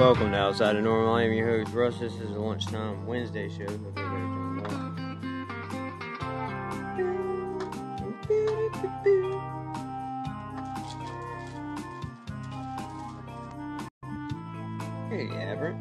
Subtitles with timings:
[0.00, 1.12] Welcome to Outside of Normal.
[1.12, 1.98] I am your host, Russ.
[1.98, 3.66] This is a lunchtime Wednesday show.
[15.10, 15.76] Hey, Everett.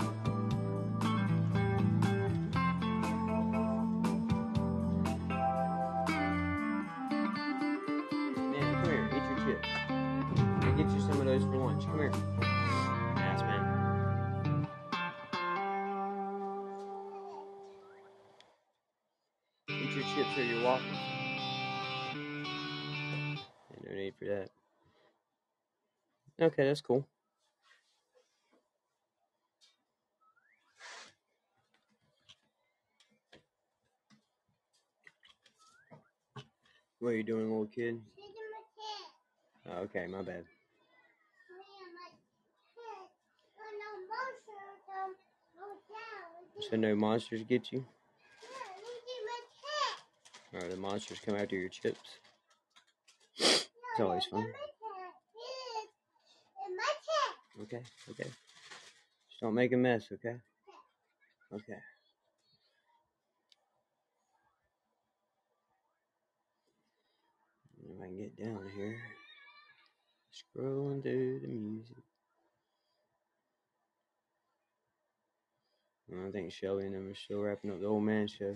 [26.41, 27.05] Okay, that's cool.
[36.99, 37.99] What are you doing, little kid?
[39.69, 40.45] Oh, okay, my bad.
[46.69, 47.85] So no monsters get you?
[50.53, 52.19] Or the monsters come after your chips?
[53.37, 53.67] It's
[53.99, 54.45] always fun.
[57.61, 58.23] Okay, okay.
[58.23, 60.35] Just don't make a mess, okay?
[61.53, 61.79] Okay.
[67.83, 68.97] If I can get down here.
[70.31, 71.97] Scrolling through the music.
[76.11, 78.55] I think Shelby and them are still wrapping up the old man show.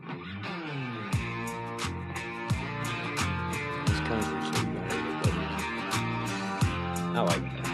[0.00, 0.10] It's
[4.10, 4.68] at it.
[7.14, 7.66] I like that.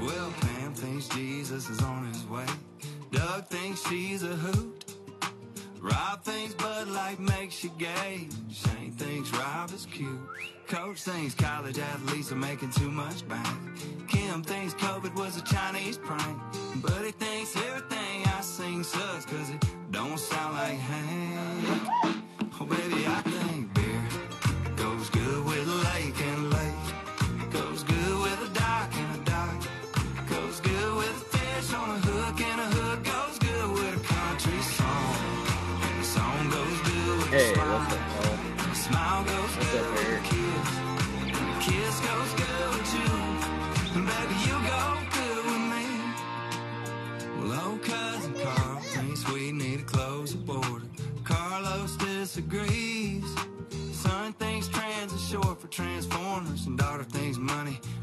[0.00, 2.46] Well, Pam thinks Jesus is on his way.
[3.10, 4.79] Doug thinks she's a hoot.
[5.80, 8.28] Rob thinks Bud Light makes you gay.
[8.52, 10.20] Shane thinks Rob is cute.
[10.68, 13.48] Coach thinks college athletes are making too much bank.
[14.06, 16.38] Kim thinks COVID was a Chinese prank.
[16.76, 22.22] Buddy thinks everything I sing sucks cause it don't sound like Hank.
[22.60, 23.22] Oh, baby, I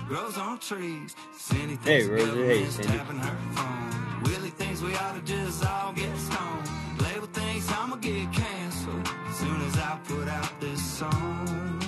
[0.08, 1.16] grows on trees.
[1.36, 2.46] Cindy Hey, Rosie.
[2.46, 2.88] Hey, Cindy.
[2.88, 4.24] tapping her phone.
[4.24, 6.70] Willie thinks we ought to just all get stoned.
[7.02, 11.82] Label thinks I'ma get canceled soon as I put out this song.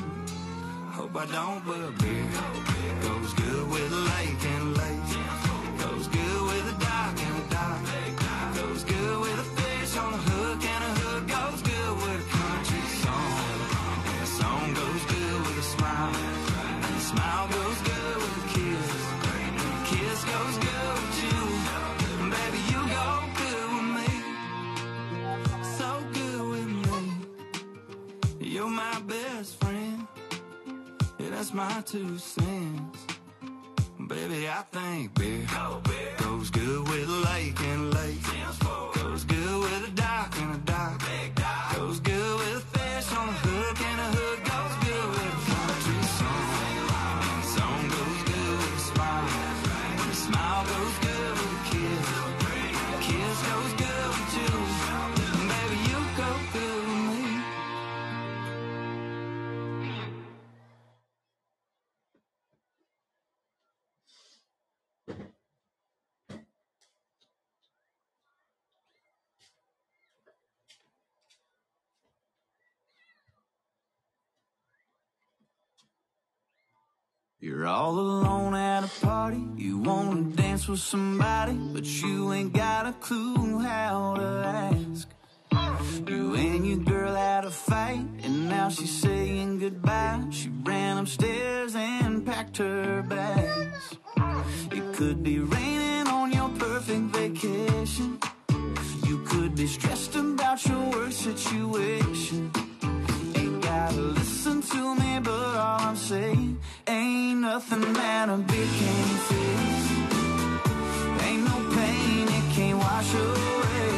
[0.92, 2.26] Hope I don't, but beer
[3.02, 4.10] goes good with a
[31.40, 33.06] that's my two cents.
[34.10, 35.48] Baby, I think beer
[36.18, 38.22] goes good with a lake and lake.
[38.96, 41.02] Goes good with a dock and a dock.
[41.78, 42.09] Goes good
[77.60, 79.44] You're all alone at a party.
[79.58, 84.30] You wanna dance with somebody, but you ain't got a clue how to
[84.70, 85.10] ask.
[86.08, 90.24] You and your girl had a fight, and now she's saying goodbye.
[90.32, 93.98] She ran upstairs and packed her bags.
[94.72, 98.20] It could be raining on your perfect vacation.
[99.06, 102.69] You could be stressed about your work situation.
[103.70, 106.58] Gotta listen to me, but all I'm saying
[106.88, 109.78] ain't nothing that a beer can't fix.
[111.28, 113.92] Ain't no pain it can't wash away.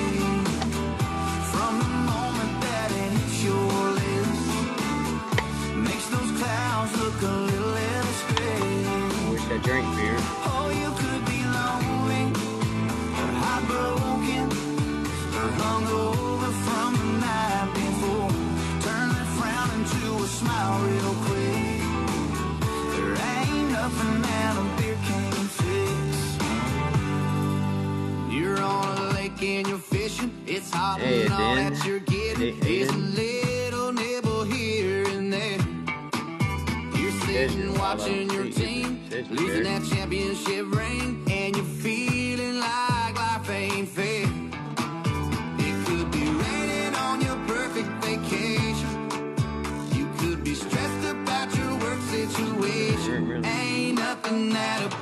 [1.52, 4.44] From the moment that it hits your lips,
[5.88, 8.86] makes those clouds look a little less gray.
[8.90, 10.41] I wish I drank beer.
[29.44, 30.32] And you're fishing.
[30.46, 35.34] It's hot Hey, and all that you're getting Hey, is a little nibble here and
[35.34, 35.58] there.
[36.96, 43.90] You're sitting watching your team losing that championship ring, and you're feeling like life ain't
[43.90, 44.26] fair.
[45.58, 49.10] It could be raining on your perfect vacation.
[49.94, 53.44] You could be stressed about your work situation.
[53.44, 55.01] Ain't nothing that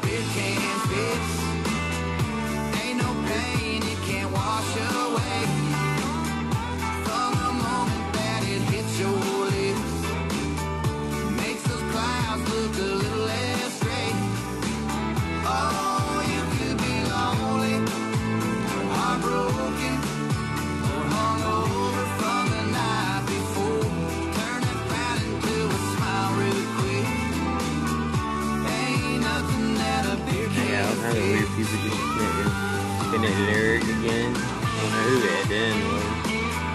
[33.22, 34.34] Connected Eric again.
[34.34, 34.40] I
[34.80, 35.18] don't know who
[35.52, 36.04] Eden was.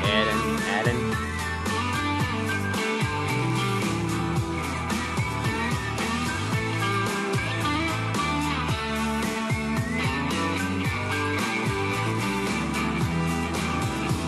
[0.05, 0.41] Adam.
[0.76, 1.00] Adam.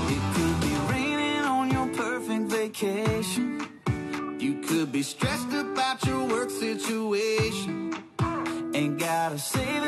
[0.09, 3.69] It could be raining on your perfect vacation.
[4.39, 7.95] You could be stressed about your work situation.
[8.75, 9.86] Ain't gotta no special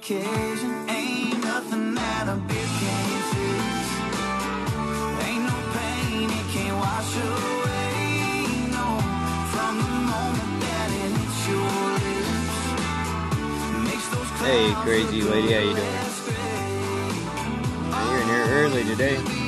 [0.00, 0.88] occasion.
[0.88, 3.86] Ain't nothing that a beer can't fix.
[5.28, 8.48] Ain't no pain it can't wash away.
[8.76, 8.86] No,
[9.52, 11.76] from the moment that it hits your
[12.06, 12.64] lips,
[13.88, 15.98] makes those Hey, crazy lady, how you doing?
[17.92, 19.39] You're in here early today.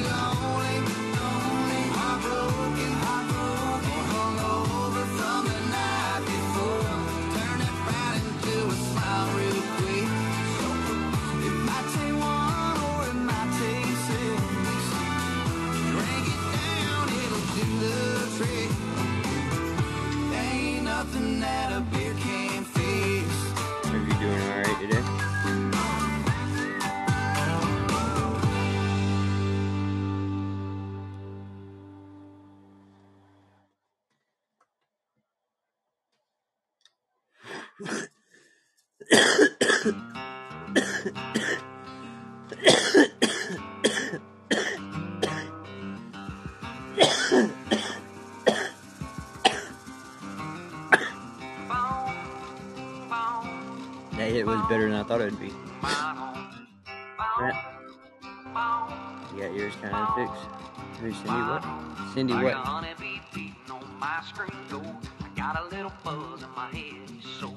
[66.04, 67.48] Buzz in my head, so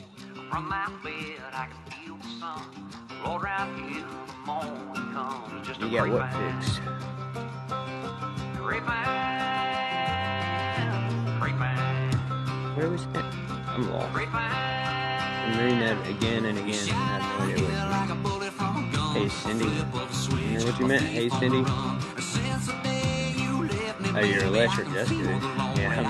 [0.50, 2.62] from my bed I can feel the sun.
[3.24, 5.68] Lord, right here the morning comes.
[5.68, 6.62] Just a You got what grapevine.
[6.62, 6.82] fixed?
[8.58, 8.90] Grapevine,
[11.40, 12.14] grapevine,
[12.76, 13.26] Where was that?
[13.68, 14.14] I'm lost.
[14.14, 14.52] grapevine.
[14.52, 16.80] I'm reading that again and again.
[16.90, 17.70] and I have no idea what it
[18.82, 19.14] means.
[19.14, 19.66] Hey Cindy.
[19.66, 19.70] You
[20.60, 21.04] know what you meant?
[21.04, 21.64] Hey Cindy.
[24.18, 24.88] Oh, you're electric.
[24.88, 25.10] Good.
[25.12, 26.04] Yeah.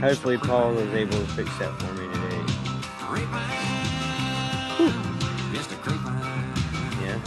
[0.00, 2.36] Hopefully Paul was able to fix that for me today.
[7.02, 7.18] Yeah.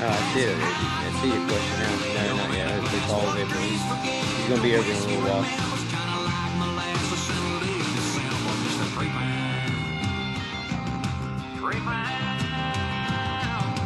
[0.00, 0.56] Oh, I see it.
[0.56, 1.94] I see your question now.
[2.24, 2.68] No, not yet.
[2.80, 3.58] Hopefully Paul was able to.
[3.60, 5.72] He's gonna be over in a little while.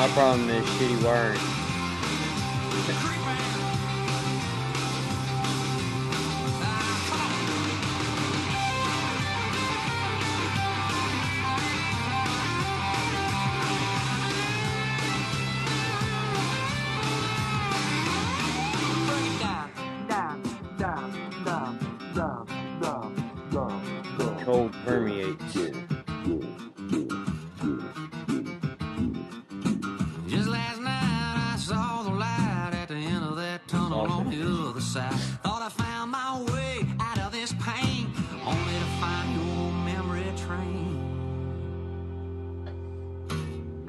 [0.00, 1.49] My problem is shitty wiring.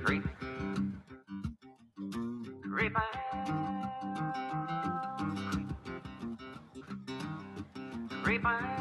[0.04, 0.24] creep,
[2.64, 2.96] creep,
[8.24, 8.81] creep.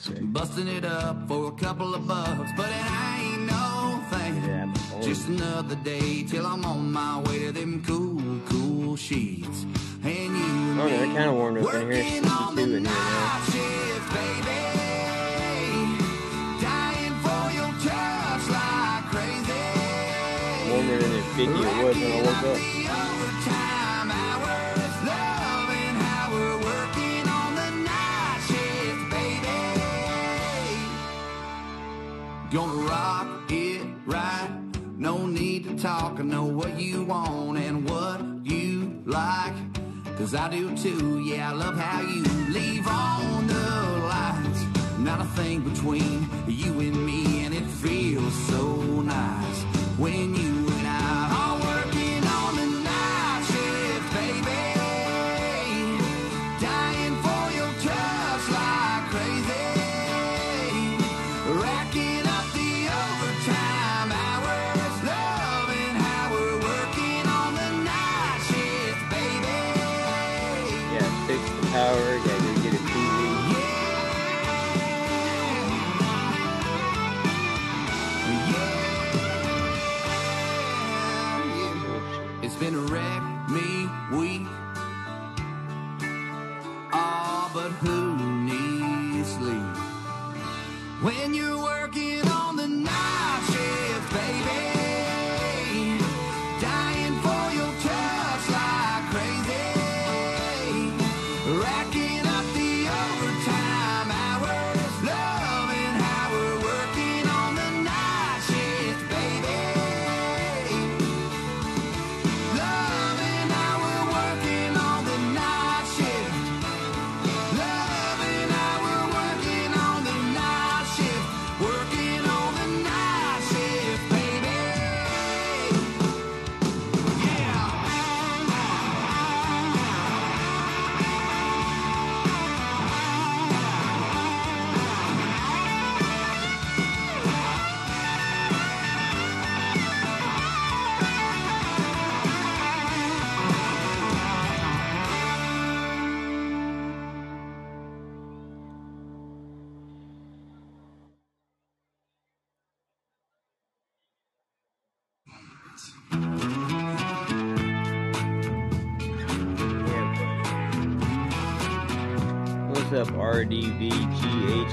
[0.00, 0.32] classic.
[0.32, 4.36] Busting it up for a couple of bucks, but it ain't no thing.
[4.44, 9.66] Yeah, Just another day till I'm on my way to them cool, cool sheets.
[10.02, 11.90] And you oh, yeah, kind of warmed up in here.
[11.92, 12.94] It's 52 in here.
[13.46, 14.56] Shift, baby.
[20.70, 22.79] Warmer than it 50 it was when I woke up.
[40.82, 41.18] too.
[41.18, 42.29] Yeah, I love how you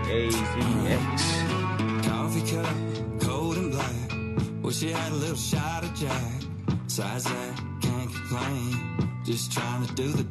[0.10, 0.40] A Z
[0.88, 2.08] X.
[2.08, 2.76] Coffee cup,
[3.20, 4.64] cold and black.
[4.64, 6.32] Wish you had a little shot of Jack.
[6.88, 9.12] Size that, can't complain.
[9.26, 10.24] Just trying to do the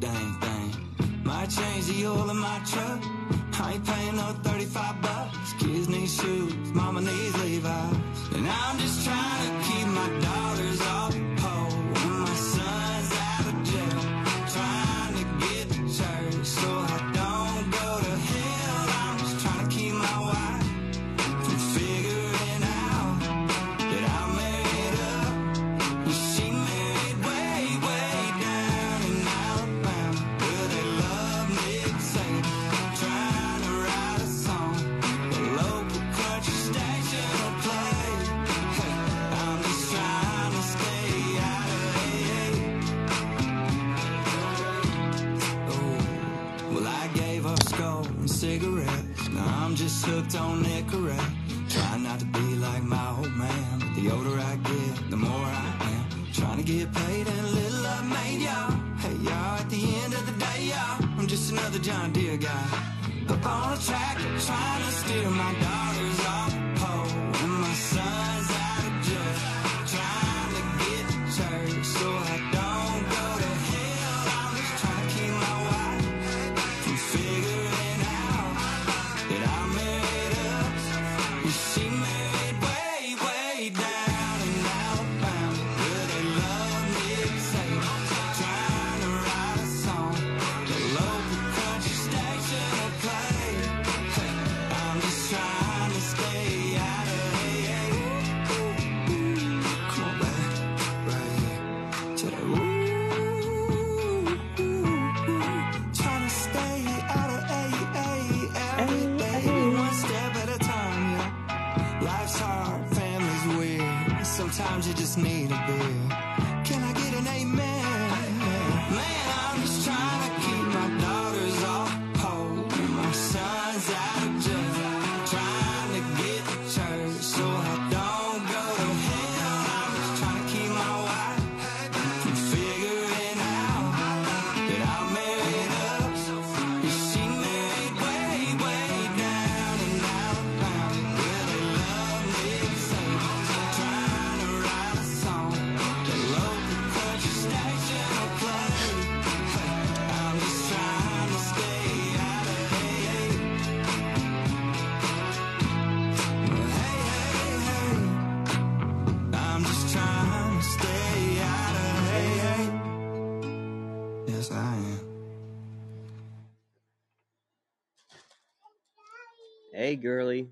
[170.07, 170.47] girly.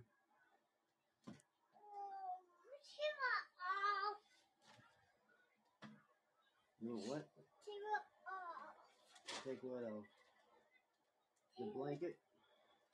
[6.81, 7.23] You what?
[7.63, 7.83] Take it
[8.27, 8.75] off.
[9.47, 10.03] Take what off?
[11.57, 12.17] The blanket?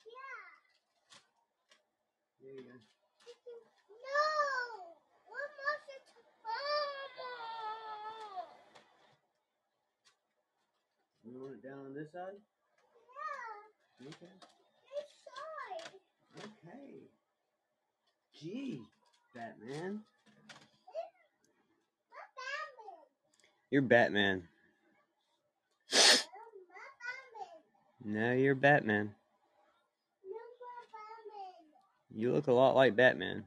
[0.05, 0.37] Yeah.
[2.43, 2.77] There you go.
[4.05, 4.21] No!
[5.25, 7.33] What monster to Mama!
[11.23, 12.37] You want it down on this side?
[12.93, 14.09] Yeah.
[14.09, 14.60] Okay.
[18.41, 18.81] Gee,
[19.35, 20.01] Batman.
[23.69, 24.47] You're Batman.
[28.03, 29.13] No, you're Batman.
[32.09, 33.43] You look a lot like Batman.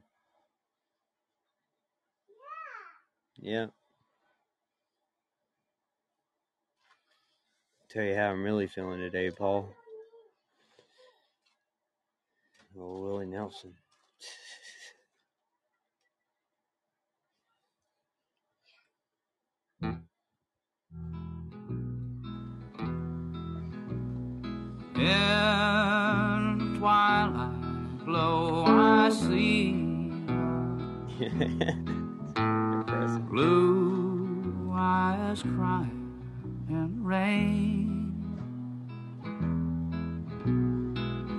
[3.41, 3.67] Yeah.
[7.89, 9.69] Tell you how I'm really feeling today, Paul.
[12.79, 13.73] Oh, Willie Nelson.
[25.05, 27.51] In twilight
[28.03, 29.73] glow, I see
[33.29, 36.19] blue eyes crying
[36.69, 38.13] and rain.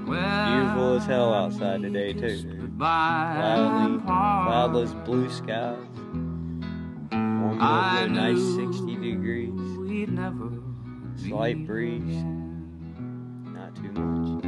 [0.07, 2.71] Beautiful as hell outside today too.
[2.79, 5.77] Cloudly, cloudless blue skies.
[7.11, 9.59] Warm, a nice 60 degrees.
[11.17, 12.25] Slight breeze
[13.77, 14.45] too much.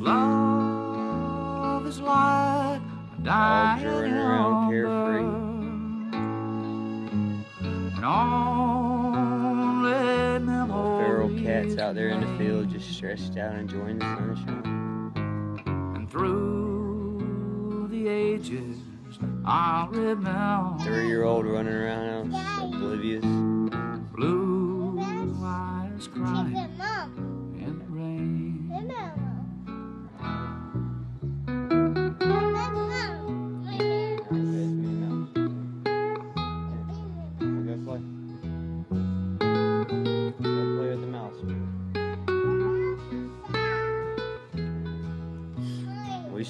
[0.00, 5.24] Love is like a dying all around carefree.
[7.94, 9.94] And only
[10.44, 11.06] memories.
[11.06, 15.12] Feral cats out there in the field, just stretched out, enjoying the sunshine.
[15.94, 18.78] And through the ages.
[19.44, 20.82] I remember.
[20.82, 23.24] Three year old running around oblivious.
[24.12, 24.98] Blue
[25.44, 26.73] eyes crying.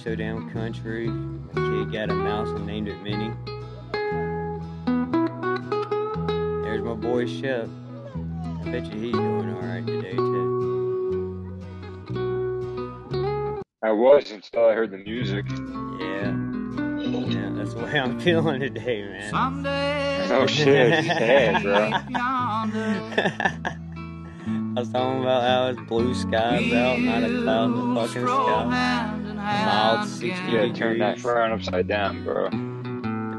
[0.04, 1.08] So damn country.
[1.08, 3.32] My kid got a mouse and named it Minnie.
[6.62, 7.70] There's my boy Shep.
[8.14, 10.60] I bet you he's doing alright today too.
[13.82, 15.46] I was until I heard the music.
[15.48, 16.36] Yeah.
[17.30, 19.30] Yeah, that's the way I'm feeling today, man.
[19.30, 21.90] Someday, Oh shit, sad, bro.
[24.76, 28.26] I was talking about how it's blue skies out, not a cloud in the fucking
[28.26, 29.13] sky.
[29.44, 30.50] Hand in Mild hand 60 again.
[30.52, 31.22] Yeah, turn that degrees.
[31.22, 32.50] frown upside down, bro.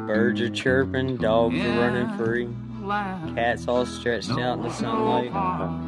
[0.07, 2.47] Birds are chirping, dogs are running free,
[3.35, 5.29] cats all stretched no out in the sunlight.
[5.29, 5.81] apart.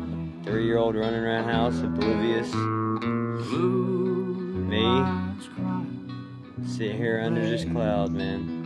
[0.43, 2.49] Three year old running around house oblivious.
[2.51, 4.34] Blue
[4.67, 5.06] Me?
[6.65, 8.65] Sit here under this cloud, man.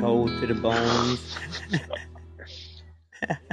[0.00, 1.36] Cold to the bones.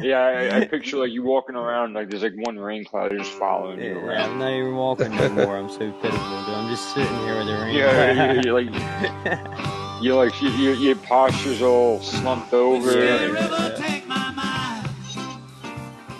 [0.01, 3.31] Yeah, I, I picture like you walking around like there's like one rain cloud just
[3.31, 5.57] following you Yeah, I'm not even walking no more.
[5.57, 6.55] I'm so pitiful, dude.
[6.55, 7.75] I'm just sitting here with the rain.
[7.75, 12.91] Yeah, you, you like you're like you, you, your posture's all slumped over.
[12.91, 13.25] Yeah.
[13.25, 14.89] River, take my mind.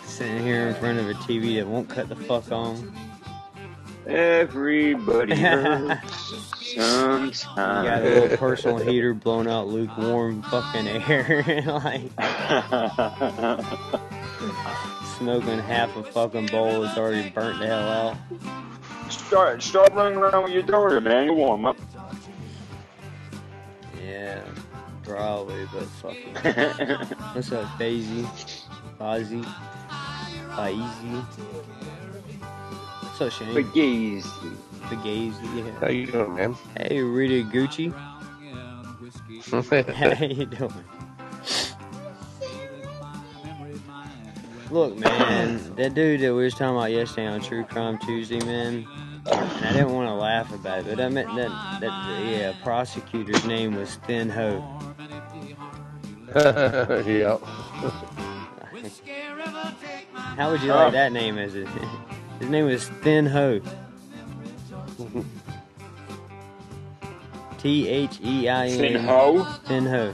[0.05, 2.93] sitting here in front of a TV that won't cut the fuck on.
[4.05, 12.01] Everybody hurts You got a little personal heater blowing out lukewarm fucking air, like
[15.17, 18.17] smoking half a fucking bowl that's already burnt the hell out.
[19.12, 21.25] start start running around with your daughter, man.
[21.25, 21.77] You warm up.
[24.03, 24.41] Yeah,
[25.03, 26.36] probably, but fucking.
[27.33, 28.23] What's up, Daisy?
[28.99, 29.45] Fozzie?
[30.55, 31.23] Faizy?
[33.01, 33.53] What's up, Shane?
[34.93, 35.34] But gaze.
[35.36, 36.56] Bagazy, How you doing, man?
[36.77, 37.91] Hey, Rita Gucci.
[39.49, 40.73] How you doing?
[44.69, 48.88] Look, man, that dude that we was talking about yesterday on True Crime Tuesday, man.
[49.25, 51.49] And I didn't want to laugh about it, but I meant that
[51.82, 54.63] that yeah, prosecutor's name was Thin Ho.
[56.36, 57.38] yeah.
[60.36, 61.67] How would you like that name as it?
[62.39, 63.62] His name was Thin Ho.
[67.58, 68.77] T H E I N.
[68.77, 69.43] Thin ho.
[69.65, 70.13] Thin Ho.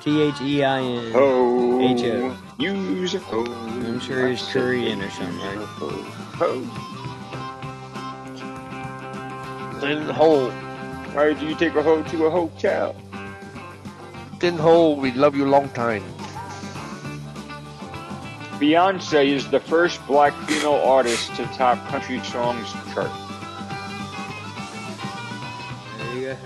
[0.00, 1.12] T H E I N.
[1.12, 1.80] Ho.
[1.82, 2.36] H-O.
[2.58, 3.44] Use a ho.
[3.44, 5.58] I'm sure he's Korean or something, right?
[6.38, 6.60] Ho.
[9.80, 10.50] Thin hole.
[11.12, 12.96] Why do you take a hoe to a hotel?
[14.40, 14.96] Thin hole.
[14.96, 16.02] We love you long time.
[18.58, 23.10] Beyonce is the first black female artist to top country songs chart.
[25.98, 26.36] There you go.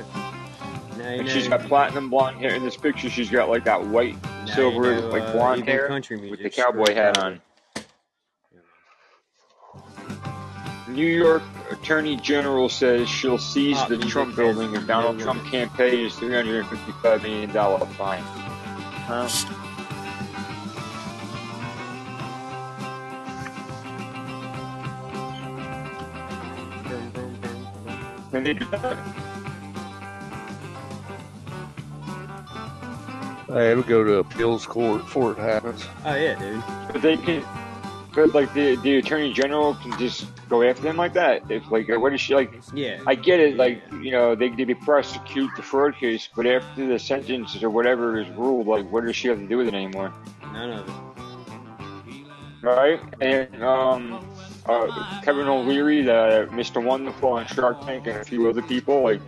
[0.97, 1.33] Now you And know.
[1.33, 2.55] she's got platinum blonde hair.
[2.55, 4.16] In this picture, she's got like that white,
[4.55, 7.40] silver, you know, like uh, blonde even hair country with the cowboy hat on.
[10.88, 16.03] New York Attorney General says she'll seize the Trump building if Donald Trump can't pay
[16.03, 17.51] his $355 million
[17.94, 18.23] fine.
[18.23, 19.29] Huh?
[28.33, 28.99] And they did that.
[33.51, 35.87] I had to go to appeals court before it happens.
[36.05, 36.62] Oh yeah, dude.
[36.93, 37.43] But they can,
[38.14, 41.51] but like the the attorney general can just go after them like that.
[41.51, 42.61] If like, what is she like?
[42.75, 43.01] Yeah.
[43.07, 46.99] I get it, like you know, they they prosecute the fraud case, but after the
[46.99, 50.12] sentence or whatever is ruled, like, what does she have to do with it anymore?
[50.53, 50.95] None of it.
[52.61, 53.01] Right?
[53.21, 54.27] And um,
[54.68, 56.83] uh, Kevin O'Leary, the Mr.
[56.83, 59.20] Wonderful on Shark Tank, and a few other people, like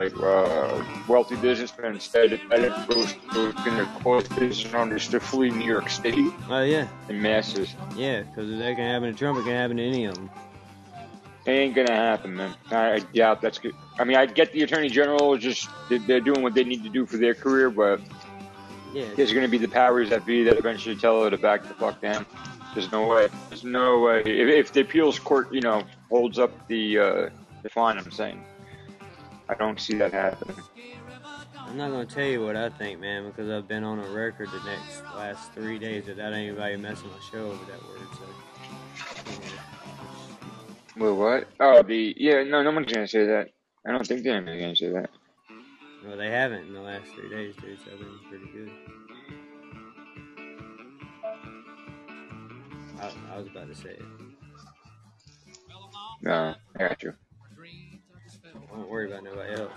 [0.00, 5.20] like uh, wealthy businessmen, said that it was, was going to cause business owners to
[5.20, 6.88] flee New York City Oh yeah.
[7.08, 7.74] in masses.
[7.94, 10.30] Yeah, because if that can happen to Trump, it can happen to any of them.
[11.44, 12.54] It ain't gonna happen, man.
[12.70, 13.74] I, I doubt that's good.
[13.98, 16.88] I mean, I get the attorney general just they- they're doing what they need to
[16.88, 18.00] do for their career, but
[18.94, 19.06] Yeah.
[19.16, 22.00] there's gonna be the powers that be that eventually tell her to back the fuck
[22.00, 22.24] down.
[22.74, 23.28] There's no way.
[23.48, 24.20] There's no way.
[24.20, 27.30] If, if the appeals court, you know, holds up the uh,
[27.62, 28.42] the fine, I'm saying,
[29.48, 30.56] I don't see that happening.
[31.54, 34.48] I'm not gonna tell you what I think, man, because I've been on a record
[34.50, 38.08] the next last three days without anybody messing my show over that word.
[38.14, 38.26] So.
[40.98, 41.48] Well, what?
[41.60, 42.42] Oh, the yeah.
[42.42, 43.48] No, no one's gonna say that.
[43.86, 45.10] I don't think anyone's gonna say that.
[46.06, 47.78] well, they haven't in the last three days, dude.
[47.84, 48.70] So I've been pretty good.
[53.02, 54.02] I, I was about to say it.
[56.22, 57.14] No, I got you.
[58.72, 59.72] Don't worry about nobody else.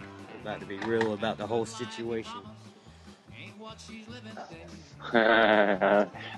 [0.00, 2.40] I'm about to be real about the whole situation.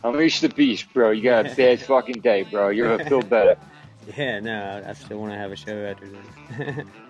[0.05, 1.11] Unleash the beast, bro.
[1.11, 2.69] You got a bad fucking day, bro.
[2.71, 3.57] You're gonna feel better.
[4.19, 6.87] Yeah, no, I- I still want to have a show after this.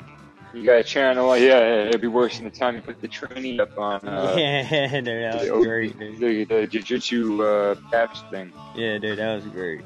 [0.54, 1.36] You got a channel.
[1.36, 4.34] Yeah, yeah, it'd be worse than the time you put the training up on uh,
[4.38, 6.18] yeah, dude, that the, great, dude.
[6.20, 8.52] the, the jiu-jitsu uh, caps thing.
[8.76, 9.82] Yeah, dude, that was great.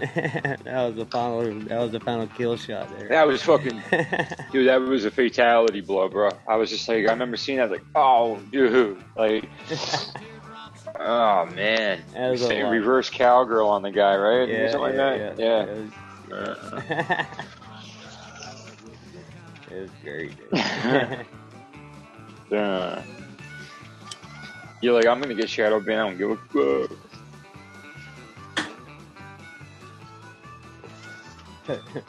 [0.14, 1.42] that was the final.
[1.42, 3.08] That was the final kill shot there.
[3.08, 3.82] That was fucking,
[4.52, 4.68] dude.
[4.68, 6.30] That was a fatality blow, bro.
[6.48, 9.44] I was just like, I remember seeing that, like, oh, dude, like,
[10.98, 14.48] oh man, That was a reverse cowgirl on the guy, right?
[14.48, 15.38] yeah, Something yeah, like that.
[15.38, 15.66] yeah.
[16.30, 17.26] Yeah.
[19.70, 20.30] It was, was.
[22.50, 22.58] Dude.
[22.58, 23.02] uh,
[24.82, 26.00] you're like, I'm gonna get shadow banned.
[26.00, 26.96] I don't give a fuck.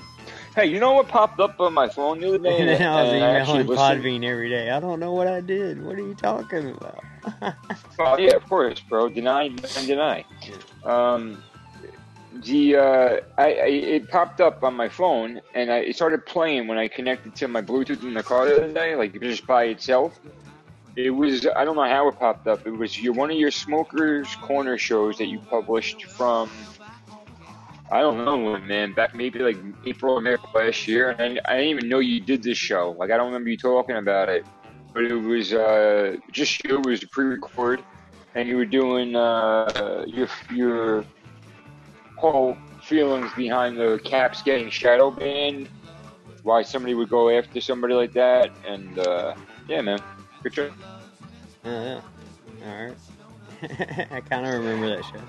[0.53, 2.59] Hey, you know what popped up on my phone the other day?
[2.75, 4.69] and I was And emailing listened- Podbean every day.
[4.69, 5.81] I don't know what I did.
[5.81, 7.03] What are you talking about?
[7.99, 9.07] Oh yeah, of course, bro.
[9.09, 10.25] Deny, deny, deny.
[10.83, 11.41] Um,
[12.43, 16.67] the uh, I, I it popped up on my phone, and I it started playing
[16.67, 19.65] when I connected to my Bluetooth in the car the other day, like just by
[19.65, 20.19] itself.
[20.95, 22.65] It was I don't know how it popped up.
[22.65, 26.49] It was your one of your smokers corner shows that you published from.
[27.91, 28.93] I don't know when, man.
[28.93, 32.21] Back maybe like April or May of last year, and I, didn't even know you
[32.21, 32.95] did this show.
[32.97, 34.45] Like I don't remember you talking about it,
[34.93, 36.77] but it was uh, just you.
[36.79, 37.83] It was pre-record,
[38.33, 41.05] and you were doing uh, your your
[42.21, 45.67] whole feelings behind the Caps getting shadow banned,
[46.43, 49.33] why somebody would go after somebody like that, and uh,
[49.67, 49.99] yeah, man,
[50.43, 50.71] good show.
[51.65, 52.01] Yeah.
[52.65, 52.95] All right.
[54.11, 55.21] I kind of remember that show.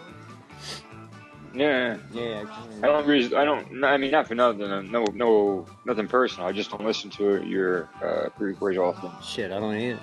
[1.54, 2.44] Yeah, Yeah,
[2.82, 3.06] I I don't.
[3.06, 3.84] Re- I don't.
[3.84, 4.90] I mean, not for nothing.
[4.90, 6.48] No, no, nothing personal.
[6.48, 9.10] I just don't listen to your uh, pre-records often.
[9.22, 10.00] Shit, I don't either.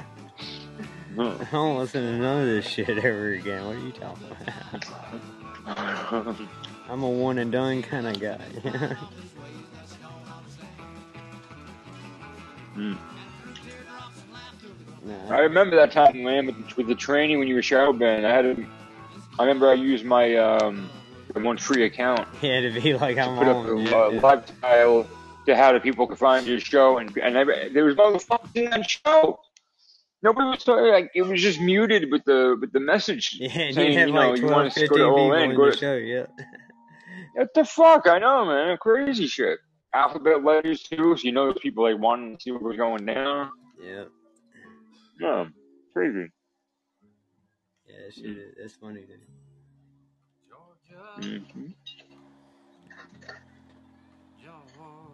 [1.20, 1.42] Hmm.
[1.42, 3.66] I don't listen to none of this shit ever again.
[3.66, 4.26] What are you talking
[5.66, 6.36] about?
[6.88, 8.96] I'm a one and done kind of guy.
[15.02, 18.26] Nah, I remember that time, with, with the training when you were shadow banned.
[18.26, 18.56] I had a,
[19.38, 20.88] I remember I used my um,
[21.34, 24.20] one free account yeah, to be like to I'm put up a yeah, uh, yeah.
[24.20, 25.06] lifestyle
[25.46, 28.70] to how the people could find your show, and and I, there was motherfuckers in
[28.70, 29.40] that show.
[30.22, 33.74] Nobody was talking, like it was just muted with the with the message Yeah, and
[33.74, 35.32] saying, you had you know, like you 12, want to 15 go to people all
[35.32, 36.26] in, in go the to show, yeah.
[37.34, 38.06] what the fuck?
[38.08, 39.58] I know, man, crazy shit.
[39.94, 43.50] Alphabet letters too, so you know people like wanting to see what was going down.
[43.82, 44.04] Yeah,
[45.20, 45.46] Yeah,
[45.92, 46.26] crazy.
[47.86, 49.20] yeah, shit that's funny, dude.
[51.16, 51.70] hmm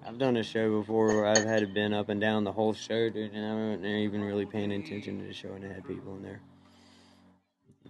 [0.06, 2.72] I've done a show before where I've had it been up and down the whole
[2.74, 5.86] show, dude, and I wasn't even really paying attention to the show, and it had
[5.86, 6.40] people in there.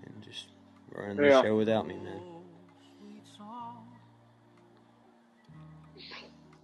[0.03, 0.49] And just
[0.95, 1.43] running the Yeah.
[1.43, 2.23] show without me, man.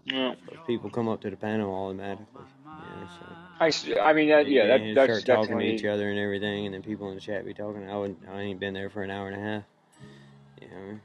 [0.07, 0.35] Yeah.
[0.67, 2.45] People come up to the panel automatically.
[2.65, 3.37] Yeah, so.
[3.61, 6.67] I, s- I mean, that, yeah, that, that's start talking to each other and everything,
[6.67, 7.88] and then people in the chat be talking.
[7.88, 9.62] I would, I ain't been there for an hour and a half.
[10.61, 11.01] You know,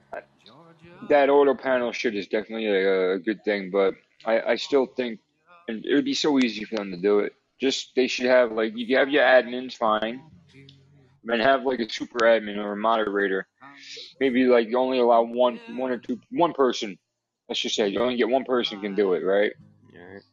[1.09, 3.93] that auto panel shit is definitely a, a good thing, but
[4.25, 5.19] I, I still think,
[5.67, 7.33] and it would be so easy for them to do it.
[7.59, 10.21] Just they should have like if you have your admins, fine,
[11.25, 13.47] and have like a super admin or a moderator.
[14.19, 16.97] Maybe like you only allow one, one or two, one person.
[17.47, 19.53] Let's just say you only get one person can do it, right?
[19.95, 20.23] Alright.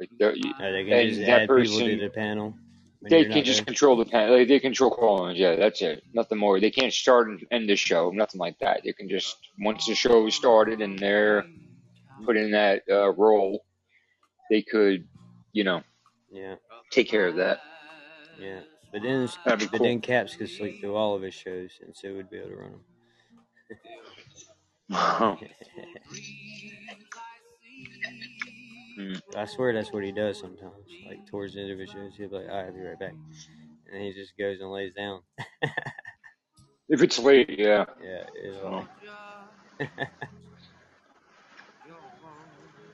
[0.00, 2.54] Like the, Uh, they can just that add people to the panel.
[3.02, 3.64] they can just there.
[3.66, 4.38] control the panel.
[4.38, 5.38] Like, they control call-ins.
[5.38, 6.02] Yeah, that's it.
[6.12, 6.60] Nothing more.
[6.60, 8.10] They can't start and end the show.
[8.10, 8.82] Nothing like that.
[8.84, 11.46] They can just once the show is started and they're
[12.24, 13.64] put in that uh, role,
[14.50, 15.06] they could,
[15.52, 15.82] you know,
[16.30, 16.56] Yeah,
[16.90, 17.60] take care of that.
[18.38, 18.60] yeah.
[18.92, 19.78] But then, but cool.
[19.80, 22.56] then Caps could sleep through all of his shows, and so would be able to
[22.56, 22.84] run them.
[28.98, 29.20] Mm.
[29.36, 30.72] I swear that's what he does sometimes.
[31.06, 32.98] Like towards the end of his shows, he'll be like, "All right, I'll be right
[32.98, 33.14] back,"
[33.92, 35.20] and he just goes and lays down.
[36.88, 37.84] If it's late, yeah.
[38.02, 38.86] Yeah, it's Oh.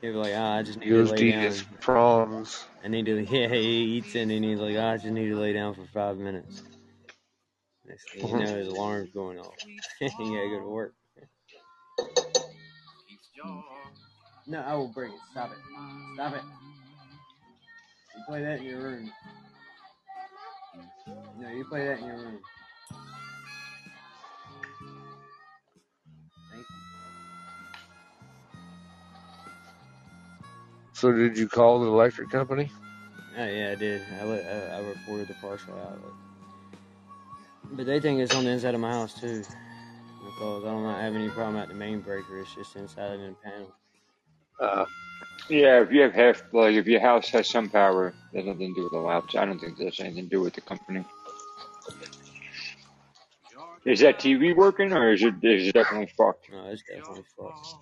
[0.05, 1.43] He'd be like, ah, I just need He to lay down.
[1.45, 2.63] his prawns.
[2.83, 5.35] I need to, yeah, he eats it and he's like, ah, I just need to
[5.35, 6.61] lay down for five minutes.
[7.87, 9.55] Next thing you know, his alarm's going off.
[10.01, 10.93] you gotta go to work.
[14.45, 15.19] No, I will break it.
[15.31, 15.57] Stop it.
[16.13, 16.43] Stop it.
[18.15, 19.11] You play that in your room.
[21.39, 22.39] No, you play that in your room.
[31.05, 32.71] So did you call the electric company?
[33.37, 34.01] Oh yeah, I did.
[34.19, 36.13] I, let, I, I reported the partial outlet.
[37.73, 39.43] But they think it's on the inside of my house too.
[40.25, 42.39] Because I don't have any problem at the main breaker.
[42.39, 43.71] It's just inside of the panel.
[44.59, 44.85] Uh,
[45.47, 48.73] Yeah, if you have half, like if your house has some power, that has nothing
[48.73, 49.43] to do with the laptop.
[49.43, 51.05] I don't think that has anything to do with the company.
[53.85, 56.49] Is that TV working or is it is it definitely fucked?
[56.51, 57.75] No, it's definitely fucked.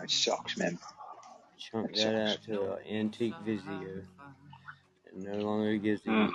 [0.00, 0.78] That sucks, man.
[1.74, 2.30] Chunk That that sucks.
[2.30, 4.04] out to an antique Vizio.
[5.06, 6.32] It no longer gives the Mm.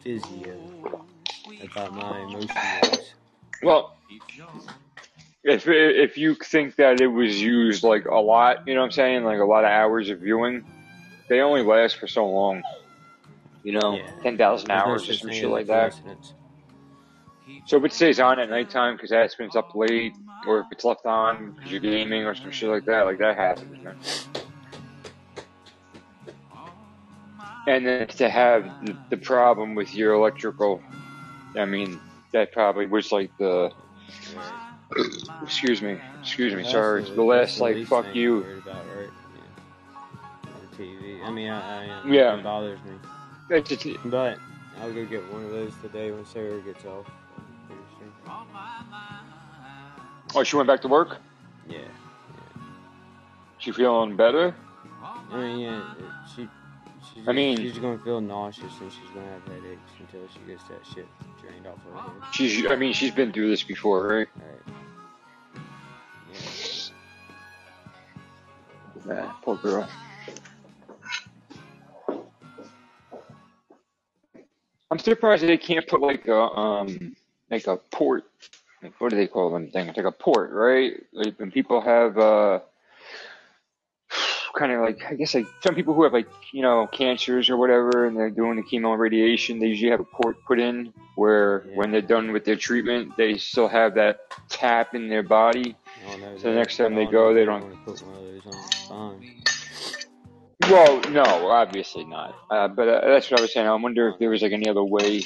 [0.00, 0.72] physio
[1.62, 3.14] about my emotions.
[3.62, 3.88] Well,
[5.44, 8.90] if if you think that it was used like a lot, you know what I'm
[8.92, 10.64] saying, like a lot of hours of viewing,
[11.28, 12.62] they only last for so long.
[13.62, 14.10] You know, Yeah.
[14.22, 15.92] ten thousand hours or such some shit like that.
[15.92, 16.34] coincidence.
[17.66, 20.14] So if it stays on at nighttime because that's when it's up late,
[20.46, 23.36] or if it's left on because you're gaming or some shit like that, like that
[23.36, 23.94] happens, man.
[27.66, 30.82] And then to have the, the problem with your electrical,
[31.56, 32.00] I mean,
[32.32, 33.70] that probably was like the,
[35.42, 38.38] excuse me, excuse me, That's sorry, the- the last the like fuck you.
[38.38, 39.08] About, right?
[39.36, 40.52] Yeah.
[40.76, 41.24] The TV.
[41.24, 42.12] I mean, I, I am.
[42.12, 42.36] Yeah.
[42.38, 42.92] It bothers me.
[43.48, 44.38] That's just, But
[44.80, 47.06] I'll go get one of those today when Sarah gets off.
[50.34, 51.18] Oh, she went back to work.
[51.68, 51.78] Yeah.
[53.58, 54.54] She feeling better?
[55.30, 55.94] I mean, yeah.
[56.34, 56.48] She.
[57.14, 60.64] She's, I mean- she's gonna feel nauseous and she's gonna have headaches until she gets
[60.64, 61.06] that shit
[61.40, 62.12] drained off her head.
[62.32, 64.28] She's, I mean, she's been through this before, right?
[66.32, 66.38] Yeah.
[69.06, 69.88] Yeah, poor girl.
[74.90, 77.16] I'm surprised they can't put like a um
[77.50, 78.24] like a port.
[78.82, 79.96] Like, what do they call them things?
[79.96, 80.94] Like a port, right?
[81.12, 82.60] Like when people have uh
[84.56, 87.56] kind of like I guess like some people who have like you know cancers or
[87.56, 89.58] whatever, and they're doing the chemo and radiation.
[89.58, 91.76] They usually have a port put in where Yeah.
[91.76, 95.76] when they're done with their treatment, they still have that tap in their body.
[96.08, 99.20] I don't So the next time they go, they don't- put one of those on
[99.20, 99.42] the.
[100.70, 102.34] Well, no, obviously not.
[102.50, 103.66] Uh, but uh, that's what I was saying.
[103.66, 105.22] I wonder if there was like any other way.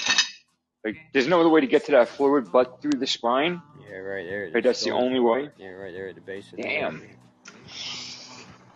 [0.84, 3.60] Like, there's no other way to get to that fluid but through the spine.
[3.88, 4.50] Yeah, right there.
[4.54, 5.50] Like, that's the only way.
[5.58, 7.00] Yeah, right there at the base of the Damn.
[7.00, 7.10] head.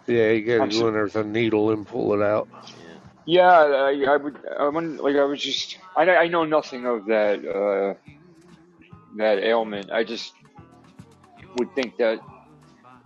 [0.07, 2.49] Yeah, you gotta I'm go in there with a needle and pull it out.
[2.67, 2.99] Yeah.
[3.27, 4.37] Yeah, I, I would.
[4.59, 5.77] I wouldn't, like I was just.
[5.97, 7.95] I I know nothing of that uh,
[9.17, 9.91] that ailment.
[9.93, 10.33] I just
[11.57, 12.21] would think that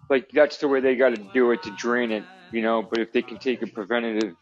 [0.09, 2.83] like that's the way they got to do it to drain it, you know.
[2.83, 4.35] But if they can take a preventative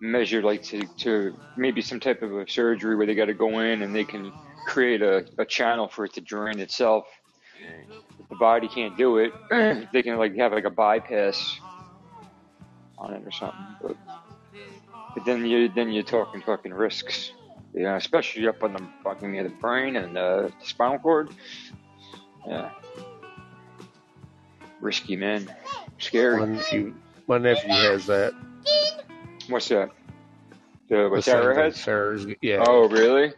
[0.00, 3.60] measure, like to to maybe some type of a surgery where they got to go
[3.60, 4.32] in and they can
[4.66, 7.04] create a, a channel for it to drain itself.
[8.18, 9.32] If the body can't do it,
[9.92, 11.58] they can like have like a bypass
[12.98, 13.66] on it or something.
[13.82, 13.96] But
[15.14, 17.32] but then you then you're talking fucking risks.
[17.74, 21.28] Yeah, especially up on the fucking near the brain and uh, the spinal cord.
[22.46, 22.70] Yeah.
[24.80, 25.48] Risky man.
[25.98, 26.38] scary.
[26.38, 26.56] My Scary.
[26.56, 26.94] nephew,
[27.26, 28.32] my nephew has that.
[29.48, 29.90] What's that?
[30.88, 31.76] The The what same Sarah has?
[31.80, 32.64] Sarah's, yeah.
[32.66, 33.32] Oh really?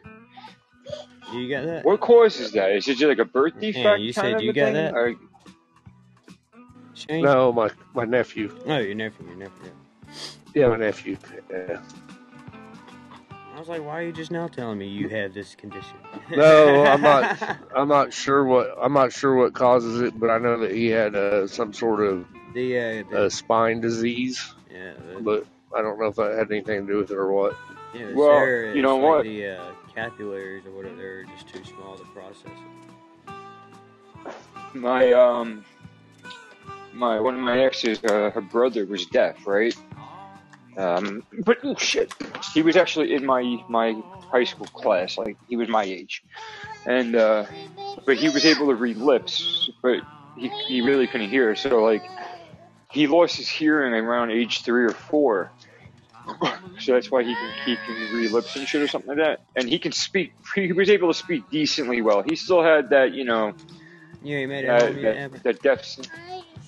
[1.33, 1.85] You got that?
[1.85, 2.71] What causes that?
[2.73, 4.75] Is it just like a birth Yeah, you kind said of you a got thing?
[4.75, 4.95] that?
[4.95, 5.15] Or-
[6.99, 7.25] Shane?
[7.25, 8.55] No, my my nephew.
[8.67, 9.71] No, your nephew, your nephew.
[10.55, 11.17] Yeah, my nephew.
[11.51, 11.81] Yeah.
[13.55, 15.97] I was like, why are you just now telling me you have this condition?
[16.31, 17.39] No, I'm not.
[17.75, 18.77] I'm not sure what.
[18.81, 22.01] I'm not sure what causes it, but I know that he had uh, some sort
[22.01, 25.47] of the, uh, the uh, spine disease, yeah, the, but
[25.77, 27.57] I don't know if that had anything to do with it or what.
[27.95, 29.23] yeah, Well, Sarah, you know like what?
[29.25, 32.53] The uh, capillaries or whatever, they're just too small to process
[34.75, 34.75] it.
[34.75, 35.65] my um
[36.99, 39.77] my one of my exes uh, her brother was deaf right?
[40.79, 42.13] Um but oh shit.
[42.55, 46.23] He was actually in my my high school class like he was my age.
[46.87, 47.47] And uh
[48.07, 50.01] but he was able to read lips but
[50.37, 51.57] he, he really couldn't hear.
[51.57, 52.05] So like
[52.91, 55.55] he lost his hearing around age three or four.
[56.81, 59.41] So that's why he can he can read lips and shit or something like that.
[59.57, 62.23] And he can speak he was able to speak decently well.
[62.23, 63.55] He still had that you know
[64.23, 64.73] Yeah, he made it
[65.03, 66.09] that, that, deficit.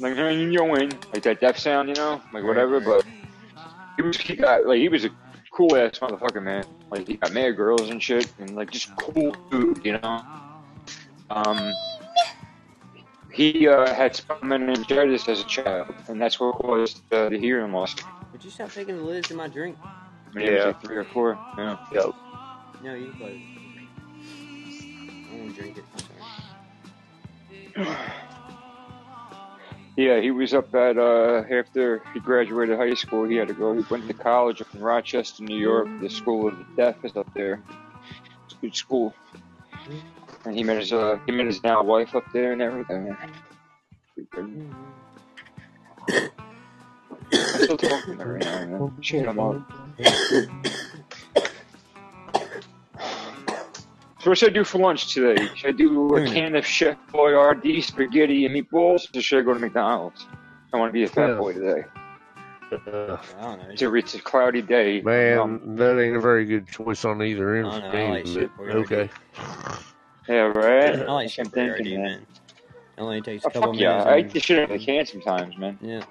[0.01, 2.80] Like yo in, like that deaf sound, you know, like whatever.
[2.80, 3.05] But
[3.96, 5.11] he was he got like he was a
[5.53, 6.64] cool ass motherfucker, man.
[6.90, 10.22] Like he got mad girls and shit, and like just cool dude, you know.
[11.30, 11.72] Um,
[13.32, 17.72] he uh, had spinal meningitis as a child, and that's what caused uh, the hearing
[17.72, 17.94] loss.
[18.32, 19.76] Would you stop taking the lids to my drink?
[20.32, 20.66] When he was Yeah.
[20.66, 21.38] like three or four.
[21.59, 21.76] Yeah.
[21.92, 22.11] Yep.
[22.82, 23.32] No, you can close.
[23.32, 23.40] it.
[25.30, 25.84] I won't drink it.
[29.97, 30.03] I'm.
[30.03, 33.24] Yeah, he was up at uh after he graduated high school.
[33.28, 33.74] He had to go.
[33.74, 35.88] He went to college up in Rochester, New York.
[36.01, 37.62] The School of the Deaf is up there.
[38.45, 39.14] It's a good school.
[40.45, 43.16] And he met his uh he met his now wife up there and everything.
[47.32, 48.97] I'm still talking right now, man.
[49.01, 49.62] She hit him up.
[54.21, 55.49] So what should I do for lunch today?
[55.55, 59.55] Should I do a can of Chef Boyardee spaghetti and meatballs, or should I go
[59.55, 60.27] to McDonald's?
[60.73, 61.85] I want to be a fat boy today.
[62.71, 63.66] Uh, I don't know.
[63.71, 65.01] It's a, it's a cloudy day.
[65.01, 67.66] man, Um, that ain't a very good choice on either end.
[67.66, 69.11] I for know, I me, like but shit okay.
[70.29, 71.01] yeah, right?
[71.01, 72.03] I like I'm shit man.
[72.03, 72.27] man.
[72.97, 74.05] It only takes a Oh, couple fuck yeah.
[74.05, 74.07] minutes.
[74.07, 75.79] I eat the shit out of the can sometimes, man.
[75.81, 76.05] yeah,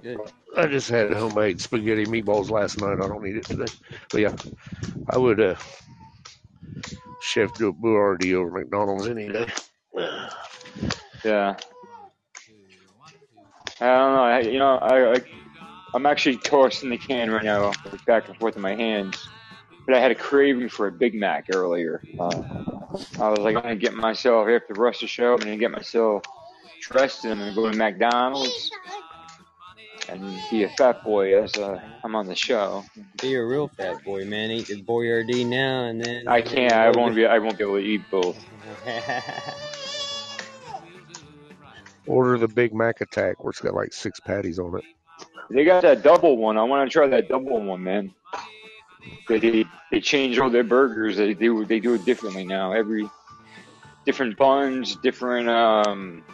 [0.00, 0.20] good.
[0.56, 2.98] I just had homemade spaghetti meatballs last night.
[3.02, 3.70] I don't need it today.
[4.10, 4.36] But yeah,
[5.10, 5.56] I would uh
[7.20, 9.48] chef do Boyardee over McDonald's any day.
[11.24, 11.56] Yeah.
[13.80, 14.22] I don't know.
[14.22, 15.20] I, you know, I, I
[15.92, 17.72] I'm actually tossing the can right now,
[18.06, 19.28] back and forth in my hands.
[19.86, 22.02] But I had a craving for a Big Mac earlier.
[22.18, 22.42] Uh,
[23.18, 25.32] I was like, I'm gonna get myself after the show.
[25.32, 26.22] I'm gonna get myself
[26.80, 28.70] dressed and I'm gonna go to McDonald's
[30.08, 32.84] and be a fat boy as uh, I'm on the show.
[33.20, 34.50] Be a real fat boy, man.
[34.50, 36.28] Eat the Boyardee now and then.
[36.28, 36.72] I can't.
[36.72, 37.26] I won't be.
[37.26, 38.44] I won't be able to eat both.
[42.06, 44.84] Order the Big Mac Attack, where it's got like six patties on it.
[45.50, 46.56] They got that double one.
[46.56, 48.14] I want to try that double one, man.
[49.28, 51.16] They they, they change all their burgers.
[51.16, 52.72] They do they do it differently now.
[52.72, 53.08] Every
[54.04, 56.24] different buns, different um,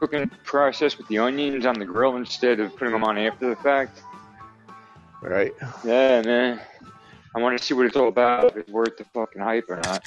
[0.00, 3.56] cooking process with the onions on the grill instead of putting them on after the
[3.56, 4.02] fact.
[5.22, 5.52] Right?
[5.84, 6.60] Yeah, man.
[7.36, 8.46] I want to see what it's all about.
[8.46, 10.02] If it's worth the fucking hype or not.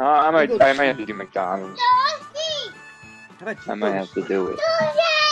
[0.00, 1.80] Uh, I might I might have to do McDonald's.
[3.38, 4.60] How about I might have to do it.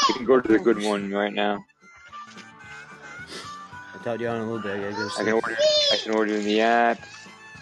[0.08, 1.64] We can go to the good one right now.
[3.94, 4.76] I told you on a little bit.
[4.76, 5.56] I gotta go I can order.
[5.92, 7.00] I can order in the app.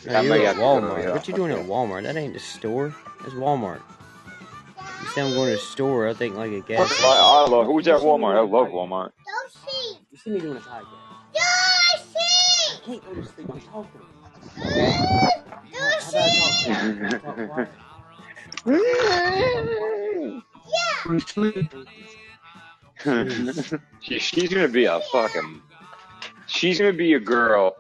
[0.07, 1.13] No, you at have to go, Walmart.
[1.13, 2.05] What you doing at Walmart?
[2.05, 2.95] That ain't the store.
[3.23, 3.81] That's Walmart.
[5.01, 6.09] You say I'm going to the store.
[6.09, 6.91] I think like a gas.
[7.03, 7.67] I, I love.
[7.67, 8.37] Who's at Walmart?
[8.37, 9.13] I love Walmart.
[10.11, 10.87] You see me doing a podcast.
[11.37, 13.49] I can't go to sleep.
[13.53, 14.01] I'm talking.
[14.55, 17.23] How about I talk?
[17.23, 17.69] Talk quiet?
[24.01, 25.63] she, she's gonna be a fucking.
[26.47, 27.77] She's gonna be a girl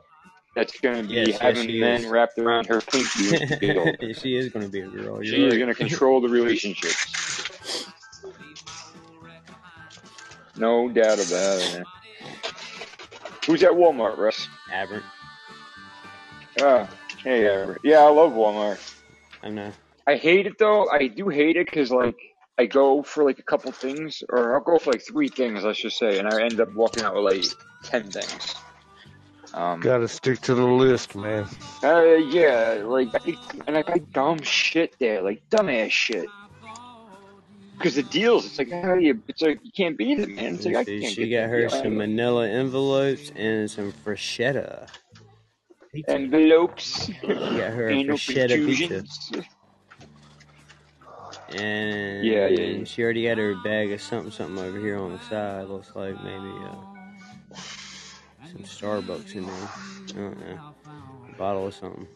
[0.58, 2.06] that's gonna be Yes, yes, having she men is.
[2.06, 4.12] wrapped around her pinky.
[4.14, 5.22] she is going to be a girl.
[5.22, 5.60] She You're is right.
[5.60, 7.14] gonna control the relationships.
[10.56, 11.86] No doubt about it.
[13.46, 14.48] Who's at Walmart, Russ?
[14.72, 15.04] Aberrant.
[16.60, 16.88] Ah,
[17.22, 18.78] hey, uh, yeah, I love Walmart.
[19.44, 19.72] I know.
[20.08, 20.88] I hate it though.
[20.88, 22.16] I do hate it because like
[22.58, 25.80] I go for like a couple things, or I'll go for like three things, let's
[25.80, 27.44] just say, and I end up walking out with like
[27.84, 28.54] ten things.
[29.58, 31.44] Um, Got to stick to the list, man.
[31.82, 33.36] uh, yeah, like I,
[33.66, 36.28] and I buy dumb shit there, like dumbass shit.
[37.76, 39.20] Because the deals, it's like how do you?
[39.26, 40.54] It's like you can't beat it, man.
[40.54, 41.70] It's like I can't she get got her deal.
[41.70, 44.88] some manila envelopes and some Freschetta.
[45.92, 46.10] Pizza.
[46.12, 47.06] envelopes.
[47.06, 49.42] She got her a Anal pizza.
[51.50, 52.84] And Yeah, yeah, yeah.
[52.84, 55.66] she already got her bag of something, something over here on the side.
[55.66, 56.76] Looks like maybe uh,
[58.52, 59.68] some Starbucks in there.
[60.16, 60.58] I.
[61.28, 62.08] A bottle of something.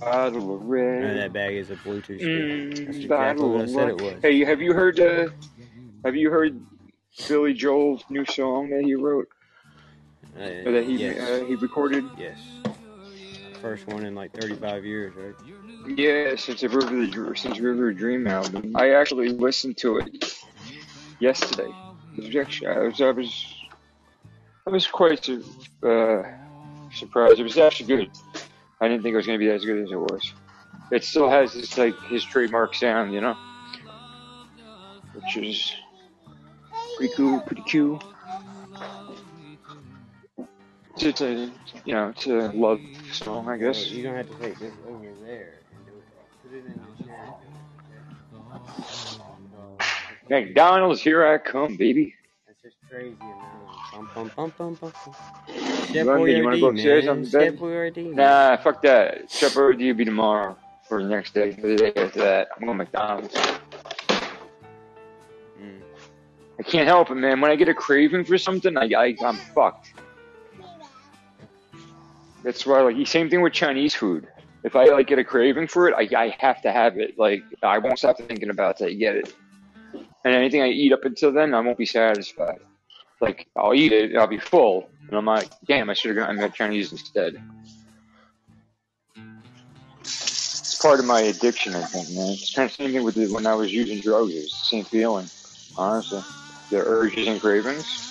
[0.00, 0.62] Bottle of
[0.98, 1.14] No, red.
[1.14, 2.60] that bag is a Bluetooth speaker.
[2.86, 4.22] That's Mm, exactly bottle what I said it was.
[4.22, 5.00] Hey, have you heard?
[5.00, 5.28] Uh,
[6.04, 6.60] have you heard
[7.28, 9.28] Billy Joel's new song that he wrote
[10.36, 11.18] Uh, or that he yes.
[11.18, 12.10] uh, he recorded?
[12.16, 12.38] yes.
[13.60, 15.36] First one in like 35 years, right?
[15.84, 20.34] Yeah, since the River the since River Dream album, I actually listened to it
[21.18, 21.74] yesterday.
[22.16, 23.51] It was actually, I was I was
[24.66, 26.22] I was quite uh,
[26.92, 27.40] surprised.
[27.40, 28.10] It was actually good.
[28.80, 30.32] I didn't think it was going to be as good as it was.
[30.90, 33.36] It still has his like his trademark sound, you know,
[35.14, 35.74] which is
[36.96, 38.02] pretty cool, pretty cool.
[40.98, 41.50] It's, a
[41.84, 43.90] you know it's a love song, I guess.
[43.90, 46.04] You're gonna have to take this over there and do it.
[46.42, 47.34] Put it in the chair.
[50.28, 52.14] McDonald's, here I come, baby.
[52.46, 53.61] That's just crazy, man.
[53.92, 55.14] Bum, bum, bum, bum, bum, bum.
[55.46, 57.10] Chef You wanna- you wanna go Boyardee, upstairs man.
[57.16, 57.58] on the Chef bed?
[57.58, 58.14] Boyardee.
[58.14, 59.30] Nah, fuck that.
[59.30, 60.56] Chef Boyardee will be tomorrow
[60.88, 61.52] for the next day.
[61.52, 63.34] For the day after that, I'm going to McDonald's.
[65.60, 65.80] Mm.
[66.58, 67.40] I can't help it, man.
[67.40, 69.92] When I get a craving for something, I, I I'm fucked.
[72.42, 74.26] That's why, like, same thing with Chinese food.
[74.64, 77.18] If I like get a craving for it, I, I have to have it.
[77.18, 78.86] Like, I won't stop thinking about it.
[78.86, 79.34] I get it.
[80.24, 82.60] And anything I eat up until then, I won't be satisfied.
[83.22, 86.38] Like, I'll eat it, I'll be full, and I'm like, damn, I should have gotten
[86.38, 87.40] that Chinese instead.
[90.00, 92.32] It's part of my addiction, I think, man.
[92.32, 94.34] It's kind of the same thing with the, when I was using drugs.
[94.34, 95.30] It's the same feeling,
[95.76, 96.20] honestly.
[96.70, 98.08] The urges and cravings.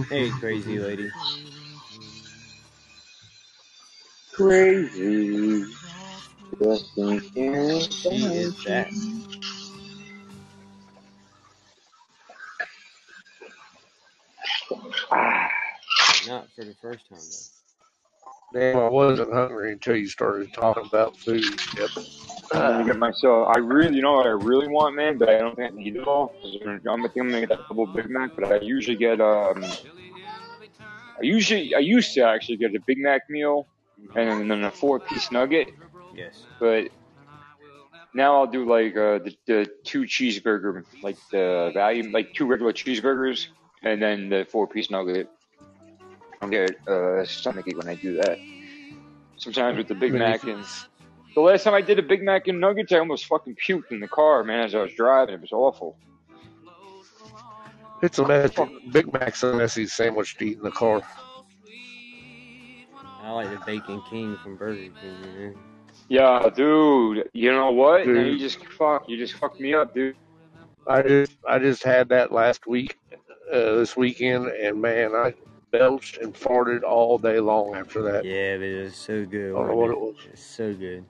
[0.09, 1.11] Hey, crazy lady.
[4.33, 5.65] Crazy.
[6.61, 8.91] Just thinking She is back.
[15.11, 15.49] Ah,
[16.27, 18.59] Not for the first time, though.
[18.59, 21.43] Damn, I wasn't hungry until you started talking about food.
[21.77, 21.89] Yep.
[22.53, 23.49] I'm gonna get myself.
[23.53, 25.95] I really, you know what I really want, man, but I don't think I need
[25.97, 26.33] it all.
[26.43, 29.63] I'm gonna think I'm gonna get that double Big Mac, but I usually get um.
[31.19, 33.67] I usually, I used to actually get a Big Mac meal
[34.15, 35.69] and then a four-piece nugget,
[36.15, 36.43] Yes.
[36.59, 36.89] but
[38.13, 42.71] now I'll do like uh, the, the two cheeseburger, like the value, like two regular
[42.71, 43.47] cheeseburgers,
[43.83, 45.29] and then the four-piece nugget.
[46.41, 48.37] I'll get uh, stomachache when I do that.
[49.37, 50.63] Sometimes with the Big Mac and
[51.35, 53.99] the last time I did a Big Mac and nuggets, I almost fucking puked in
[53.99, 55.35] the car, man, as I was driving.
[55.35, 55.97] It was awful.
[58.01, 58.51] It's a mess.
[58.91, 61.01] Big Mac's a messy sandwich to eat in the car.
[63.21, 65.55] I like the Bacon King from Burger King, man.
[66.07, 67.29] Yeah, dude.
[67.33, 68.05] You know what?
[68.05, 68.33] Now Dude.
[68.33, 69.09] you just fuck.
[69.09, 70.15] You just fucked me up, dude.
[70.87, 72.97] I just I just had that last week,
[73.51, 75.33] uh, this weekend, and man, I
[75.71, 78.23] belched and farted all day long after that.
[78.23, 79.51] Yeah, but it was so good.
[79.55, 80.27] I don't know what it wasn't was.
[80.33, 81.05] It's so good.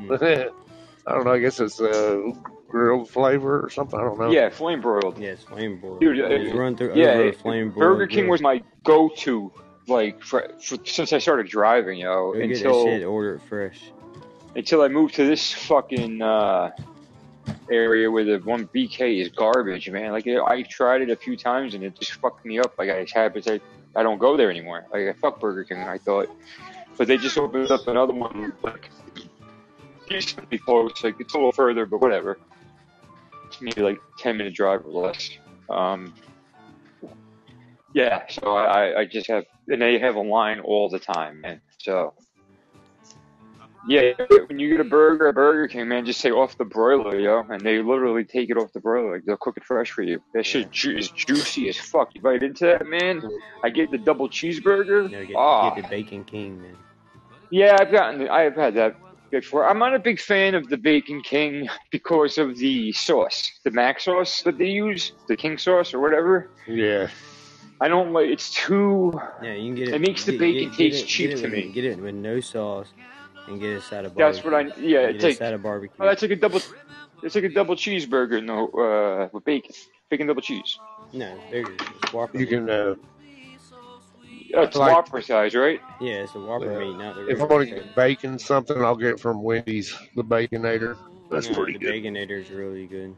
[0.00, 0.50] Mm.
[1.06, 1.32] I don't know.
[1.32, 2.30] I guess it's uh,
[2.68, 3.98] grilled flavor or something.
[3.98, 4.30] I don't know.
[4.30, 5.18] Yeah, flame broiled.
[5.18, 6.00] Yes, flame broiled.
[6.00, 7.98] Dude, It was uh, run through Yeah, over a flame broiled.
[7.98, 9.52] Burger King was my go-to,
[9.86, 12.32] like, for, for, since I started driving, yo.
[12.32, 13.92] Go get that Until shit, order it fresh.
[14.56, 16.70] Until I moved to this fucking uh,
[17.70, 20.12] area where the one BK is garbage, man.
[20.12, 22.74] Like I tried it a few times and it just fucked me up.
[22.78, 23.60] Like I just habits, I
[23.96, 24.86] I don't go there anymore.
[24.92, 26.28] Like I fuck Burger King, I thought,
[26.98, 28.90] but they just opened up another one like
[30.08, 30.92] decently close.
[31.02, 32.38] Like it's a little further, but whatever.
[33.46, 35.30] It's maybe like ten minute drive or less.
[35.68, 36.12] Um,
[37.94, 41.40] yeah, so I, I- I just have, and they have a line all the time,
[41.40, 41.60] man.
[41.78, 42.14] So
[43.88, 44.12] yeah,
[44.46, 47.40] when you get a burger at Burger King, man, just say off the broiler, yo,
[47.48, 49.14] and they literally take it off the broiler.
[49.14, 50.22] Like they'll cook it fresh for you.
[50.34, 52.14] That shit ju- is juicy as fuck.
[52.14, 53.22] You bite into that, man.
[53.64, 55.10] I get the double cheeseburger.
[55.10, 56.76] No, get, Ah, get the Bacon King, man.
[57.50, 58.96] yeah, I've gotten, I've had that
[59.30, 59.66] before.
[59.66, 63.98] I'm not a big fan of the Bacon King because of the sauce, the mac
[64.00, 66.50] sauce that they use, the King sauce or whatever.
[66.68, 67.08] Yeah.
[67.80, 68.26] I don't like.
[68.28, 69.18] It's too.
[69.42, 69.94] Yeah, you can get it.
[69.94, 71.72] It makes the get- bacon get- taste it- cheap it to with- me.
[71.72, 72.92] Get it with no sauce
[73.50, 74.42] and get a side of barbecue.
[74.42, 74.80] That's what I.
[74.80, 75.36] Yeah, Get it's a like.
[75.36, 75.96] side of barbecue.
[76.00, 76.60] Oh, that's like a double.
[77.22, 79.74] It's like a double cheeseburger, no, uh, with bacon,
[80.08, 80.78] bacon double cheese.
[81.12, 81.72] no, it's bigger.
[82.02, 82.38] It's Whopper.
[82.38, 82.70] You can.
[82.70, 82.94] Uh,
[84.52, 85.80] Oh, it's Like- Whopper size, right?
[86.00, 86.78] Yeah, it's a Whopper Yeah.
[86.80, 87.20] meat, not the.
[87.28, 90.96] if I regular want to get bacon something, I'll get it from Wendy's, the Baconator.
[91.30, 91.94] That's No, pretty the good.
[92.02, 93.14] Baconator is really good.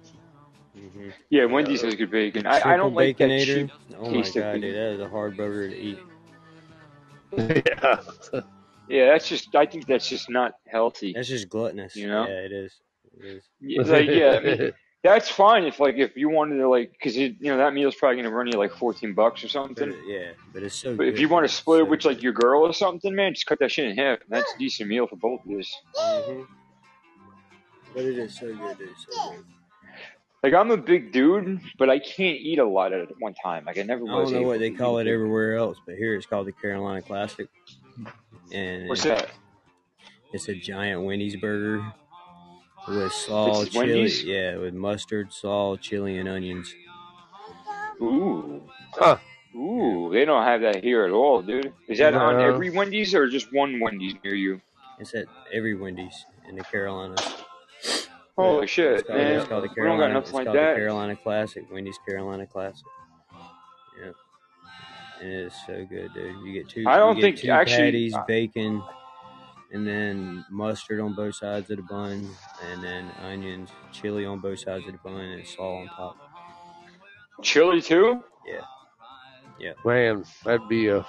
[0.74, 2.46] hmm Yeah, Wendy's has good bacon.
[2.46, 3.44] I, I don't like that Baconator.
[3.46, 3.70] cheap.
[3.98, 5.98] Oh my taste god, dude, that is a hard burger to eat.
[7.38, 8.40] yeah.
[8.92, 9.54] Yeah, that's just.
[9.56, 11.12] I think that's just not healthy.
[11.14, 11.96] That's just gluttonous.
[11.96, 12.26] You know?
[12.26, 12.80] Yeah, it is.
[13.20, 13.88] It is.
[13.88, 14.72] Like, yeah, I mean,
[15.02, 18.16] that's fine if like if you wanted to like because you know that meal's probably
[18.22, 19.90] gonna run you like fourteen bucks or something.
[19.90, 20.94] it- yeah, but it's so.
[20.96, 23.32] But if you want to split it So with like your girl or something, man,
[23.34, 24.18] just cut that shit in half.
[24.28, 25.62] That's a decent meal for both of you.
[25.96, 26.46] Mhm.
[27.94, 28.88] But it is so good, dude.
[28.98, 29.44] So good.
[30.42, 33.64] Like I'm a big dude, but I can't eat a lot at one time.
[33.64, 36.26] Like I never I don't know what they call it everywhere else, but here it's
[36.26, 37.48] called the Carolina Classic,
[38.52, 39.30] and What's that?
[40.32, 41.84] it's a giant Wendy's burger
[42.88, 44.24] with salt, It's chili, Wendy's?
[44.24, 46.74] yeah, with mustard, salt, chili, and onions.
[48.00, 48.62] Ooh.
[48.94, 49.16] Huh.
[49.54, 51.72] Ooh, they don't have that here at all, dude.
[51.88, 54.60] Is that on every Wendy's or just one Wendy's near you?
[54.98, 57.20] It's at every Wendy's in the Carolinas.
[58.36, 59.32] Holy shit, It's called, man.
[59.40, 60.76] it's called the we don't got nothing It's like called the that.
[60.76, 61.64] Carolina Classic.
[61.70, 62.86] Wendy's Carolina Classic.
[64.02, 64.12] Yeah.
[65.22, 66.36] And it's so good, dude.
[66.44, 66.84] You get two.
[66.86, 68.82] I don't think- two actually, patties, uh, bacon,
[69.72, 72.28] and then mustard on both sides of the bun,
[72.70, 76.16] and then onions, chili on both sides of the bun, and slaw on top.
[77.42, 78.22] Chili too.
[78.46, 78.60] Yeah.
[79.58, 79.72] Yeah.
[79.84, 81.04] Man, that'd be a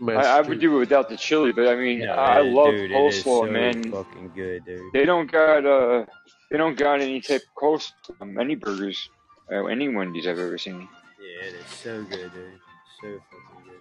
[0.00, 0.26] mess.
[0.26, 2.70] I, I would do it without the chili, but I mean, Yeah, I it- love
[2.72, 3.90] dude, it is coleslaw, so man.
[3.90, 4.92] Fucking good, dude.
[4.92, 6.04] They don't got uh,
[6.50, 9.08] they don't got any type of coleslaw any burgers,
[9.50, 10.88] uh, any Wendy's I've ever seen.
[11.20, 12.60] Yeah, it is so good, dude.
[13.02, 13.80] So fucking good.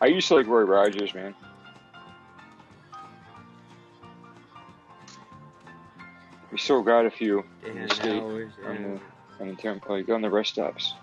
[0.00, 1.34] I used to like Roy Rogers, man.
[6.50, 8.52] We still got a few in the state hours.
[8.66, 9.00] on the
[9.40, 10.94] on the turnpike on the rest stops,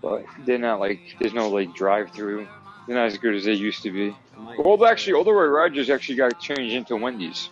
[0.00, 2.46] but they're not like there's no like drive through.
[2.86, 4.16] They're not as good as they used to be.
[4.58, 7.50] Well, actually, all the Roy Rogers actually got changed into Wendy's.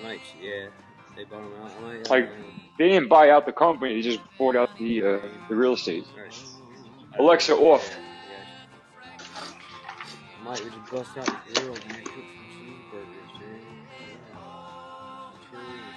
[0.00, 0.66] I might, yeah,
[1.14, 2.10] they bought them out.
[2.10, 2.32] Like- uh,
[2.78, 5.18] They didn't buy out the company; they just bought out the uh,
[5.48, 6.06] the real estate.
[6.16, 6.34] Right.
[7.18, 7.98] Alexa, off.
[10.40, 13.62] I might just bust out the grill and cook some cheeseburgers, dude.
[14.00, 14.26] Yeah.
[15.50, 15.92] Chili and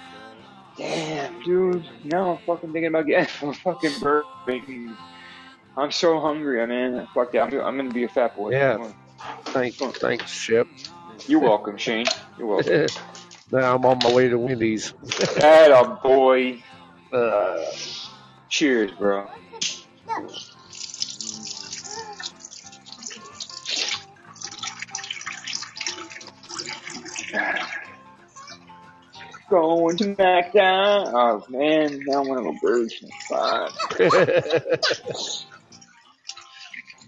[0.76, 1.88] Damn, dude.
[2.04, 4.24] Now I'm fucking thinking about getting a fucking burger.
[4.46, 4.96] Making.
[5.76, 7.06] I'm so hungry, I mean.
[7.14, 7.42] Fuck that.
[7.42, 8.52] I'm, I'm gonna be a fat boy.
[8.52, 8.92] Yeah.
[9.46, 10.66] Thanks, thanks, Shep.
[11.26, 12.06] You're welcome, Shane.
[12.38, 12.86] You're welcome.
[13.50, 14.92] now I'm on my way to Wendy's.
[15.38, 16.62] Atta boy.
[17.12, 17.64] Uh,
[18.48, 19.28] Cheers, bro.
[29.48, 31.12] Going to McDonald's.
[31.14, 33.10] Oh man, now I want to go Burger King.
[33.28, 33.72] Fuck.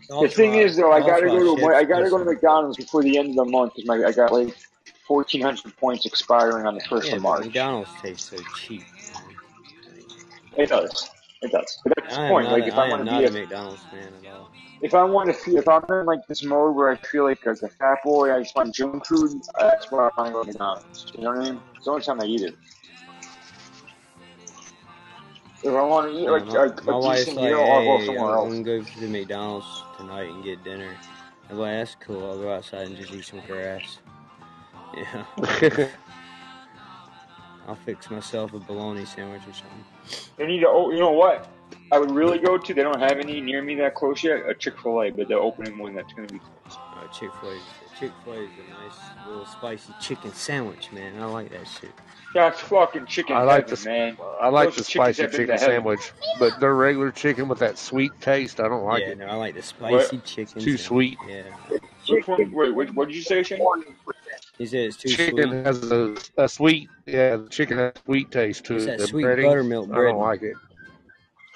[0.08, 3.18] The thing is, though, I gotta go to I gotta go to McDonald's before the
[3.18, 4.56] end of the month because my I got like
[5.06, 7.44] fourteen hundred points expiring on the first Yeah, of March.
[7.44, 8.84] McDonald's tastes so cheap.
[10.56, 11.10] It does,
[11.42, 11.78] it does.
[11.84, 12.48] But that's the point.
[12.48, 14.50] not, Like if I, I am to not be a a, McDonald's fan at all.
[14.80, 17.44] If I want to feel, if I'm in like this mode where I feel like
[17.46, 19.40] as a fat boy, I just want junk food.
[19.58, 21.06] Uh, that's where I want to go to McDonald's.
[21.14, 21.62] You know what I mean?
[21.74, 22.54] It's the only time I eat it.
[25.64, 27.84] If I want to eat like my, a, my a wife's decent like, meal, I'll
[27.84, 28.52] go hey, somewhere I'm else.
[28.52, 30.96] gonna go to the McDonald's tonight and get dinner.
[31.50, 32.30] I'm like, that's cool.
[32.30, 33.98] I'll go outside and just eat some grass.
[34.96, 35.24] Yeah.
[37.68, 39.84] I'll fix myself a bologna sandwich or something.
[40.38, 40.68] They need to.
[40.68, 41.46] Oh, you know what?
[41.90, 42.74] I would really go to.
[42.74, 44.48] They don't have any near me that close yet.
[44.48, 46.78] A Chick Fil A, but they're opening one that's gonna be close.
[46.96, 47.58] Uh, Chick Fil A.
[47.98, 51.20] Chick Fil A is a nice little spicy chicken sandwich, man.
[51.20, 51.90] I like that shit.
[52.34, 54.16] That's fucking chicken I like heaven, the man.
[54.40, 58.60] I like Those the spicy chicken sandwich, but their regular chicken with that sweet taste,
[58.60, 59.18] I don't like yeah, it.
[59.18, 60.60] no, I like the spicy chicken.
[60.60, 61.16] Too sandwich.
[61.16, 61.18] sweet.
[61.26, 61.78] Yeah.
[62.08, 62.52] Which one?
[62.52, 63.60] Wait, what, what did you say, Shane?
[64.58, 65.64] He said it's too Chicken sweet.
[65.66, 68.86] has a, a sweet, yeah, the chicken has a sweet taste to It's it.
[68.88, 70.56] that The sweet breading, buttermilk I don't like it.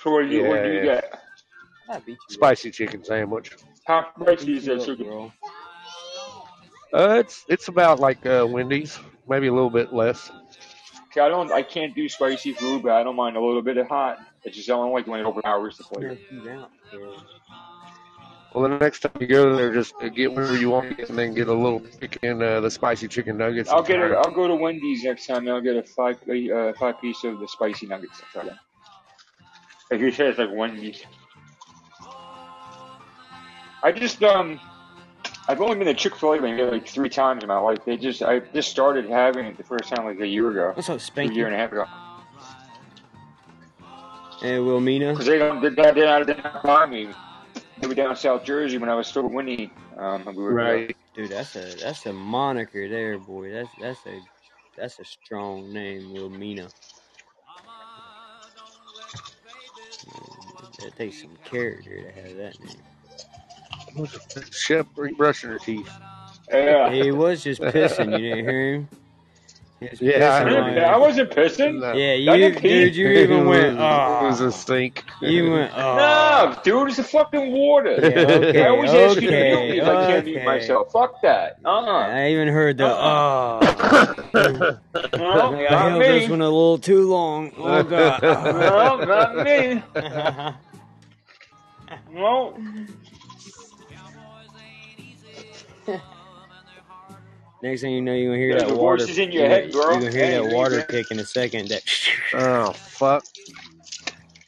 [0.03, 1.01] So what do you, what do you Yeah.
[1.89, 2.07] get?
[2.07, 2.17] You.
[2.29, 3.57] Spicy chicken sandwich.
[3.87, 4.91] How much Beat is that?
[4.91, 5.33] up, bro.
[6.93, 8.99] Uh, it's it's about like uh, Wendy's,
[9.29, 10.31] maybe a little bit less.
[11.13, 13.77] See, I don't, I can't do spicy food, but I don't mind a little bit
[13.77, 14.19] of hot.
[14.45, 16.09] It's just I don't like when it open hours to play.
[16.09, 17.17] Knock you out, bro.
[18.55, 21.35] Well, the next time you go there, just uh, get whatever you want and then
[21.35, 23.71] get a little chicken, uh, the spicy chicken nuggets.
[23.71, 24.13] I'll get it.
[24.13, 25.47] I'll go to Wendy's next time.
[25.47, 28.21] and I'll get a five, uh, five piece of the spicy nuggets.
[29.93, 29.97] That.
[29.97, 31.05] Like you said, it's like Wendy's.
[33.85, 34.61] I just um,
[35.49, 37.79] I've only been to Chick Fil A maybe like three times in my life.
[37.85, 40.89] They just, I just started having it the first time like a year ago, What's
[40.89, 41.85] up, a year and a half ago.
[44.41, 45.13] Hey, Wilmina.
[45.13, 47.09] Because they don't, they're not, they're not, by me.
[47.81, 49.71] They were down in South Jersey when I was still with Winnie.
[49.97, 50.97] Um, we were Right.
[51.15, 53.53] Dude, that's a that's a moniker there, boy.
[53.53, 54.21] That's that's a
[54.79, 56.69] that's a strong name, Wilmina.
[60.85, 64.07] It takes some character to have that name.
[64.51, 65.91] Chef brushing her teeth.
[66.51, 66.91] Yeah.
[66.93, 68.13] He was just pissing.
[68.19, 68.89] You didn't hear him.
[69.81, 70.85] He was Yeah, I pissing heard on that.
[70.85, 71.81] I wasn't pissing.
[71.81, 71.93] No.
[71.93, 72.95] Yeah, you, didn't dude.
[72.97, 73.67] You even went.
[73.67, 75.05] It was Oh, a stink.
[75.21, 75.73] you went.
[75.77, 75.97] Oh.
[75.97, 77.93] No, dude, it's the fucking water.
[77.93, 80.93] Yeah, okay, I always ask you to okay, mute me if I can't mute myself.
[80.93, 81.59] Fuck that.
[81.65, 82.09] Uh-uh.
[82.09, 82.87] I even heard the.
[82.87, 83.61] Oh.
[84.35, 87.53] No, Like, I not held this one a little too long.
[87.59, 88.23] Oh god.
[88.23, 89.83] No, not me.
[92.13, 92.57] No.
[97.63, 99.05] Next thing you know, you're gonna hear Yeah, that the water.
[99.05, 99.93] is in your head, gonna- bro.
[99.93, 100.87] You're gonna hear Hey, that water man.
[100.87, 101.69] pick in a second.
[101.69, 101.83] That
[102.35, 103.25] Oh fuck!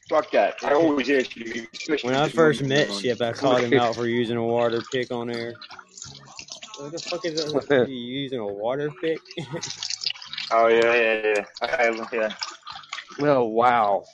[0.08, 0.56] Fuck that.
[0.64, 1.66] I always ask you.
[2.02, 5.12] when I first met on- Ship, I called him out for using a water pick
[5.12, 5.54] on there.
[6.78, 7.70] What the fuck is that?
[7.70, 9.20] Are you using a water pick?
[10.50, 11.44] Oh yeah, yeah, yeah.
[11.62, 12.34] I, I, yeah.
[13.20, 14.04] Well, wow!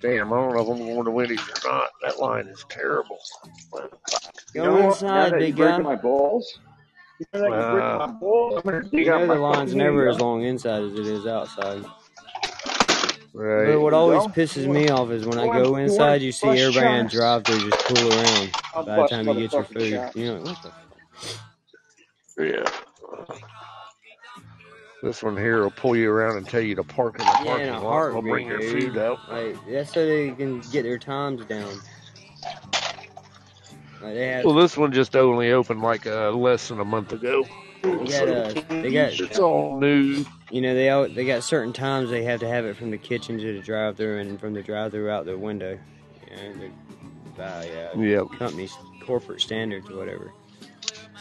[0.00, 1.90] Damn, I don't know if I'm going to Wendy's or not.
[2.02, 3.18] That line is terrible.
[4.54, 5.02] You Go know what?
[5.12, 5.78] Now inside, that big you're guy.
[5.84, 6.60] my balls.
[7.20, 7.98] You know that you're breaking Wow.
[7.98, 8.54] my balls.
[8.56, 11.26] I'm gonna dig You know my the line's never as long inside as it is
[11.26, 11.84] outside.
[13.34, 13.76] Right.
[13.76, 14.28] But what always go.
[14.28, 17.08] pisses me off is when I go you inside, you see bust everybody on chops?
[17.08, 20.04] drive through just pull around I'll by the time you get your food.
[20.04, 20.14] chops.
[20.14, 20.72] You know what the
[22.38, 22.70] Yeah.
[25.02, 27.46] This one here will pull you around and tell you to park in the Yeah,
[27.46, 28.10] parking in lot.
[28.10, 29.18] They'll bring heartbeat, your food out.
[29.30, 31.80] Like that's so they can get their times down.
[34.02, 37.46] Like had, Well, this one just only opened like uh, less than a month ago.
[37.82, 40.24] they got, uh, they got, It's all new.
[40.50, 42.98] you know, they all, they got certain times they have to have it from the
[42.98, 45.78] kitchen to the drive-through and from the drive-through out the window.
[46.30, 46.70] You know,
[47.36, 48.26] by uh, Yep.
[48.38, 48.76] company's
[49.06, 50.32] corporate standards or whatever.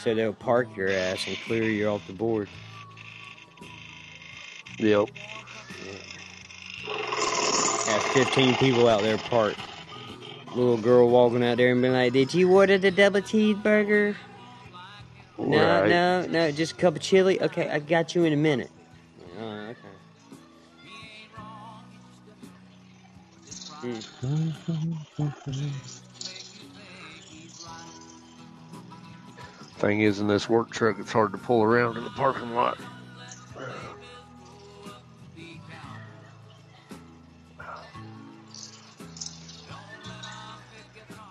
[0.03, 2.47] So they'll park your ass and clear you off the board.
[4.80, 5.09] Yep.
[7.86, 9.59] Have 15 people out there parked.
[10.55, 14.15] Little girl walking out there and being like, "Did you order the double cheeseburger?"
[15.38, 15.89] No, Right.
[15.89, 17.41] no, no, just a cup of chili.
[17.41, 18.71] Okay, I got you in a minute.
[19.39, 19.75] Okay.
[23.82, 23.99] Hmm.
[29.77, 32.77] Thing is, in this work truck, it's hard to pull around in the parking lot.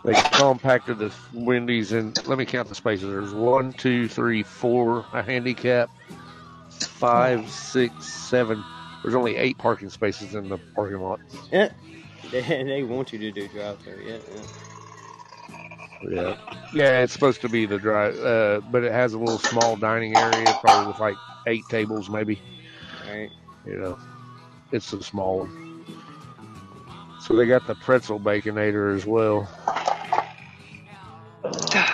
[0.09, 3.11] They compacted the Wendy's and let me count the spaces.
[3.11, 5.91] There's one, two, three, four, a handicap,
[6.71, 8.65] five, six, seven.
[9.03, 11.21] There's only eight parking spaces in the parking lot.
[11.53, 11.73] Yeah.
[12.33, 14.05] They, they want you to do drive-through.
[14.05, 14.43] Yeah, yeah.
[16.11, 16.37] Yeah.
[16.75, 20.15] Yeah, it's supposed to be the drive, uh, but it has a little small dining
[20.15, 21.15] area, probably with like
[21.47, 22.39] eight tables, maybe.
[23.09, 23.31] Right.
[23.65, 23.99] You know,
[24.73, 25.69] it's a small one.
[27.21, 29.49] So they got the pretzel baconator as well.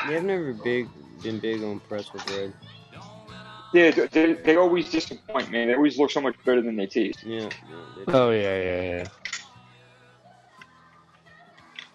[0.09, 0.89] Yeah, I've never big
[1.23, 2.53] been big on pretzel bread.
[3.73, 5.69] Yeah, they- they, they always disappoint, man.
[5.69, 7.25] They always look so much better than they taste.
[7.25, 7.41] Yeah.
[7.41, 7.49] yeah
[8.07, 9.09] they- Oh yeah, yeah, yeah.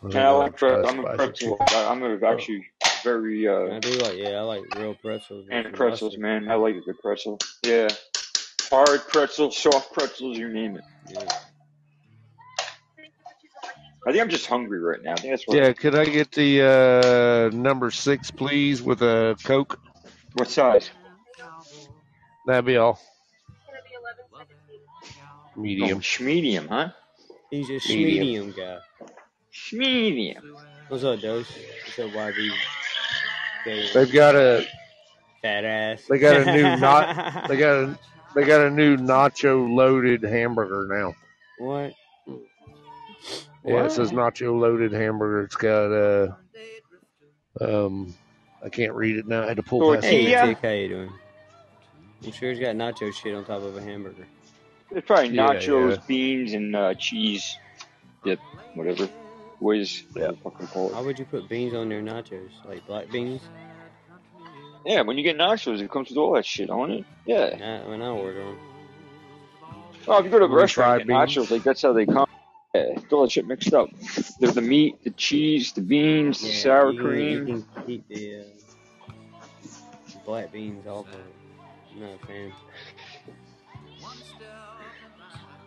[0.03, 1.61] And I like pre- I'm a pretzel.
[1.69, 2.65] I- I'm a, actually
[3.03, 5.45] very uh, I do like, yeah, I like real pretzels.
[5.45, 6.21] with fan some of pretzels, mustard.
[6.21, 6.49] man.
[6.49, 7.39] I like a good pretzel.
[7.63, 7.87] Yeah,
[8.69, 10.83] hard pretzels, soft pretzels, you name it.
[11.07, 11.25] Yeah.
[14.09, 15.11] I think I'm just hungry right now.
[15.11, 15.55] I think that's what.
[15.55, 19.79] Yeah, could I get the uh, number six, please, with a Coke?
[20.33, 20.89] What size?
[22.47, 22.99] That'd be all.
[24.33, 24.41] Oh,
[25.55, 26.01] Medium.
[26.21, 26.89] medium, huh?
[27.51, 28.19] He's a Medium.
[28.49, 28.77] medium guy.
[29.73, 30.55] Medium.
[30.87, 31.47] What's up, Dose?
[31.85, 32.49] What's up, YB?
[33.61, 34.65] Okay, They've got a
[35.43, 36.01] fat ass.
[36.09, 37.99] they got a new not they got a
[38.33, 41.13] they got a new nacho loaded hamburger now.
[41.59, 41.93] what?
[43.69, 45.43] Yeah, it says nacho loaded hamburger.
[45.43, 46.27] It's got uh
[47.61, 48.13] um
[48.63, 49.43] I can't read it now.
[49.43, 50.31] I had to pull past Hey, it.
[50.35, 50.57] Tortilla?
[50.61, 51.11] How you doing?
[52.25, 54.27] I'm sure he's got nacho shit on top of a hamburger.
[54.91, 56.01] It's probably Yeah, nachos, yeah.
[56.07, 57.57] beans, and uh, cheese
[58.23, 58.39] dip,
[58.73, 59.07] whatever.
[59.61, 60.23] Whiz, Yeah.
[60.23, 60.31] yeah.
[60.43, 62.49] fucking call Why would you put beans on their nachos?
[62.65, 63.41] Like black beans?
[64.85, 67.05] Yeah, when you get nachos, it comes with all that shit on it.
[67.25, 67.55] Yeah.
[67.57, 68.57] Nah, when I order them.
[70.07, 71.35] Oh, if you go to a restaurant and get beans.
[71.37, 72.25] nachos, like that's how they come.
[72.75, 73.89] Yeah, it's all that shit mixed up.
[74.39, 77.47] There's the meat, the cheese, the beans, the Yeah, sour you cream.
[77.47, 79.69] You can keep the uh,
[80.23, 81.35] black beans off of it.
[81.93, 82.51] I'm not a fan.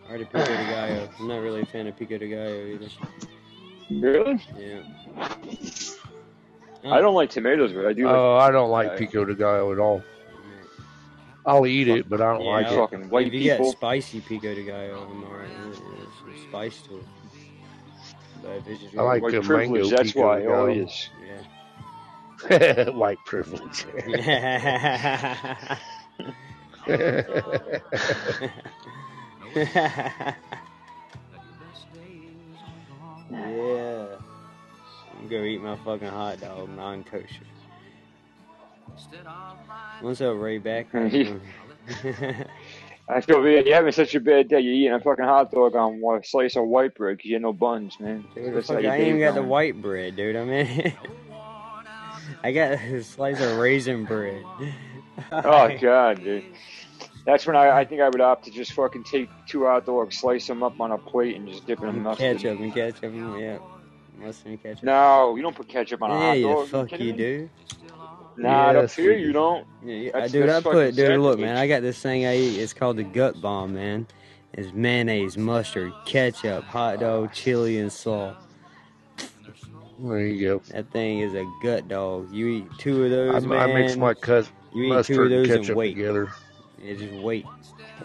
[0.09, 1.09] Or the pico de gallo.
[1.19, 2.87] I'm not really a fan of pico de gallo either.
[3.89, 4.41] Really?
[4.57, 4.81] Yeah.
[6.85, 8.97] I don't like tomatoes, but I do like Oh, I don't like Yeah.
[8.97, 10.03] pico de gallo at all.
[11.45, 12.75] I'll eat it, but I don't Yeah, like it.
[12.75, 13.71] fucking white if you got people.
[13.73, 15.49] spicy pico de gallo, I'm alright.
[15.63, 17.03] There's some spice to it.
[18.41, 19.69] But if it's just I like white the privilege.
[19.71, 20.83] mango That's pico why de all gallo.
[20.85, 21.09] is.
[21.15, 21.23] Oh.
[22.49, 22.89] yeah.
[22.89, 23.85] White privilege.
[33.31, 34.05] yeah.
[35.19, 37.45] I'm gonna eat my fucking hot dog, non kosher.
[40.01, 40.87] What's up, Ray back?
[40.93, 42.45] I
[43.21, 43.65] feel bad.
[43.65, 44.61] You're having such a bad day.
[44.61, 47.41] You're eating a fucking hot dog on a slice of white bread because you had
[47.41, 48.25] no buns, man.
[48.33, 50.35] Dude, That's fuck, I ain't even got the white bread, dude.
[50.35, 50.93] I mean,
[52.43, 54.43] I got a slice of raisin bread.
[55.31, 56.45] Oh god, dude.
[57.25, 60.17] That's when I, I think I would opt to just fucking take two hot dogs,
[60.17, 62.37] slice them up on a plate, and just dip it in mustard.
[62.37, 63.57] ketchup and ketchup, yeah,
[64.19, 64.83] mustard and ketchup.
[64.83, 66.67] No, you don't put ketchup on a hot you dog.
[66.67, 67.49] fuck kidding you me?
[68.35, 68.41] Do.
[68.43, 69.33] Nah, up here you do.
[69.33, 69.67] don't.
[69.83, 72.25] Yeah, yeah, uh, That's- dude, I put, fucking dude, look, man, I got this thing
[72.25, 72.59] I eat.
[72.59, 74.07] It's called the gut bomb, man.
[74.53, 78.35] is mayonnaise, mustard, ketchup, hot dog, chili, and salt.
[79.99, 80.61] There you go.
[80.71, 82.31] That thing is a gut dog.
[82.33, 83.69] You eat two of those, I, man.
[83.69, 85.93] I mix my cut you eat two of mustard and those and ketchup wait.
[85.95, 86.31] together.
[86.81, 87.45] Yeah, just wait.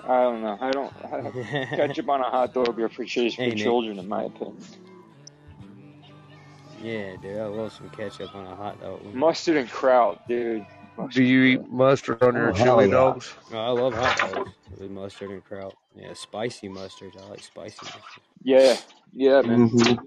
[0.05, 0.59] I don't know.
[0.61, 0.93] I don't.
[1.05, 3.59] I, ketchup on a hot dog are for chase for Hey, Nick.
[3.59, 4.57] children, in my opinion.
[6.83, 9.03] Yeah, dude, I love some ketchup on a hot dog.
[9.15, 10.67] Mustard and kraut, dude.
[11.13, 12.91] Do you eat mustard on your Oh, chili yeah.
[12.93, 13.33] dogs?
[13.53, 15.75] Oh, I love hot dogs with mustard and kraut.
[15.95, 17.13] Yeah, spicy mustard.
[17.21, 18.23] I like spicy mustard.
[18.43, 18.77] Yeah,
[19.13, 19.71] yeah, man.
[19.71, 20.05] Mm-hmm.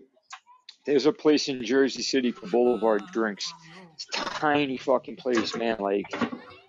[0.85, 3.53] There's a place in Jersey City called Boulevard Drinks.
[3.93, 5.77] It's a tiny fucking place, man.
[5.79, 6.05] Like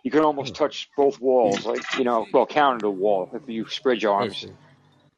[0.02, 1.64] you can almost touch both walls.
[1.64, 4.46] Like you know, well, counter the wall if you spread your arms.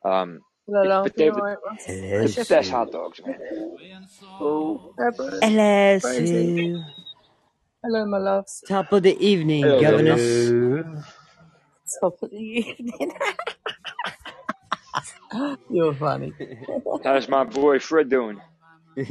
[0.05, 1.85] Um, Hello, but they you the alright, Ross?
[1.87, 3.39] hello, it's the best hot dogs, man.
[4.41, 5.39] Oh, Deborah.
[5.43, 6.27] hello, Rosie.
[6.27, 6.83] Sue.
[7.83, 8.63] Hello, my loves.
[8.67, 10.13] Top of the evening, Hello, governor.
[10.15, 11.03] Uh,
[12.01, 13.13] Top of the evening.
[15.71, 16.33] You're funny.
[17.05, 18.41] How's my boy Fred doing?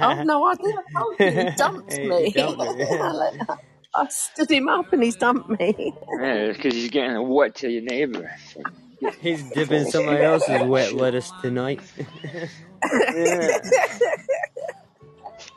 [0.00, 0.86] Oh no, I didn't.
[0.96, 2.30] Oh, he dumped He me.
[2.32, 2.86] dumped me.
[3.94, 5.94] I stood him up and he's dumped me.
[6.20, 8.30] Yeah, because he's getting wet to your neighbor.
[9.20, 11.80] He's dipping somebody else's wet lettuce tonight.
[13.14, 13.58] Yeah.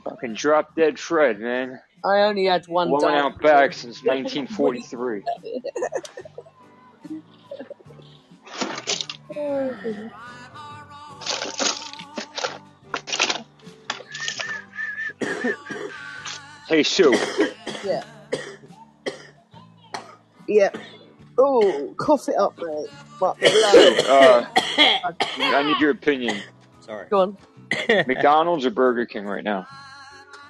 [0.04, 1.80] Fucking drop dead Fred, man.
[2.06, 3.36] I only had one Blowing dump.
[3.36, 5.24] out back since 1943.
[16.68, 17.14] Hey, Sue.
[17.84, 18.04] Yeah.
[20.48, 20.70] Yeah.
[21.38, 22.88] Oh, cough it up, mate.
[23.20, 24.46] But uh,
[25.38, 26.38] I need your opinion.
[26.80, 27.08] Sorry.
[27.10, 27.38] Go on.
[28.08, 29.68] McDonald's or Burger King right now?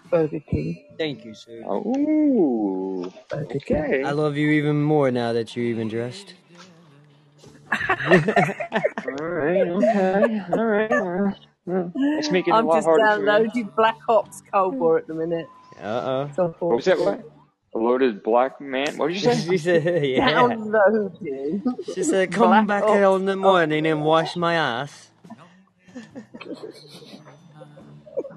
[0.10, 0.86] Burger King.
[0.98, 1.64] Thank you, sir.
[1.68, 3.78] Oh, Burger King.
[3.84, 4.04] okay.
[4.04, 6.34] I love you even more now that you're even dressed.
[8.00, 10.42] Alright, okay.
[10.54, 10.90] Alright.
[10.92, 11.36] well,
[11.66, 13.26] well, Let's make it a I'm lot just harder for you.
[13.26, 15.48] downloading Black Ops Cold War at the minute.
[15.82, 16.98] Uh So I thought, What was that?
[17.00, 17.30] What?
[17.78, 18.98] A loaded black man?
[18.98, 19.36] What did you say?
[19.52, 20.30] she said, yeah.
[20.32, 21.64] Downloading.
[21.94, 25.12] She said, come Black back Ops here in the morning and wash my ass.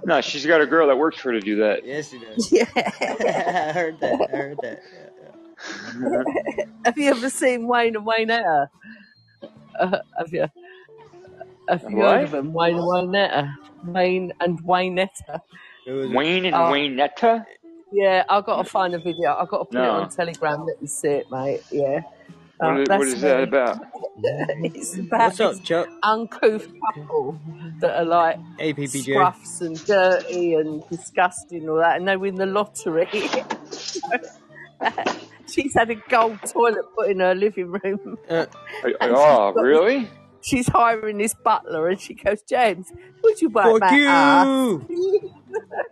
[0.04, 1.86] No, she's got a girl that works for her to do that.
[1.86, 2.52] Yes, she does.
[2.52, 2.66] Yeah.
[2.74, 4.20] I heard that.
[4.32, 4.80] I heard that.
[6.84, 8.68] Have you ever seen Wayne and Waynetta?
[9.78, 10.48] Uh, have you?
[11.68, 12.42] Have you heard of What?
[12.42, 12.52] them?
[12.52, 13.54] Wayne and Waynetta.
[13.84, 15.40] Wayne and Waynetta.
[15.86, 16.10] Who was?
[16.10, 17.44] Wayne and Oh, Waynetta?
[17.92, 18.24] Yeah.
[18.28, 19.34] I've got to find a video.
[19.34, 20.64] I've got to put it on Telegram.
[20.66, 21.62] Let me see it, mate.
[21.70, 22.00] Yeah.
[22.58, 23.78] What Uh, is, what that's that about?
[24.64, 25.88] it's about What's up, Chuck?
[26.02, 27.38] uncouth couple
[27.80, 29.14] that are like APPJ.
[29.14, 33.08] scruffs and dirty and disgusting and all that, and they win the lottery.
[35.48, 38.46] she's had a gold toilet put in her living room, Uh,
[38.84, 40.08] Oh, and oh, got really?
[40.42, 42.86] She's hiring this butler, and she goes, "James,
[43.22, 44.48] would you wipe fuck my ass?"
[44.88, 44.88] you!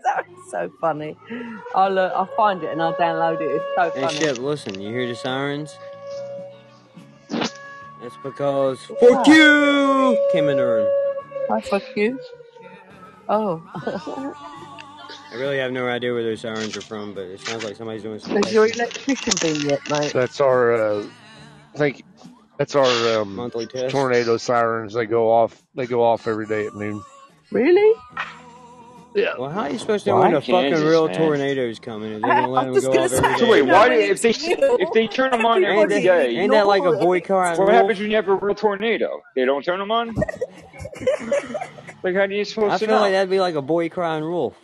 [0.04, 1.16] That's so funny.
[1.74, 3.44] I'll uh, I'll find it and I'll download it.
[3.50, 4.18] It's so Hey, funny.
[4.18, 5.76] Shep, listen, you hear the sirens?
[8.00, 9.36] That's because What's fuck that?
[9.36, 10.88] you came in the room.
[11.50, 12.18] I fuck you.
[13.28, 13.62] Oh,
[15.30, 18.02] I really have no idea where those sirens are from, but it sounds like somebody's
[18.02, 18.42] doing something.
[18.44, 20.12] has your electrician been yet, mate?
[20.12, 21.04] that's our, uh,
[21.74, 22.04] I think
[22.58, 23.90] that's our um, Monthly test.
[23.92, 24.92] tornado sirens.
[24.94, 25.60] They go off.
[25.74, 27.02] They go off every day at noon.
[27.50, 27.98] Really?
[29.14, 29.34] Yeah.
[29.38, 31.16] Well, how are you supposed to know Why when a fucking Kansas, real man?
[31.16, 33.38] tornado's coming if they're I, gonna let I'm them just go gonna off say, every
[33.38, 33.50] So day?
[33.50, 36.36] wait, why do if they s- if they turn them on Ain't every that, day?
[36.36, 37.28] ain't that like a ignore boy it.
[37.30, 37.70] What wolf?
[37.70, 39.22] happens when you have a real tornado?
[39.34, 40.14] They don't turn them on.
[42.02, 44.22] Like how are you I supposed to feel like that'd be like a boy crying
[44.24, 44.54] wolf.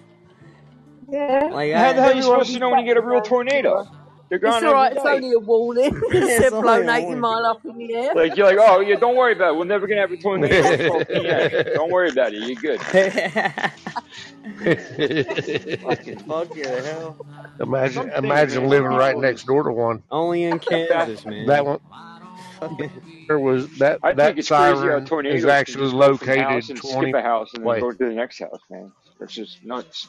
[1.11, 1.49] Yeah.
[1.53, 3.21] Like How the I, hell are you supposed to know when you get a real
[3.21, 3.85] back tornado?
[4.39, 5.93] They're It's alright, it's only a warning.
[5.95, 7.21] it's Instead of blowing a 80 warning.
[7.21, 8.15] mile up in the air.
[8.15, 9.59] Like you're like, oh yeah, don't worry about it.
[9.59, 11.65] We're never gonna have a tornado at 12 p.m.
[11.75, 12.43] Don't worry about it.
[12.43, 12.81] You're good.
[15.81, 17.27] Fucking fuck you, the hell.
[17.61, 20.03] imagine, imagine living right next door to one.
[20.11, 21.47] Only in That Kansas, man.
[21.47, 21.81] That one,
[23.29, 25.93] there was that I think that it's crazy how siren tornadoes is can actually just
[25.93, 27.13] go located house and skip twenty.
[27.13, 28.93] a house and then Wait, go to the next house, man.
[29.25, 30.07] That's just nuts.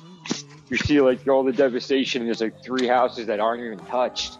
[0.70, 2.24] You see like all the devastation.
[2.24, 4.40] and There's like three houses that aren't even touched.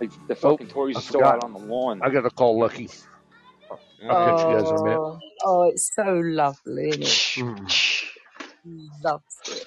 [0.00, 2.02] Like the oh, fucking toys are still out on the lawn.
[2.02, 2.90] I got to call Lucky.
[4.08, 5.02] I'll catch you guys in a minute.
[5.02, 7.20] Oh, oh, it's so lovely, isn't it?
[7.38, 7.74] Mm.
[9.04, 9.64] Loves it.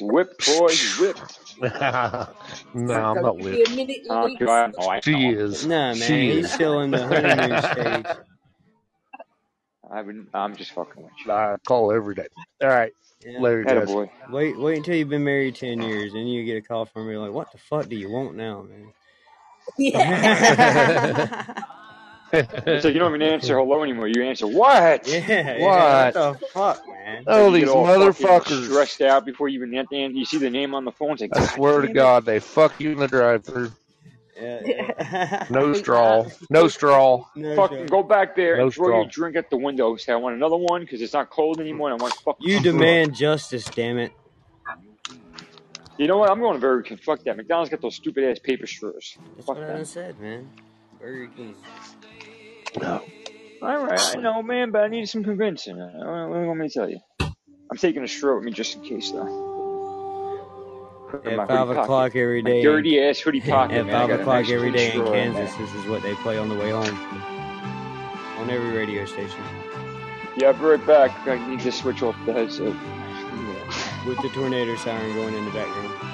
[0.00, 1.18] Whip, boy, whip.
[1.60, 3.60] no, I'm not give with.
[3.70, 4.40] me Oh Elise.
[4.40, 5.32] God, no, I She know.
[5.32, 5.66] is.
[5.66, 6.52] Nah, man, She he's is.
[6.52, 8.06] still in the honeymoon stage.
[9.90, 11.32] I would, I'm just fucking with you.
[11.32, 12.28] I call every day.
[12.62, 12.92] All right,
[13.24, 13.40] Yeah.
[13.40, 16.60] later, Had a Wait, wait until you've been married ten years, and you get a
[16.62, 18.92] call from me like, "What the fuck do you want now, man?"
[19.78, 21.54] Yeah.
[22.80, 24.08] so you don't even answer hello anymore.
[24.08, 25.06] You answer what?
[25.14, 26.14] Yeah, yeah, What?
[26.14, 27.24] what the fuck, man?
[27.26, 28.66] Oh, You these all motherfuckers.
[28.66, 29.96] stressed out before you even answer.
[29.96, 31.12] You see the name on the phone.
[31.12, 31.94] It's like, I swear to damn it.
[31.94, 33.70] God, they fuck you in the drive-through.
[34.40, 35.46] Yeah, yeah.
[35.50, 36.26] No straw.
[36.50, 37.24] No straw.
[37.36, 39.96] No Fucking go back there No and throw your drink at the window.
[39.96, 41.92] Say, I want another one because it's not cold anymore.
[41.92, 42.48] And I want fucking.
[42.48, 44.12] You demand justice, damn it.
[45.98, 46.30] You know what?
[46.30, 46.98] I'm going to Burger King.
[46.98, 47.36] Fuck that.
[47.36, 49.16] McDonald's got those stupid ass paper straws.
[49.36, 49.76] That's Fuck what I that.
[49.76, 50.50] done said, man.
[51.00, 51.54] Burger King.
[52.80, 53.02] No.
[53.62, 55.80] All right, I know, man, but I need some convincing.
[55.80, 56.98] Uh, What do you want me to tell you?
[57.20, 59.53] I'm taking a straw with me just in case, though.
[61.24, 62.18] At five o'clock pocket.
[62.18, 64.08] every My dirty ass hoodie pocket, At man.
[64.08, 66.98] Five o'clock every in Kansas, this is what they play on the way home.
[68.38, 69.40] On every radio station.
[70.36, 71.28] Yeah, I'll be right back.
[71.28, 72.74] I need to switch off the headset.
[72.74, 74.08] Yeah.
[74.08, 76.13] With the tornado siren going in the background.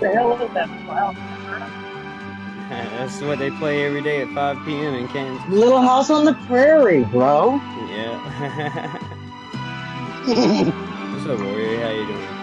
[0.00, 0.70] The hell is that?
[0.86, 1.16] Wow.
[2.68, 4.94] That's what they play every day at 5 p.m.
[4.94, 5.46] in Kansas.
[5.48, 7.62] Little House on the Prairie, bro.
[7.88, 8.20] Yeah.
[11.10, 11.82] What's up, Warrior?
[11.82, 12.38] How you doing?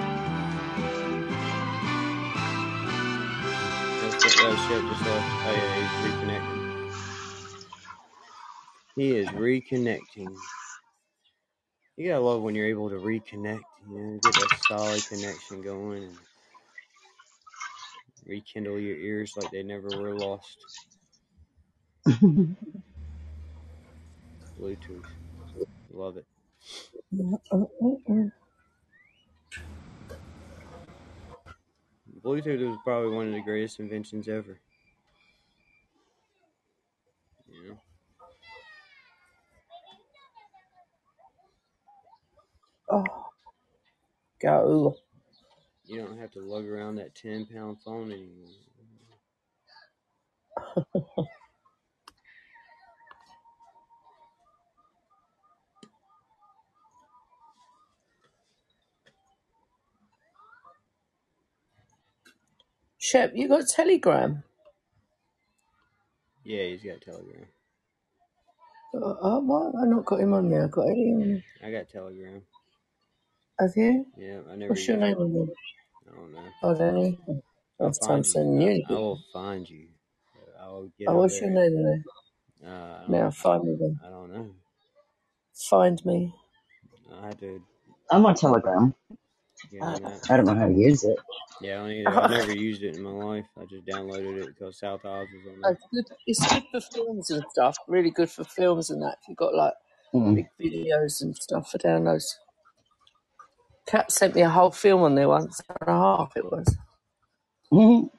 [4.02, 5.32] That's what, oh shit, just left.
[5.44, 6.64] Oh yeah, he's reconnecting.
[8.96, 10.44] He is reconnecting.
[11.98, 16.04] You gotta love when you're able to reconnect, you know, get that solid connection going
[16.04, 16.27] and
[18.28, 20.58] rekindle your ears like they never were lost.
[24.60, 25.06] Bluetooth.
[25.92, 26.26] Love it.
[32.24, 34.60] Bluetooth was probably one of the greatest inventions ever.
[42.92, 43.06] Oh,
[44.42, 44.96] go.
[45.88, 48.50] You don't have to lug around that 10 pound phone anymore.
[62.98, 64.44] Shep, you got Telegram?
[66.44, 67.46] Yeah, he's got Telegram.
[68.94, 69.74] Uh, oh, what?
[69.82, 70.66] I not got him on there.
[70.66, 71.44] I got there.
[71.64, 72.42] I got Telegram.
[73.60, 74.06] Have you?
[74.18, 75.56] Yeah, I never What's your name on there?
[76.08, 76.44] I don't know.
[76.64, 77.20] Oh, Danny.
[77.82, 78.34] I'll Last time find you.
[78.34, 79.88] sending you I, I will find you.
[80.62, 81.70] I will get Oh, on what's your there.
[81.70, 81.86] name on
[82.66, 82.70] Uh,
[83.08, 83.22] I there?
[83.22, 83.36] Now, don't.
[83.36, 84.00] find me then.
[84.04, 84.56] I don't know.
[85.70, 86.34] Find me.
[87.14, 87.62] I had to
[88.12, 88.94] I'm on Telegram.
[89.72, 90.22] get on that.
[90.30, 91.18] I don't know how to use it.
[91.62, 92.22] Yeah, I don't either.
[92.22, 93.46] I've never used it in my life.
[93.60, 95.72] I just downloaded it because South Oz was on there.
[95.74, 96.06] It's good.
[96.28, 97.78] It's good for films and stuff.
[97.88, 99.18] Really good for films and that.
[99.22, 99.74] If you've got like
[100.14, 100.36] Mm.
[100.36, 102.26] big videos and stuff for downloads.
[103.88, 106.34] Kat sent me a whole film on there once and a half.
[106.38, 106.78] It was.
[107.74, 108.10] Mhm.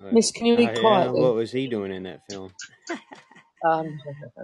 [0.00, 1.22] But, Miss, can you oh be yeah, quiet then?
[1.22, 2.54] what was he doing in that film?
[3.66, 3.98] Um,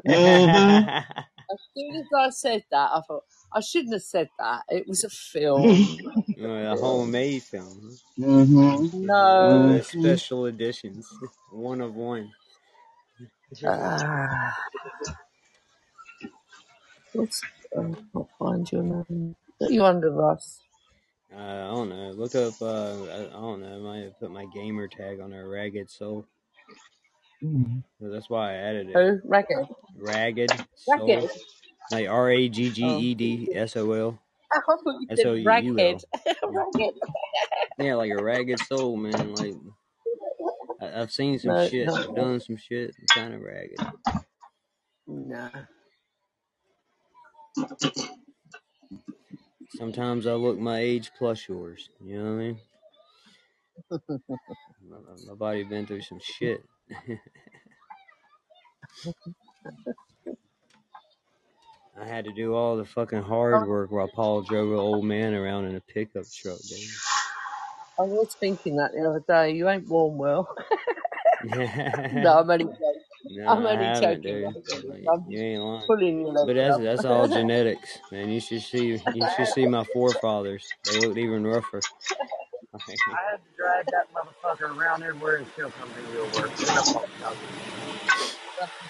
[0.06, 0.92] Mhm.
[1.50, 4.62] as soon as I said that, I thought I shouldn't have said that.
[4.70, 5.98] It was a film.
[6.40, 7.80] Oh, a homemade film.
[7.84, 7.96] huh?
[8.20, 8.90] Mhm.
[8.94, 9.78] No.
[9.78, 10.20] The Mhm.
[10.20, 11.08] special editions,
[11.52, 12.32] one of one.
[13.66, 14.52] Ah,
[17.12, 19.36] what's, uh, I can't find your name.
[19.58, 20.60] What are you under us?
[21.34, 22.10] Uh, I don't know.
[22.10, 22.54] Look up.
[22.60, 23.74] Uh, I, I don't know.
[23.74, 26.26] I might have put my gamer tag on a Ragged Soul.
[27.42, 27.82] Mhm.
[28.00, 28.94] So that's why I added it.
[28.96, 29.20] Who?
[29.28, 29.66] Ragged.
[29.98, 31.30] Ragged Soul, Ragged.
[31.90, 32.98] like R A G G Oh.
[33.00, 34.18] E D S O L
[34.52, 35.44] I thought you S O said U U L.
[35.44, 36.04] ragged.
[36.44, 36.94] ragged.
[37.78, 39.34] Yeah, like a ragged soul, man.
[39.34, 39.54] Like
[40.80, 41.88] I, I've seen some No, shit.
[41.88, 42.94] I've no, done some shit.
[43.12, 43.78] Kind of ragged.
[45.06, 45.48] no.
[49.76, 51.88] Sometimes I look my age plus yours.
[52.04, 52.58] You know what I mean?
[54.88, 54.98] My,
[55.28, 56.62] my body been through some shit.
[62.00, 65.34] I had to do all the fucking hard work while Paul drove an old man
[65.34, 66.78] around in a pickup truck, dude.
[67.98, 69.52] I was thinking that the other day.
[69.54, 70.54] You ain't warm well.
[72.12, 73.01] no, I'm only joking.
[73.46, 74.22] I'm I only haven't, joking.
[74.22, 74.58] dude.
[74.84, 75.88] Like, I'm you just ain't lying.
[75.88, 76.78] pulling your But that's up.
[76.78, 78.30] that's all genetics, man.
[78.30, 80.74] You should see you should see my forefathers.
[80.86, 81.86] They looked even rougher.
[82.74, 86.50] I had to drag that motherfucker around everywhere and still come to your work.
[86.66, 87.36] Get up off the couch.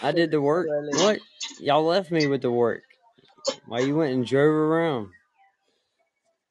[0.03, 0.73] I did the work.
[0.91, 1.21] What?
[1.59, 2.85] Y'all left me with the work.
[3.67, 5.11] Why you went and drove around?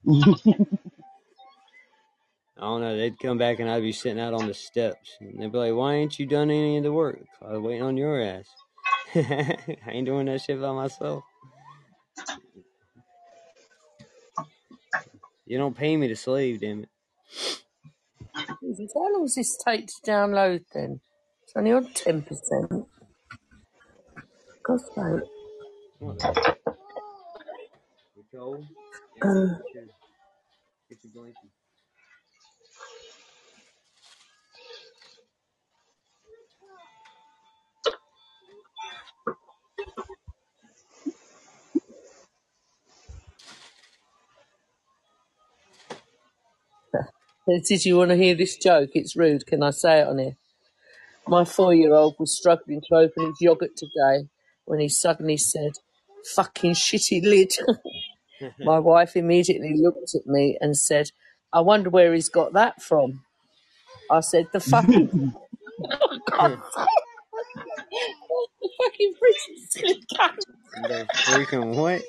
[2.61, 2.95] I don't know.
[2.95, 5.73] They'd come back and I'd be sitting out on the steps, and they'd be like,
[5.73, 7.25] "Why ain't you done any of the work?
[7.41, 8.45] I was waiting on your ass.
[9.15, 9.57] I
[9.87, 11.23] ain't doing that shit by myself.
[15.47, 16.89] You don't pay me to slave, damn it."
[18.93, 21.01] How long does this take to download then?
[21.43, 22.85] It's only on 10%.
[24.63, 25.29] God's sake.
[28.15, 28.65] You cold?
[29.21, 29.57] Uh,
[30.89, 31.60] get your, get
[47.47, 48.91] Did you want to hear this joke?
[48.93, 49.45] It's rude.
[49.47, 50.35] Can I say it on here?
[51.27, 54.27] My four year old was struggling to open his yogurt today
[54.65, 55.71] when he suddenly said,
[56.35, 57.51] fucking shitty lid.
[58.59, 61.11] My wife immediately looked at me and said,
[61.53, 63.21] I wonder where he's got that from.
[64.09, 65.33] I said, the fucking,
[65.91, 66.51] oh God,
[68.61, 70.39] the fucking British silly cunt.
[70.87, 72.01] the freaking what?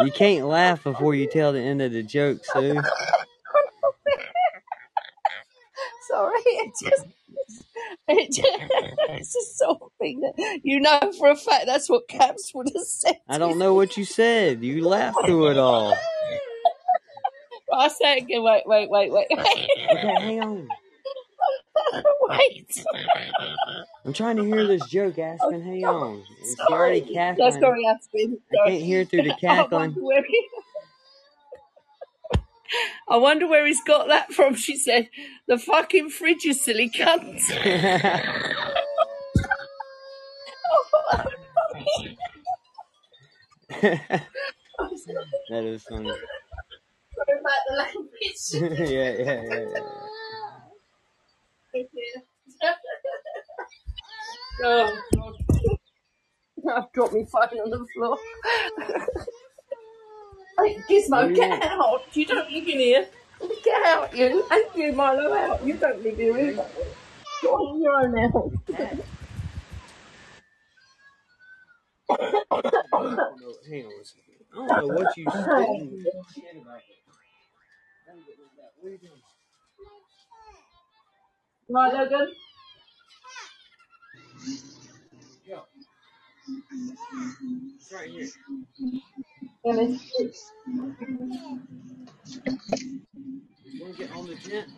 [0.00, 2.80] You can't laugh before you tell the end of the joke, Sue.
[6.10, 7.06] Sorry, it just,
[8.08, 8.48] it just,
[9.10, 13.16] it's just something that you know for a fact that's what Caps would have said.
[13.28, 14.62] I don't know what you said.
[14.64, 15.96] You laughed through it all.
[17.72, 18.42] I'll say it again.
[18.42, 19.68] Wait, wait, wait, wait, Okay,
[20.20, 20.68] hang on.
[22.22, 22.84] wait.
[24.04, 25.62] I'm trying to hear this joke, Aspen.
[25.62, 26.22] Hang on.
[26.42, 27.10] It's already Sorry.
[27.10, 27.60] No, cackling.
[27.60, 28.38] sorry, Aspen.
[28.52, 29.94] I can't hear through the oh, I cackling.
[32.70, 35.08] Wonder where he, I wonder where he's got that from, she said.
[35.46, 37.40] The fucking fridge, you silly cunt.
[45.50, 46.10] that is funny.
[47.14, 48.52] Sorry about the language.
[48.90, 49.84] yeah, yeah, yeah, yeah.
[54.64, 55.34] oh, God.
[56.76, 58.18] I've dropped my phone on the floor.
[60.64, 62.02] Hey, Gizmo, get out.
[62.12, 63.08] You don't live in here.
[63.64, 64.44] Get out, you.
[64.50, 65.64] And you, Milo, out.
[65.66, 66.66] You don't live here either.
[67.42, 68.52] You're on your own now.
[72.10, 72.16] I
[72.92, 73.54] don't know.
[73.70, 74.34] Hang on a second.
[74.52, 75.98] I don't know what you spitting
[76.34, 76.82] shit about.
[87.76, 88.28] It's right here.
[89.66, 90.12] Ellis.
[93.64, 94.68] You want to get on the tent?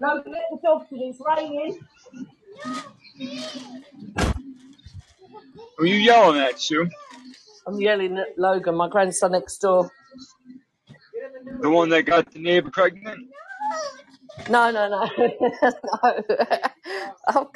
[0.00, 1.78] Logan, let the dog to It's raining.
[5.76, 6.88] Who are you yelling at, Sue?
[7.66, 9.90] I'm yelling at Logan, my grandson next door.
[11.60, 13.28] The one that got the neighbor pregnant?
[14.48, 15.08] No, no, no.
[16.02, 16.58] no.
[17.34, 17.50] Oh,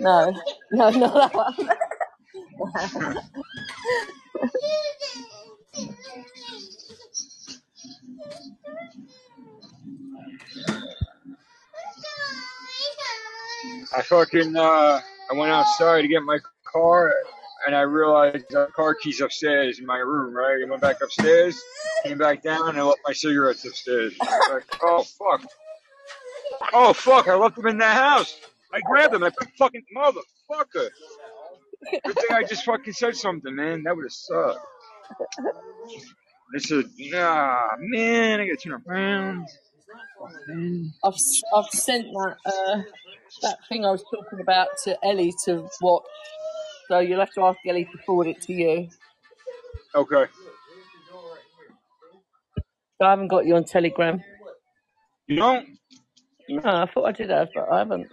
[0.00, 0.34] no.
[0.72, 1.68] No, not that one.
[13.96, 15.00] I fucking uh,
[15.30, 16.38] I went outside to get my
[16.72, 17.12] car,
[17.66, 20.34] and I realized the car keys upstairs in my room.
[20.34, 21.56] Right, I went back upstairs,
[22.04, 24.14] came back down, and I left my cigarettes upstairs.
[24.50, 25.42] Like, oh fuck,
[26.72, 28.36] oh fuck, I left them in the house.
[28.72, 29.22] I grabbed them.
[29.24, 30.88] I put fucking motherfucker.
[32.04, 33.82] Good thing I just fucking said something, man.
[33.84, 34.66] That would have sucked.
[36.54, 39.46] I said, nah, man, I gotta turn around.
[40.20, 41.14] Fucking- I've,
[41.54, 42.82] I've sent that uh,
[43.42, 46.04] that thing I was talking about to Ellie to watch.
[46.88, 48.88] So you'll have to ask Ellie to forward it to you.
[49.94, 50.26] Okay.
[53.02, 54.22] I haven't got you on Telegram.
[55.26, 55.68] You don't?
[56.48, 58.06] No, I thought I did have, but I haven't.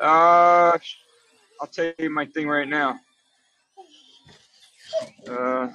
[0.00, 0.78] Uh,
[1.60, 3.00] I'll tell you my thing right now.
[5.28, 5.68] Uh,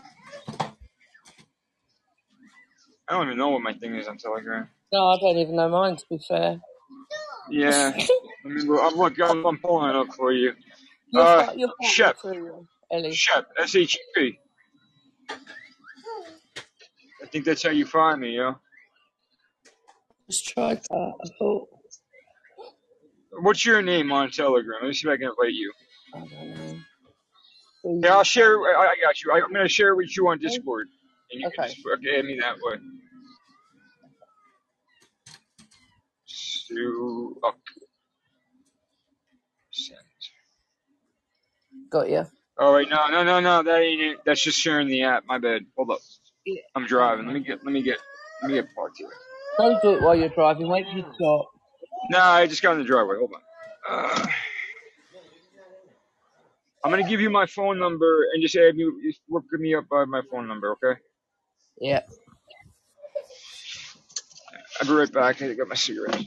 [3.08, 4.68] I don't even know what my thing is on Telegram.
[4.92, 6.60] No, I don't even know mine, to be fair.
[7.50, 7.92] Yeah.
[8.46, 10.54] I mean, I'm look, I'm, I'm pulling it up for you.
[11.12, 12.18] You'll, Uh, fi- you'll Shep,
[12.92, 13.14] Ellie.
[13.14, 14.40] Shep, S H E P.
[17.22, 18.56] I think that's how you find me, yo.
[20.30, 21.14] Just tried that.
[21.24, 21.68] I thought,
[23.42, 24.78] What's your name on Telegram?
[24.82, 25.74] Let me see if I can invite you.
[26.14, 26.78] I don't know.
[27.84, 28.58] Yeah, I'll share.
[28.60, 29.32] I, I got you.
[29.34, 30.90] I, I'm gonna share with you on Discord,
[31.32, 31.74] and you can Okay.
[31.74, 32.78] just fucking add me that way.
[36.28, 37.58] Sue up.
[39.72, 40.00] Send.
[41.92, 42.28] Got you.
[42.60, 43.64] Oh wait, no, no, no, no.
[43.64, 44.18] That ain't it.
[44.26, 45.26] That's just sharing the app.
[45.28, 45.64] My bad.
[45.78, 46.00] Hold up.
[46.46, 46.62] Yeah.
[46.76, 47.26] I'm driving.
[47.28, 47.64] Let me get.
[47.66, 48.00] Let me get.
[48.42, 49.10] Let me get parked here.
[49.60, 50.70] Don't do it while you're driving.
[50.70, 51.53] Wait till you stop.
[52.10, 53.18] No, I just got in the driveway.
[53.18, 53.42] Hold on.
[53.90, 54.28] Uh,
[56.84, 58.86] I'm gonna give you my phone number and just add me.
[59.06, 61.00] Just work me up by my phone number, okay?
[61.80, 62.02] Yeah.
[64.82, 65.42] I'll be right back.
[65.42, 66.24] I got my cigarette.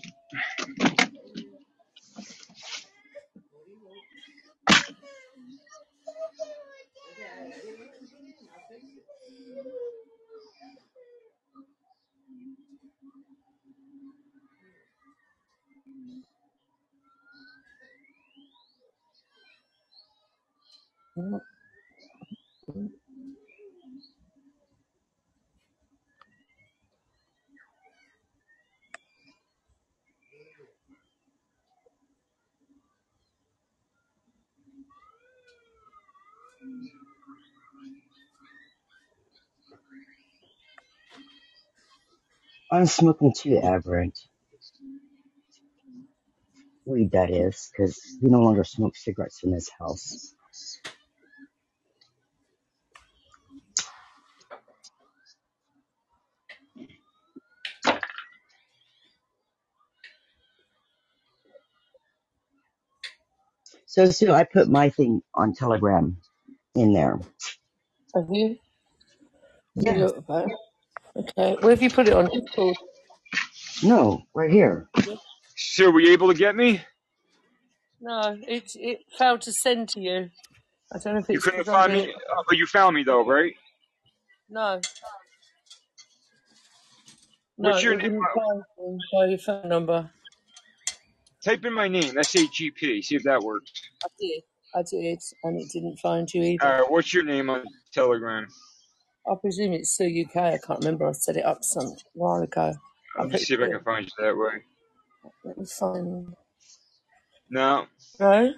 [21.16, 21.52] I'm
[42.86, 44.18] smoking too aberrant.
[46.86, 50.34] Weed, that is, because he no longer smokes cigarettes in his house.
[63.96, 66.18] So, Sue, I put my thing on Telegram
[66.74, 67.18] in there.
[68.14, 68.56] Have you?
[69.76, 69.94] Yeah.
[69.94, 70.48] You look about.
[71.16, 71.56] Okay.
[71.60, 72.28] Where have you put it on?
[72.30, 72.76] Discord.
[73.82, 74.88] No, right here.
[75.56, 76.82] So, were you able to get me?
[78.00, 80.30] No, it it failed to send to you.
[80.92, 82.96] I don't know if You it's couldn't I'm find doing me, uh, but you found
[82.96, 83.54] me though, right?
[84.50, 84.80] No.
[87.58, 88.18] No, What's your it name?
[88.18, 90.10] wouldn't find me by your phone number.
[91.46, 92.18] Type in my name.
[92.18, 93.00] S A G P.
[93.00, 93.70] See if that works.
[94.04, 94.42] I did.
[94.74, 96.64] I did, and it didn't find you either.
[96.66, 96.90] All right.
[96.90, 97.62] What's your name on
[97.92, 98.48] Telegram?
[99.30, 100.36] I presume it's Sue UK.
[100.36, 101.06] I can't remember.
[101.06, 102.74] I set it up some while ago.
[103.16, 104.62] I Let me see if I can find you that way.
[105.44, 106.34] Let me find.
[107.48, 107.86] No,
[108.18, 108.52] No,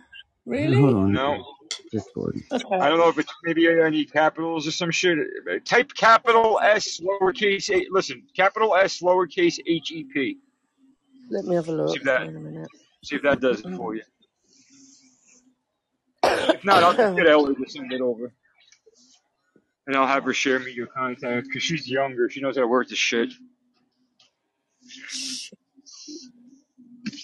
[0.46, 0.76] really?
[0.80, 1.44] no.
[1.92, 2.40] Discord.
[2.50, 2.64] Okay.
[2.76, 5.18] I don't know if it's maybe I need capitals or some shit.
[5.66, 7.86] Type capital S lowercase a.
[7.90, 10.38] Listen, capital S lowercase H E P.
[11.30, 11.90] Let me have a look.
[11.90, 12.68] See if that Wait a minute.
[13.04, 14.02] see if that does it for you.
[16.24, 18.32] If not, I'll just get Ellie to send it over,
[19.86, 22.28] and I'll have her share me your contact because she's younger.
[22.28, 23.30] She knows how to work this shit.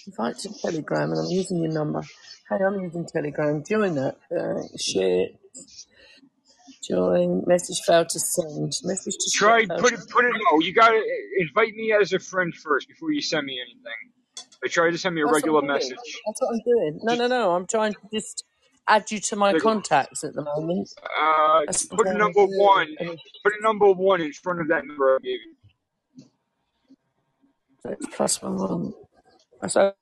[0.07, 2.01] Invite to Telegram, and I'm using your number.
[2.49, 3.63] Hey, I'm using Telegram.
[3.63, 4.17] Join that.
[4.31, 5.27] Uh, share.
[6.89, 7.43] Join.
[7.47, 8.73] Message failed to send.
[8.83, 10.33] Message to Try put it put it.
[10.51, 11.01] No, you gotta
[11.39, 14.11] invite me as a friend first before you send me anything.
[14.61, 15.73] But try to send me a That's what regular I'm doing.
[15.73, 16.21] message.
[16.27, 16.99] That's what I'm doing.
[17.03, 17.55] No, no, no.
[17.55, 18.43] I'm trying to just
[18.87, 20.89] add you to my Like, contacts at the moment.
[21.03, 22.95] uh, That's what put a I'm number one.
[23.43, 25.55] Put a number one in front of that number I gave you.
[28.13, 28.93] plus one one.
[29.69, 29.93] So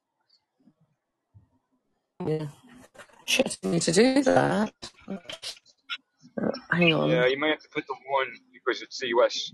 [2.26, 2.48] yeah,
[3.26, 4.74] shit, I need to do that.
[6.42, 7.10] Uh, hang on.
[7.10, 9.52] Yeah, you might have to put the one because it's the US.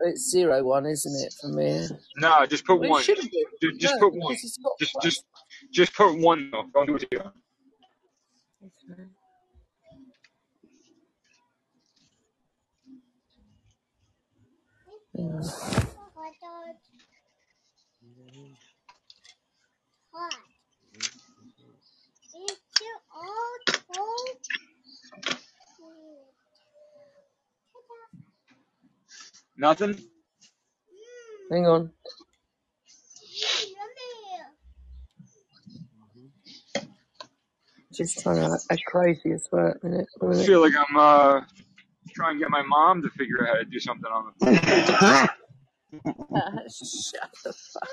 [0.00, 1.86] It's zero one, isn't it, for me?
[2.16, 3.02] No, just put Well, it one.
[3.02, 3.44] shouldn't be.
[3.62, 4.32] Just, just No, put one.
[4.32, 5.04] because it's got Just plus.
[5.04, 5.24] just
[5.70, 6.64] just put one though.
[6.72, 7.32] Don't do it together.
[8.64, 9.04] Okay.
[15.16, 15.44] Hang on.
[29.56, 29.96] Nothing.
[31.50, 31.90] Hang on.
[37.92, 39.72] Just trying to act crazy as well.
[39.82, 40.06] A minute.
[40.20, 41.40] A I feel like I'm uh
[42.14, 44.46] trying to get my mom to figure out how to do something on the
[45.00, 45.28] phone.
[46.68, 47.88] Shut the fuck.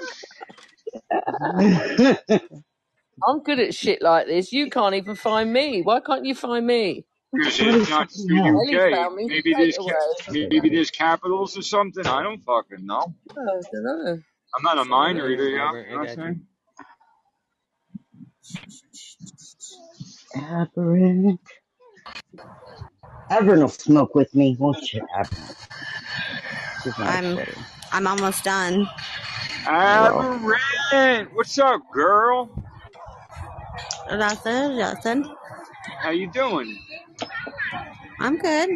[3.27, 4.51] I'm good at shit like this.
[4.51, 5.81] You can't even find me.
[5.83, 7.05] Why can't you find me?
[7.35, 9.09] Because What it's not fucking the UK.
[9.15, 12.07] me Maybe straight there's ca- maybe there's capitals or something.
[12.07, 13.13] I don't fucking know.
[13.37, 14.19] Oh, I don't know.
[14.55, 16.41] I'm not a mind reader, you know Robert, you I what I'm got saying?
[20.35, 21.41] aberrant.
[23.31, 25.57] Aberrant will smoke with me, won't you, Aberrant?
[26.83, 27.67] She's not I'm kidding.
[27.91, 28.89] I'm almost done.
[29.81, 30.27] Well,
[30.91, 31.33] Aberrant!
[31.33, 32.51] What's up, girl?
[34.09, 35.25] Nothing, nothing.
[35.99, 36.79] How you doing?
[38.21, 38.69] I'm good.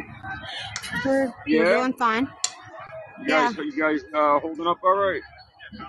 [1.06, 2.28] We're we're doing fine.
[3.22, 5.22] You Yeah, guys you guys uh holding up all right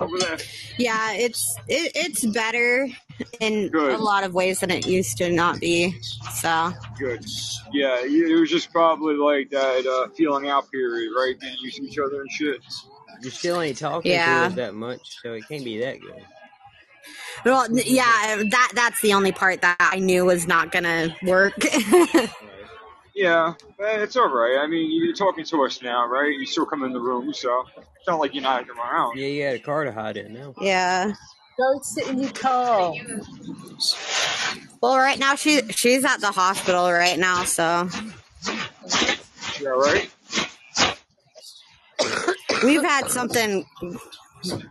[0.01, 0.39] over there?
[0.79, 1.13] yeah.
[1.15, 2.89] It's it, it's better.
[3.41, 3.95] in Good.
[3.95, 5.99] a lot of ways than it used to not be.
[6.35, 7.25] So Good.
[7.73, 11.39] Yeah, it was just probably like that uh, feeling out period, right?
[11.41, 12.61] Getting used to each other and shit.
[13.23, 14.41] You still ain't talking Yeah.
[14.41, 16.25] to us that much, so it can't be that good.
[17.45, 21.55] well, yeah, that that's the only part that I knew was not gonna work.
[23.17, 24.59] Yeah, eh, it's all right.
[24.63, 26.31] I mean, you're talking to us now, right?
[26.39, 29.17] You still come in the room, so it's not like you're not around.
[29.19, 30.53] Yeah, you had a car to hide in now.
[30.61, 31.13] yeah.
[31.59, 32.93] Go and sit in your car.
[34.83, 37.89] Well, right now she she's at the hospital right now, so
[39.63, 40.11] Yeah, right?
[42.63, 43.65] we've had something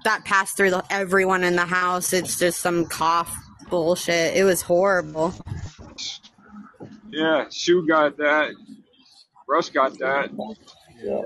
[0.04, 2.14] that passed through the, everyone in the house.
[2.14, 3.36] It's just some cough
[3.72, 4.38] bullshit.
[4.38, 5.34] It was horrible.
[7.16, 8.52] Yeah, Sue got that.
[9.48, 10.32] Russ got that.
[11.02, 11.22] Yeah.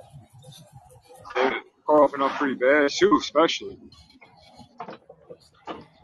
[1.33, 1.55] They're
[1.87, 2.91] coughing up pretty bad.
[2.91, 3.79] Sue, especially.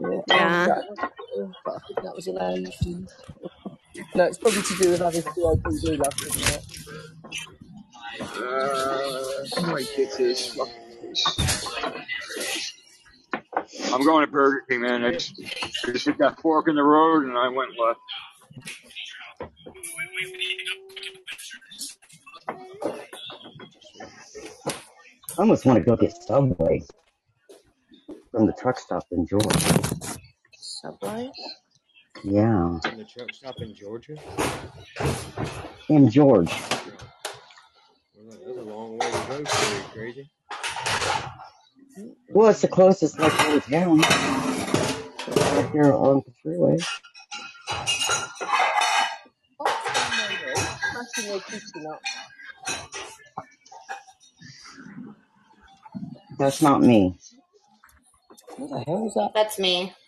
[0.00, 0.20] Yeah.
[0.28, 0.80] Yeah.
[1.64, 2.76] But I think that was an age.
[4.16, 6.64] No, it's probably to do with having COPD, love, isn't it?
[8.20, 10.52] Uh, I might get this.
[10.52, 10.68] Fuck
[11.00, 11.22] this.
[13.92, 15.04] I'm going to Burger King, man.
[15.04, 15.40] I just,
[15.86, 18.00] I just hit that fork in the road and I went left.
[25.38, 26.82] I almost want to go get Subway
[28.30, 29.80] from the truck stop in Georgia.
[30.52, 31.30] Subway?
[32.24, 34.16] Yeah, From the truck stop in Georgia?
[35.88, 36.50] in George.
[38.14, 40.30] Well, that's a long way to go for you, crazy.
[42.30, 43.32] Well, it's the closest like
[43.64, 46.76] town right here on the freeway.
[49.58, 51.24] What's going on there?
[51.24, 51.86] Smashing their kitchen.
[56.38, 57.18] That's not me.
[58.56, 59.30] What the hell is that?
[59.34, 59.92] That's me.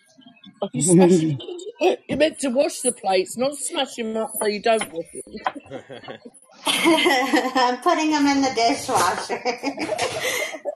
[0.61, 1.39] Oh, you smashing-
[2.09, 6.19] You're meant to wash the plates, not smash them up so you don't wash it.
[6.67, 9.41] I'm putting them in the dishwasher.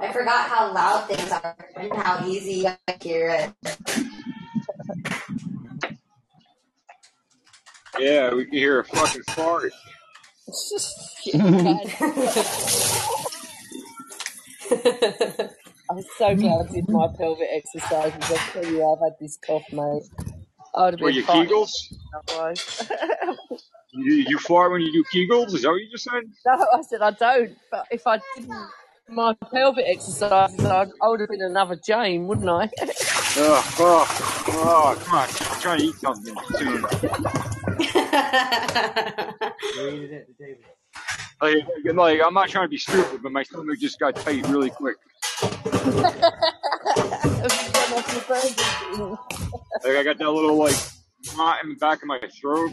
[0.00, 3.52] I forgot how loud things are and how easy I hear it.
[7.98, 9.72] Yeah, we can hear a fucking fart.
[11.24, 11.92] Shit, man.
[15.90, 18.30] I'm so glad I did my pelvic exercises.
[18.30, 20.04] I tell you, I've had this cough, mate.
[20.74, 21.70] I would have What, been your fine Kegels?
[22.14, 22.64] otherwise.
[23.92, 25.54] You, you fart when you do Kegels?
[25.54, 26.24] Is that what you just said?
[26.46, 27.56] no, I said I don't.
[27.70, 28.70] But if I didn't
[29.10, 32.70] my pelvic exercises, I'd, I would have been another Jane, wouldn't I?
[33.36, 35.28] Oh, oh, oh, come on.
[35.60, 36.82] try and eat something soon.
[39.82, 40.26] Read it at.
[41.42, 41.64] Like,
[41.94, 44.96] like, I'm not trying to be stupid, but my stomach just got tight really quick.
[49.82, 50.74] Like, I got that little, like,
[51.36, 52.72] knot in the back of my throat.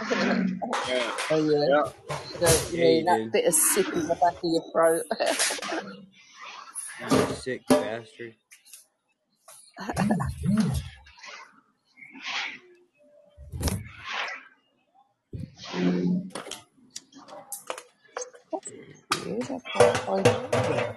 [0.00, 1.12] Yeah.
[1.30, 1.66] Oh yeah.
[1.68, 1.84] Yeah.
[2.40, 3.32] So, you Yeah, mean that did.
[3.32, 5.04] bit of sick in the back of your throat?
[7.36, 8.34] Sick bastard
[19.50, 20.96] I can't find it.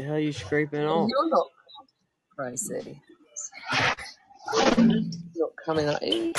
[0.00, 1.10] The hell you scraping off?
[1.10, 1.46] You're not
[2.34, 3.02] crazy.
[5.36, 6.32] Not coming at you.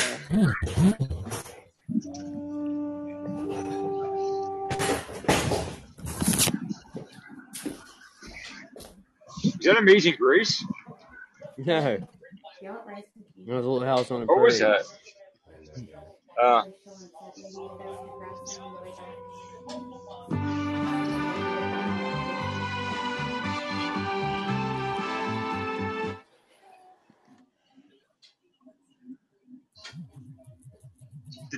[9.43, 10.65] Is that Amazing Grace?
[11.59, 11.99] No.
[12.63, 14.85] No, the little house on the What was that?
[16.41, 16.63] Uh,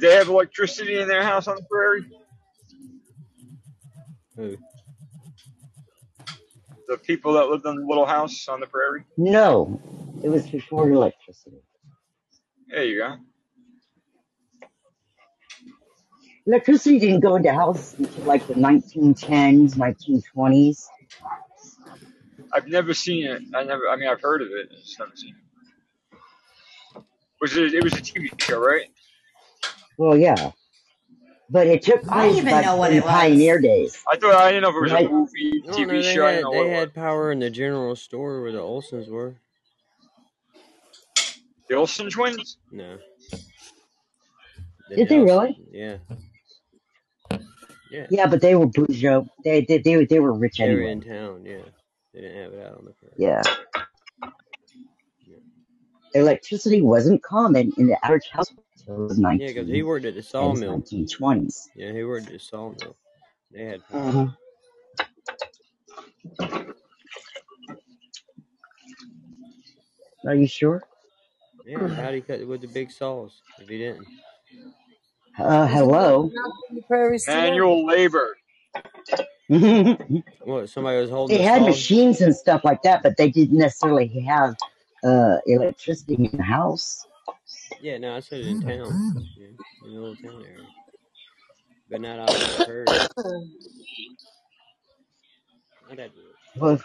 [0.03, 2.05] they have electricity in their house on the prairie?
[4.35, 4.57] Who?
[6.87, 9.05] The people that lived in the little house on the prairie?
[9.17, 9.79] No,
[10.21, 11.57] it was before electricity.
[12.67, 13.15] There you go.
[16.45, 20.85] Electricity didn't go into houses until like the 1910s, 1920s.
[22.51, 23.41] I've never seen it.
[23.55, 23.87] I never.
[23.87, 24.69] I mean, I've heard of it.
[24.69, 27.01] I just never seen it.
[27.39, 27.73] Was it?
[27.73, 28.89] It was a TV show, right?
[29.97, 30.51] Well, yeah.
[31.49, 33.11] But it took I don't place even back know what in it the was.
[33.13, 34.03] pioneer days.
[34.11, 35.05] I thought I didn't know if it was Right.
[35.07, 36.25] a movie, No, TV no, they show.
[36.25, 36.79] I had didn't know they what it was.
[36.79, 39.35] had power in the general store where the Olesons were.
[41.69, 42.57] The Olsen twins?
[42.71, 42.97] No.
[44.89, 45.57] The Did they Nelson- really?
[45.71, 45.97] Yeah.
[47.91, 48.07] Yeah.
[48.09, 49.23] Yeah, but they were bourgeois.
[49.43, 50.91] They they they, were- they were rich They were anyway.
[50.91, 51.45] in town.
[51.45, 51.61] Yeah.
[52.13, 53.15] They didn't have it out on the prairie.
[53.17, 53.41] Yeah.
[56.15, 60.21] Electricity wasn't common in the average household until the Yeah, because he worked at the
[60.21, 60.79] 19 sawmill.
[60.81, 61.67] 1920s.
[61.75, 62.95] Yeah, he worked at the sawmill.
[63.51, 63.81] They had.
[63.91, 64.27] Uh-huh.
[70.25, 70.81] Are you sure?
[71.65, 74.05] Yeah, how'd he cut it with the big saws if he didn't?
[75.37, 76.29] Uh, hello.
[77.27, 78.37] Manual labor.
[79.49, 79.97] they
[80.43, 81.67] What, somebody was holding the had saws?
[81.67, 84.55] machines and stuff like that, but they didn't necessarily have
[85.03, 87.05] uh, electricity in the house.
[87.81, 88.99] Yeah, no, I said it in town.
[89.35, 89.47] Yeah,
[89.83, 90.67] in the little town area.
[91.89, 93.07] But not out on the prairie.
[95.91, 96.21] I'd have to
[96.57, 96.79] Well,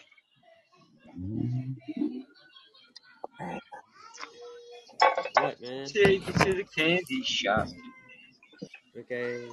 [5.34, 5.86] What, man?
[5.86, 7.68] Take you to the candy shop.
[8.98, 9.48] Okay.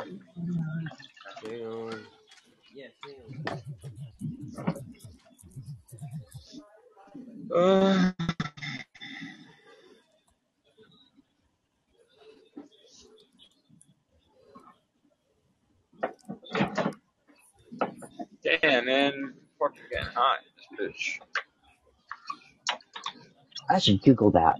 [1.43, 2.01] Hang on.
[2.73, 3.15] Yes, hang
[7.53, 7.55] on.
[7.55, 8.13] Uh,
[18.45, 19.33] damn, man.
[19.59, 20.39] Fucking getting hot
[20.79, 21.19] this bitch.
[23.69, 24.55] I should Google that.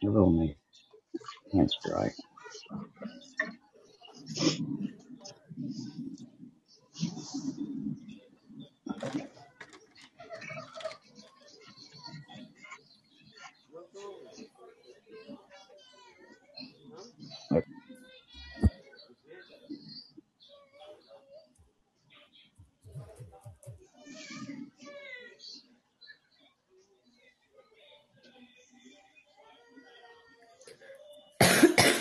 [0.00, 0.54] Google my
[1.52, 2.10] hands dry.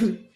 [0.02, 0.29] うん。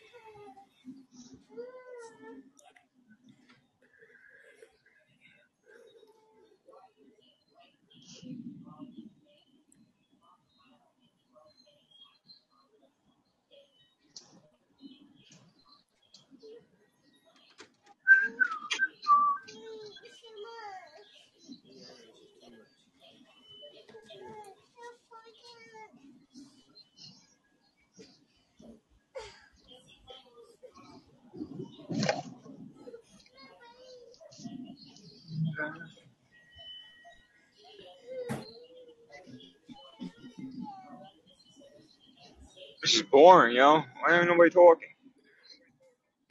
[42.83, 43.83] This is boring, yo.
[44.01, 44.89] Why ain't nobody talking?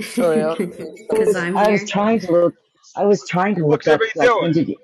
[0.02, 0.56] Sorry, I-
[1.10, 2.54] Because I'm I was trying to look.
[2.96, 3.94] I was trying to What's look up.
[3.94, 4.52] everybody Like, when doing?
[4.52, 4.78] did it,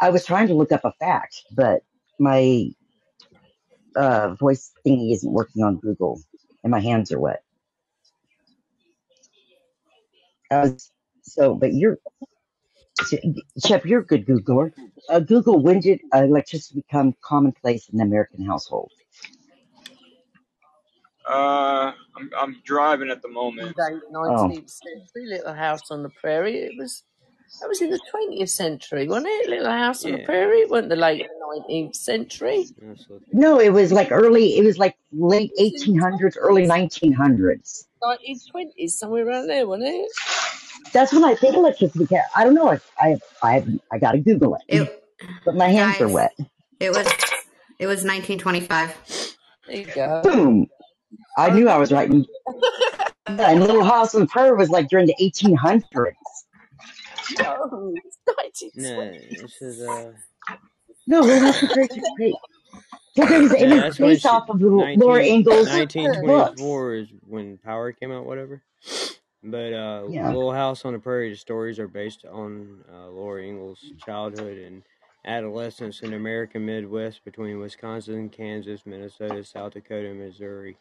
[0.00, 1.82] I was trying to look up a fact, but
[2.18, 2.70] my
[3.96, 6.22] uh, voice thingy isn't working on Google,
[6.64, 7.42] and my hands are wet.
[10.50, 10.90] I was
[11.22, 11.98] so, but you're
[13.64, 13.84] Shep.
[13.84, 14.72] You're a good Googler.
[15.08, 18.92] Uh, Google when did uh, electricity become commonplace in the American household?
[21.28, 23.76] Uh, I'm, I'm driving at the moment.
[23.78, 26.58] late nineteenth century, Little House on the Prairie.
[26.58, 27.04] It was
[27.60, 29.50] that was in the twentieth century, wasn't it?
[29.50, 30.26] Little House on the Yeah.
[30.26, 30.60] Prairie.
[30.62, 32.66] It wasn't the late nineteenth century.
[33.32, 34.56] No, it was like early.
[34.58, 37.86] It was like late 1800s, early 1900s.
[38.02, 40.10] Nineteen twenties, somewhere around there, wasn't it?
[40.92, 42.06] That's when I think electricity.
[42.06, 42.68] Ca- I don't know.
[42.68, 45.04] I I I, I got to Google it, It,
[45.44, 46.32] but my hands are wet.
[46.80, 47.06] it was
[47.78, 49.36] it was 1925.
[49.66, 50.20] There you go.
[50.22, 50.66] Boom!
[51.38, 52.10] I knew I was right.
[52.10, 52.26] And,
[53.28, 55.82] yeah, and Little House on the Prairie was like during the 1800s.
[57.38, 59.36] No, it's nineteen No, twenty.
[59.40, 60.12] this is uh.
[61.06, 62.34] No, Little House on the Prairie took place.
[63.14, 65.94] Because it it was based off of Laura 19, Ingalls' books.
[65.94, 68.62] 1924 is when Power came out, whatever.
[69.42, 70.28] But uh, Yeah.
[70.28, 74.82] Little House on the Prairie, the stories are based on uh, Laura Ingalls' childhood and
[75.24, 80.76] adolescence in the American Midwest between Wisconsin, and Kansas, Minnesota, South Dakota, and Missouri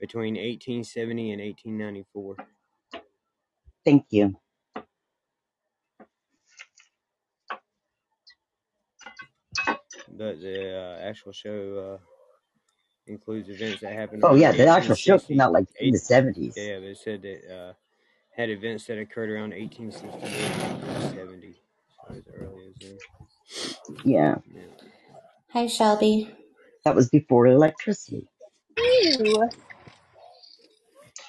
[0.00, 2.36] between 1870 and 1894.
[3.84, 4.36] Thank you.
[10.16, 12.04] But the uh, actual show uh,
[13.06, 14.22] includes events that happened.
[14.24, 16.56] Oh yeah, the actual show came out like in the 70s.
[16.56, 17.72] yeah, it said that uh,
[18.38, 21.56] had events that occurred around 1868 and 1870.
[22.06, 22.98] So as early as then.
[24.04, 24.62] Yeah, Yeah.
[25.52, 26.30] Hi, Shelby.
[26.84, 28.28] that was before electricity.
[28.78, 29.50] Ew.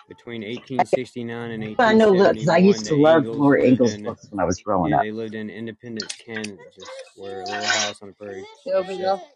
[0.08, 3.94] Between 1869 and But I know, look, 'cause I used to love Ingalls Laura Ingalls'
[3.96, 5.04] in books when I was growing yeah up.
[5.04, 6.60] they lived in Independence, Kansas,
[7.16, 9.36] where a Little House on the Prairie Shelby, was set.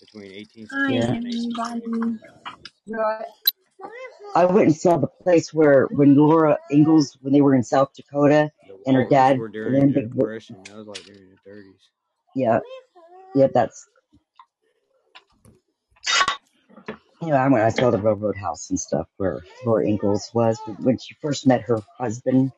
[0.00, 1.14] between I 1867 Yeah.
[1.14, 2.20] and 1870.
[4.34, 4.42] Am Right.
[4.42, 7.90] I went and saw the place where when Laura Ingalls when they were in South
[7.94, 10.64] Dakota The and her Waltons dad were and during then the they were Depression.
[10.66, 11.90] That was like during the 30s.
[12.34, 12.60] yeah
[13.34, 13.88] yeah that's
[17.22, 20.58] you know I went I saw the railroad house and stuff where Laura Ingalls was
[20.80, 22.52] when she first met her husband.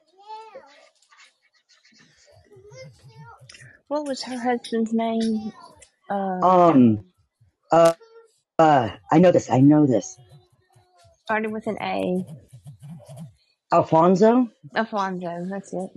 [3.89, 5.53] What was her husband's name?
[6.11, 7.05] Uh, Um
[7.73, 7.95] uh
[8.59, 10.19] uh I know this I know this
[11.29, 12.25] started with an A.
[13.73, 14.49] Alfonso.
[14.77, 15.47] Alfonso.
[15.51, 15.91] That's it.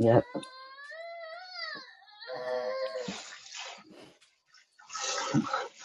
[0.00, 0.24] Yep.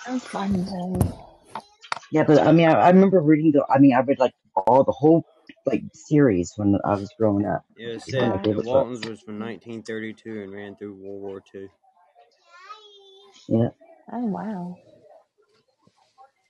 [0.08, 1.00] Alfonso.
[2.12, 3.66] Yeah, but I mean, I, I remember reading the.
[3.70, 5.26] I mean, I read like all the whole
[5.66, 7.64] like series when I was growing up.
[7.78, 8.90] It was It's one of my set, the favorite books.
[8.90, 11.70] Waltons was from 1932 and ran through World War II.
[13.50, 13.70] Yeah,
[14.14, 14.78] Oh wow.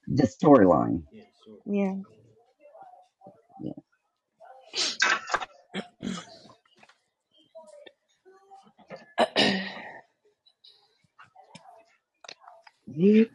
[0.08, 1.04] the storyline.
[1.12, 1.96] Yeah, so Yeah.
[12.94, 13.30] Yep.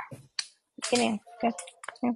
[0.91, 1.19] Get in.
[1.41, 1.51] Go.
[2.01, 2.15] Go.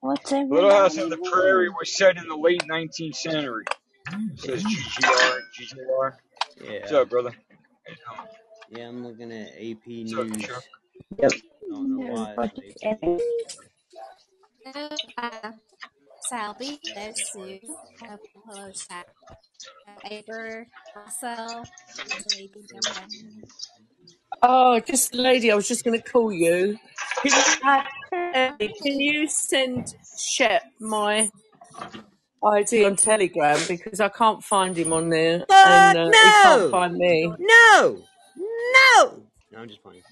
[0.00, 1.76] What's Little House on everybody the Prairie doing?
[1.78, 3.64] was set in the late 19th century.
[4.36, 5.40] Says GGR.
[5.58, 6.12] GGR.
[6.62, 7.30] What's up, brother?
[7.30, 7.36] How
[7.90, 8.80] you doing?
[8.80, 10.46] yeah, I'm looking at AP What's up, News.
[10.46, 10.64] Chuck?
[11.18, 11.32] Yep.
[11.32, 12.98] I don't know why What it's is AP.
[13.02, 13.18] every-
[14.64, 14.88] Hello,
[15.18, 15.52] uh,
[16.30, 17.58] Salby, there's Sue.
[18.02, 18.16] Uh,
[18.46, 19.04] hello, Shaq.
[19.88, 21.64] Uh, Aber, Russell,
[22.36, 22.50] Lady
[24.42, 26.78] Oh, just lady, I was just going to call you.
[27.22, 27.82] Can you,
[28.34, 31.30] Ellie, can you send Shep my
[32.44, 36.70] ID on Telegram because I can't find him on there Fuck and uh, he can't
[36.70, 37.32] find me.
[37.38, 38.02] No!
[38.36, 39.22] No!
[39.52, 40.02] No, I'm just playing.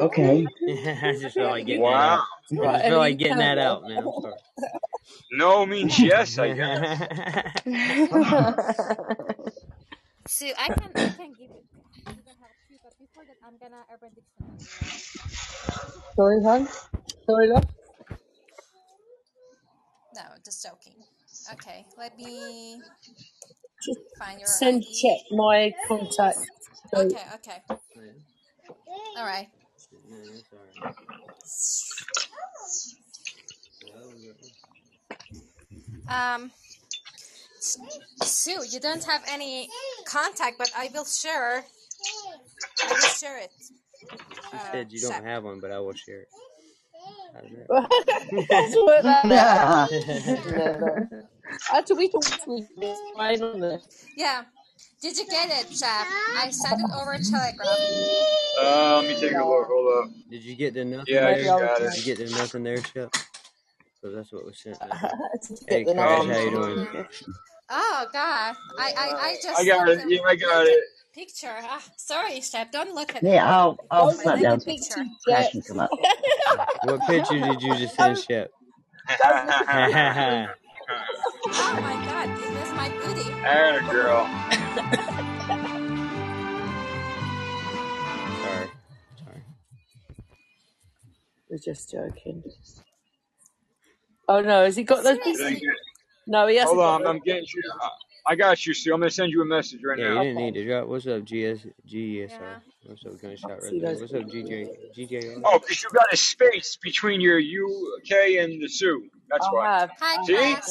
[0.00, 0.46] Okay.
[0.68, 2.14] I just feel like getting that Wow.
[2.18, 2.26] out.
[2.52, 4.04] I Right, just feel like you getting can that out, man.
[4.04, 4.32] I'm.
[5.32, 7.00] No means yes, I guess.
[10.28, 11.64] Sue, I can, I can give it,
[12.14, 14.58] give it help you, but before that, I'm gonna Urban Dictionary.
[16.16, 16.68] Sorry, hon?
[17.28, 17.64] Sorry, love?
[20.52, 20.94] No, just joking.
[21.52, 22.80] Okay, let me
[24.18, 24.94] find your send ID.
[24.94, 26.38] Shep my contact.
[26.94, 27.62] Okay, okay.
[29.16, 29.48] All right.
[30.10, 30.48] No, it's
[36.08, 36.42] alright.
[36.42, 36.50] Um,
[38.22, 39.68] Sue, you don't have any
[40.06, 41.64] contact, but I will share.
[42.84, 43.50] I will share it.
[43.58, 46.28] She Uh, said you don't have one, but I will share it.
[47.34, 47.50] How's
[48.48, 49.86] That's what that Yeah.
[50.26, 51.28] Never.
[51.74, 53.80] After we talk to this right on there.
[54.16, 54.44] Yeah.
[55.00, 55.88] Did you get it, Shep?
[55.88, 57.66] I sent it over Telegram.
[58.62, 59.66] Uh, let me take a look.
[59.68, 60.10] Hold up.
[60.30, 61.44] Did you get the nothing Yeah, I there?
[61.44, 61.98] just got Did it.
[61.98, 63.10] you get the nothing there, Shep?
[64.02, 64.78] So that's what was sent.
[64.80, 65.10] Now.
[65.48, 67.06] Did you Hey, get Crash, how you doing?
[67.70, 70.04] Oh God, I I, I I just got it.
[70.08, 70.84] Yeah, I got looked it.
[71.14, 71.54] Picture.
[71.62, 72.72] Ah, sorry, Shep.
[72.72, 73.24] Don't look at it.
[73.26, 74.94] Yeah, I'll I'll Don't I sit like look down the at me picture.
[74.94, 75.92] too, Crash come up.
[76.82, 78.50] What picture did you just send, Don't, Shep?
[79.22, 80.00] don't look at me.
[81.58, 83.30] Oh my God, it was my booty.
[83.44, 84.30] and a girl.
[88.42, 88.70] Sorry.
[89.24, 89.42] Sorry.
[91.50, 92.44] We're just joking.
[94.28, 95.60] Oh no, has he got those Thank.
[96.26, 97.06] No, he hasn't Hold on.
[97.08, 97.62] I'm getting you.
[98.24, 98.94] I got you, Sue.
[98.94, 100.62] I'm gonna send you a message right Yeah, you didn't need Okay.
[100.62, 100.86] to drop.
[100.88, 102.30] What's up, GS, GSR?
[102.30, 102.56] Yeah.
[102.86, 103.96] What's up, gunshot right See there?
[103.96, 104.22] What's up.
[104.22, 105.42] GJ, GJR?
[105.44, 109.08] Oh, because you got a space between your U, K, and the Sue.
[109.28, 109.78] That's I why.
[109.80, 109.90] have.
[109.98, 110.34] Hi, I See?
[110.34, 110.62] have.
[110.62, 110.66] Crash.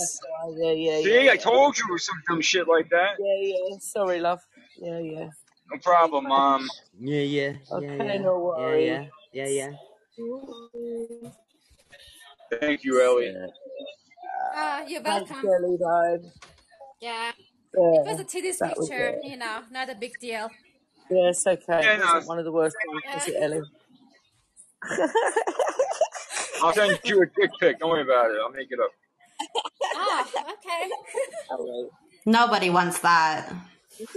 [0.57, 1.36] Yeah, yeah, yeah, See, I yeah.
[1.36, 3.15] told you it was some dumb shit like that.
[3.19, 3.78] Yeah, yeah.
[3.80, 4.40] Sorry, love.
[4.78, 5.28] Yeah, yeah.
[5.72, 6.68] No problem, Mom.
[6.99, 9.07] Yeah, yeah, yeah, Okay, yeah, no yeah, worries.
[9.34, 11.30] yeah, yeah, yeah.
[12.60, 13.34] Thank you, Ellie.
[13.34, 13.48] Yeah.
[14.56, 15.49] Ah, you're Thanks, welcome.
[15.49, 16.32] Ellie, though.
[17.02, 19.18] Yeah, it was a titties picture.
[19.23, 20.49] You know, not a big deal.
[21.10, 21.64] Yeah, it's okay.
[21.69, 22.06] Yeah, It no.
[22.06, 23.15] wasn't one of the worst ones, Yeah.
[23.15, 23.61] was it, Ellie?
[26.64, 27.80] I'll send you a dick pic.
[27.80, 28.38] Don't worry about it.
[28.41, 28.91] I'll make it up.
[29.95, 30.90] Ah, okay.
[32.26, 33.52] Nobody wants that.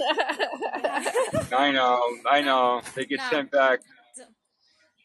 [1.52, 2.00] I know.
[2.30, 2.82] I know.
[2.94, 3.80] They get no, sent back.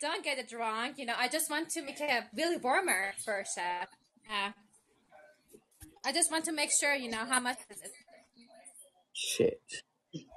[0.01, 0.93] don't get it wrong.
[0.97, 3.57] You know, I just want to make a Billy Warmer first.
[3.57, 3.85] Uh,
[4.31, 4.51] uh,
[6.05, 7.91] I just want to make sure you know how much is it.
[9.13, 9.61] Shit.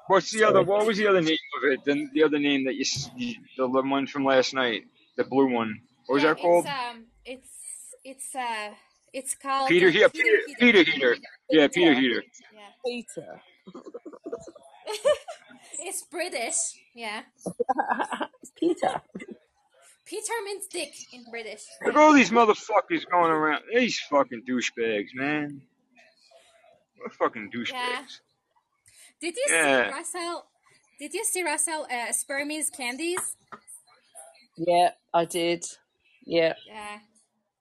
[0.09, 0.63] What's the other?
[0.63, 1.85] What was the other name of it?
[1.85, 4.83] The, the other name that you, s- you, the one from last night,
[5.17, 5.81] the blue one.
[6.07, 6.67] What was Yeah, that called?
[6.67, 7.49] it's um, it's
[8.05, 8.71] it's uh,
[9.13, 10.25] it's called Peter, uh, yeah, Peter
[10.59, 10.85] Peter, Heater.
[10.93, 11.17] Peter
[11.51, 12.23] Yeah, Peter Heater.
[12.53, 12.61] Yeah.
[12.85, 13.41] Peter.
[15.79, 16.57] it's British.
[16.95, 17.23] Yeah.
[18.43, 19.01] it's Peter.
[20.13, 21.63] Peter means dick in British.
[21.83, 23.63] Look at all these motherfuckers going around.
[23.75, 25.63] These fucking douchebags, man.
[26.99, 27.73] What fucking douchebags?
[27.73, 28.03] Yeah.
[29.23, 29.87] Did you Yeah.
[29.89, 30.47] see Russell?
[30.99, 33.37] Did you see Russell uh, Spermies candies?
[34.59, 35.65] Yeah, I did.
[36.27, 36.53] Yeah.
[36.67, 36.99] Yeah,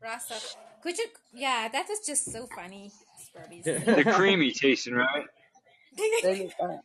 [0.03, 0.41] Russell.
[0.84, 1.06] Could you?
[1.34, 2.91] Yeah, that was just so funny.
[3.18, 3.64] Spermies.
[3.86, 5.26] They're creamy tasting, right?
[5.98, 6.80] They look like,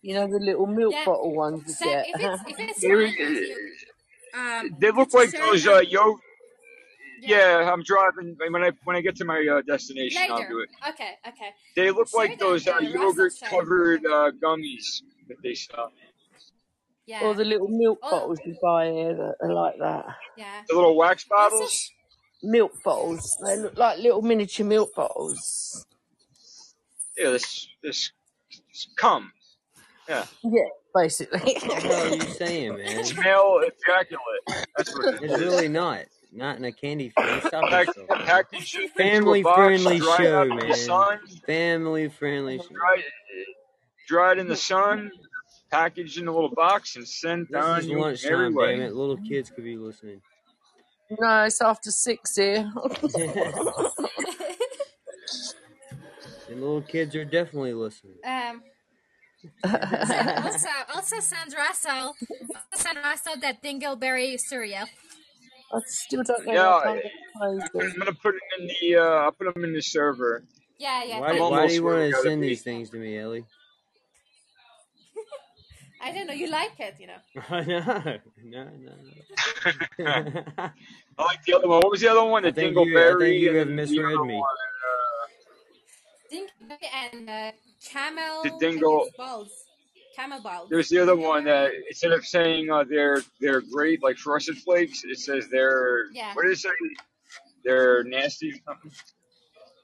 [0.00, 1.04] you know the little milk Yeah.
[1.04, 2.06] bottle ones you So get.
[2.08, 3.84] if it's if it's
[4.34, 6.16] They, fine with you, um, they look could like those uh, yo.
[7.20, 8.36] Yeah, I'm driving.
[8.50, 10.68] When I when I get to my uh, destination, I'll do it.
[10.90, 11.50] Okay, okay.
[11.74, 15.90] They look Share like those uh, yogurt covered uh, gummies that they sell.
[17.06, 17.22] Yeah.
[17.22, 18.10] Or the little milk Oh.
[18.10, 20.06] bottles you buy here that are like that.
[20.36, 20.62] Yeah.
[20.68, 21.90] The little wax Also, bottles.
[22.42, 23.38] Milk bottles.
[23.44, 25.86] They look like little miniature milk bottles.
[27.16, 28.10] Yeah, this this,
[28.50, 29.32] this cum.
[30.08, 31.38] Yeah, Yeah, basically.
[31.40, 32.98] What the hell are you saying, man?
[33.00, 34.66] it's male ejaculate.
[34.76, 36.04] That's what it It's really not.
[36.32, 37.40] Not in a candy form.
[37.46, 38.08] Stop Pack, yourself.
[38.24, 40.74] packaged into a Family box, friendly dried show, out in the man.
[40.76, 42.64] sun, Family friendly show.
[42.74, 43.04] dried,
[44.08, 45.12] dried in the sun,
[45.70, 48.72] packaged in a little box, and sent This on is you lunchtime, everywhere.
[48.76, 48.94] damn it.
[48.94, 50.20] Little kids could be listening.
[51.20, 52.68] no, it's after six here.
[56.50, 58.16] And little kids are definitely listening.
[58.24, 58.73] um, so
[59.64, 62.14] also, also send Russell,
[62.74, 64.86] send Russell that dingleberry cereal.
[65.72, 66.52] I still don't know.
[66.52, 67.00] Yeah,
[67.42, 67.58] I, am
[67.98, 68.96] gonna put it in the.
[68.96, 70.44] Uh, I'll put them in the server.
[70.78, 71.20] Yeah, yeah.
[71.20, 71.50] Why, do- you.
[71.50, 73.44] why do you want to send these things to me, Ellie?
[76.02, 76.34] I don't know.
[76.34, 77.20] You like it, you know.
[78.44, 78.92] no, no,
[79.98, 80.04] no.
[81.18, 81.78] I like the other one.
[81.78, 82.42] What was the other one?
[82.42, 83.18] The I think you, I Dingleberry.
[83.20, 84.34] think you have misread me.
[84.34, 84.44] one.
[86.34, 87.52] Dingleberry and uh,
[87.84, 88.42] camel.
[88.42, 89.08] The I think dingle.
[89.16, 89.50] balls.
[90.16, 90.68] Camel balls.
[90.70, 95.02] There's the other one that instead of saying uh, they're they're great like frosted flakes,
[95.04, 96.34] it says they're Yeah.
[96.34, 96.68] what did it say?
[97.64, 98.90] They're nasty or something.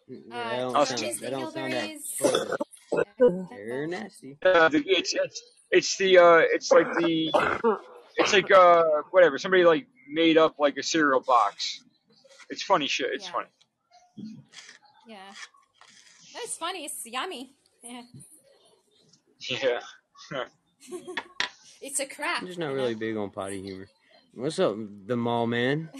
[0.09, 0.99] Yeah, Uh, that don't I'll sound.
[0.99, 4.37] send Chinese That don't sound that They're nasty.
[4.45, 7.33] Yeah, the, it's it's it's the uh it's like the
[8.17, 11.83] it's like uh whatever somebody like made up like a cereal box.
[12.51, 13.11] It's funny shit.
[13.13, 13.33] It's Yeah.
[13.33, 13.49] funny.
[15.07, 15.33] Yeah.
[16.41, 16.87] No, it's funny.
[16.87, 17.51] It's yummy.
[17.83, 18.03] Yeah.
[19.51, 19.81] Yeah.
[21.83, 22.43] It's a crap.
[22.43, 23.89] I'm just not really big on potty humor.
[24.35, 24.77] What's up,
[25.07, 25.89] the mall man?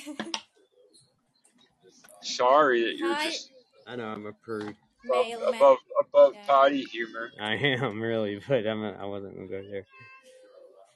[2.21, 3.51] Sorry that you're Hi, just
[3.87, 4.77] I know I'm a prude.
[5.07, 5.55] above mailman.
[5.55, 6.47] above above Yeah.
[6.47, 7.33] potty humor.
[7.41, 8.85] I am really, but I'm.
[8.85, 9.87] I wasn't gonna go there.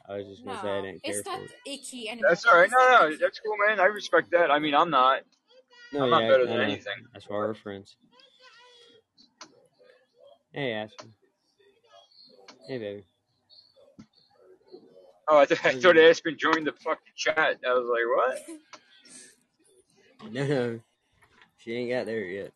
[0.06, 1.52] I was just gonna say I No, didn't care it's not for it.
[1.64, 2.28] icky anymore.
[2.28, 2.64] That's all right.
[2.64, 3.16] It's No, not no, icky.
[3.22, 3.80] that's cool, man.
[3.80, 4.50] I respect that.
[4.50, 5.22] I mean, I'm not.
[5.94, 6.62] No, I'm not yeah, better I than know.
[6.62, 7.06] anything.
[7.14, 7.96] That's why we're friends.
[10.54, 11.12] Hey, Aspen.
[12.68, 13.02] Hey, baby.
[15.26, 17.58] Oh, I, th- I thought Aspen joined the fucking chat.
[17.66, 18.06] I was like,
[20.22, 20.32] what?
[20.32, 20.80] No, no,
[21.58, 22.52] she ain't got there yet.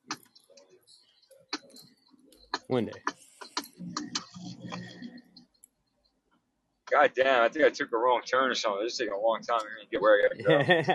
[2.69, 2.93] One day.
[6.91, 8.85] God damn, I think I took a wrong turn or something.
[8.85, 10.93] This is taking a long time to get where I gotta go.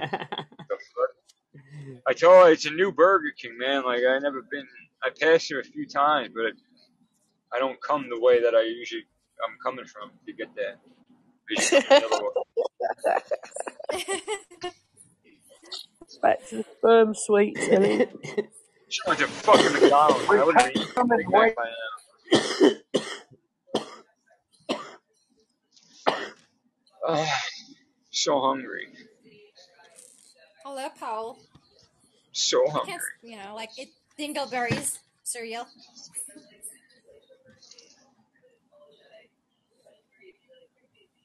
[0.69, 2.01] The fuck?
[2.07, 3.83] I told you it's a new Burger King, man.
[3.83, 4.65] Like I never been.
[5.03, 6.51] I passed it a few times, but I
[7.59, 9.03] don't come the way that I usually
[9.45, 10.77] I'm coming from to get there.
[11.49, 12.29] Usually come the other way.
[16.21, 18.07] Back to the sperm sweets, Ellie.
[18.89, 20.25] Just went to fucking McDonald's.
[20.29, 22.71] I would have been eating a Big Mac by now.
[27.07, 27.41] Ah,
[28.11, 28.87] so hungry.
[30.63, 31.39] Hello, Paul.
[32.31, 32.91] So You hungry.
[32.93, 35.67] can't, you know, like it dingleberries cereal.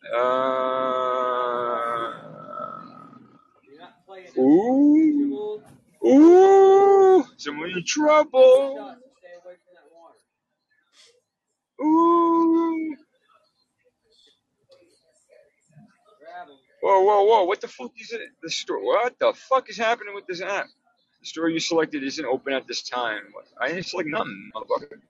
[0.04, 0.18] Uh,
[4.38, 5.62] ooh,
[6.06, 8.96] ooh, someone in trouble.
[11.82, 12.96] Ooh.
[16.82, 17.44] Whoa, whoa, whoa!
[17.44, 18.20] What the fuck is it?
[18.42, 18.84] The store?
[18.84, 20.66] What the fuck is happening with this app?
[21.20, 23.22] The store you selected isn't open at this time.
[23.60, 25.00] I didn't select nothing, motherfucker.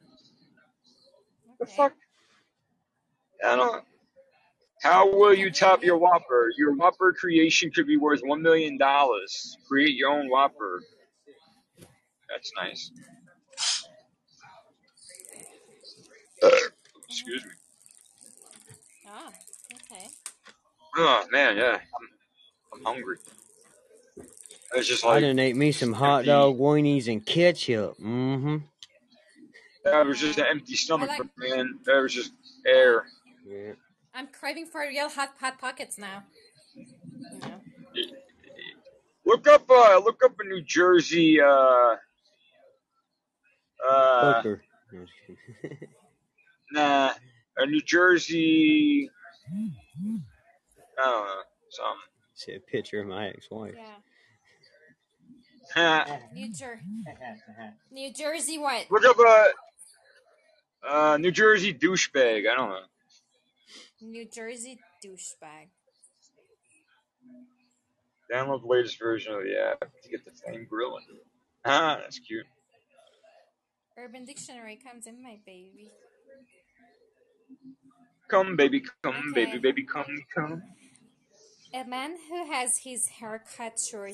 [1.61, 1.95] The fuck?
[3.45, 3.85] I don't.
[4.83, 6.51] How will you top your Whopper?
[6.57, 9.57] Your Whopper creation could be worth one million dollars.
[9.67, 10.83] Create your own Whopper.
[12.29, 12.91] That's nice.
[17.09, 17.51] Excuse me.
[19.09, 19.29] Oh,
[19.93, 20.07] okay.
[20.97, 22.09] Oh man, yeah, I'm,
[22.79, 23.17] I'm hungry.
[24.75, 26.27] It's just I like done ate me some hot empty.
[26.29, 27.97] dog weenies and ketchup.
[27.99, 28.59] Mm-hmm.
[29.85, 31.79] That was just an empty stomach, like- man.
[31.87, 32.33] That was just
[32.67, 33.07] air.
[33.47, 33.73] Yeah.
[34.19, 36.25] I'm craving for real hot hot pockets now.
[36.75, 37.61] You know.
[39.25, 41.95] Look up, uh, look up a New Jersey, uh,
[43.89, 44.63] uh, Booker.
[44.93, 45.13] No, just
[45.63, 45.89] kidding.
[46.73, 47.13] nah,
[47.59, 49.09] a New Jersey,
[50.99, 52.01] I don't know, something.
[52.35, 53.75] See a picture of my ex-wife.
[55.77, 56.07] Yeah.
[56.35, 56.81] New Jer-
[57.93, 58.87] New Jersey what?
[58.91, 59.47] look up a,
[60.89, 62.51] uh, New Jersey douchebag.
[62.51, 62.81] I don't know.
[64.01, 65.69] New Jersey douchebag.
[68.33, 71.05] Download the latest version of the app to get the flame grilling.
[71.65, 72.47] Ah, that's cute.
[73.99, 75.91] Urban Dictionary comes in, my baby.
[78.29, 79.47] Come, baby, come, Okay.
[79.47, 80.63] baby, baby, come, come.
[81.75, 84.13] A man who has his hair cut short.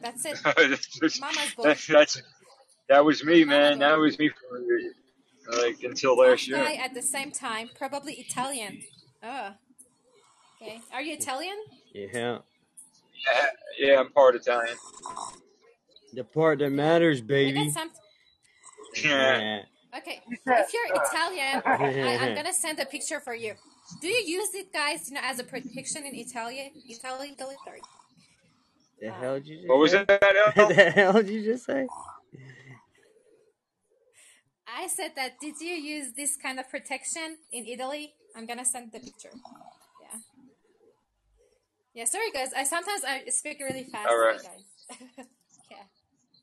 [0.00, 0.38] That's it.
[1.00, 1.62] that's, Mama's boy.
[1.64, 2.22] that's, that's,
[2.88, 3.80] that was me, man.
[3.80, 4.60] That was me for
[5.58, 6.58] like until last year.
[6.58, 8.82] Guy at the same time, probably Italian.
[9.22, 9.50] Oh.
[10.62, 10.80] Okay.
[10.92, 11.56] Are you Italian?
[11.92, 12.38] Yeah.
[13.26, 13.46] Yeah,
[13.78, 14.76] yeah, I'm part Italian.
[16.12, 17.70] The part that matters, I got baby.
[17.70, 17.90] some.
[19.02, 19.62] Yeah.
[19.96, 20.22] Okay.
[20.28, 23.54] If you're Italian, I, I'm gonna send a picture for you.
[24.00, 25.08] Do you use it, guys?
[25.08, 26.70] You know, as a protection in Italian?
[26.88, 27.80] Italy, Italy, sorry.
[29.00, 30.04] The hell did you just What was say?
[30.06, 30.52] that?
[30.68, 31.86] The hell did you just say?
[34.66, 35.38] I said that.
[35.40, 38.14] Did you use this kind of protection in Italy?
[38.36, 39.30] I'm gonna send the picture.
[40.02, 40.18] Yeah.
[41.94, 42.04] Yeah.
[42.04, 42.52] Sorry, guys.
[42.54, 44.08] I sometimes I speak really fast.
[44.08, 44.38] All right.
[44.42, 44.98] guys.
[45.70, 45.84] yeah.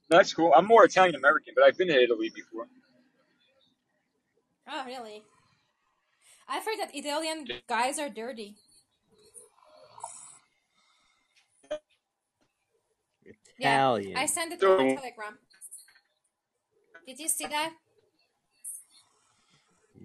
[0.09, 0.53] That's cool.
[0.55, 2.67] I'm more Italian American, but I've been to Italy before.
[4.67, 5.23] Oh, really?
[6.47, 8.55] I've heard that Italian guys are dirty.
[13.59, 14.11] Italian.
[14.11, 15.37] Yeah, I sent it on So- Telegram.
[17.05, 17.73] Did you see that?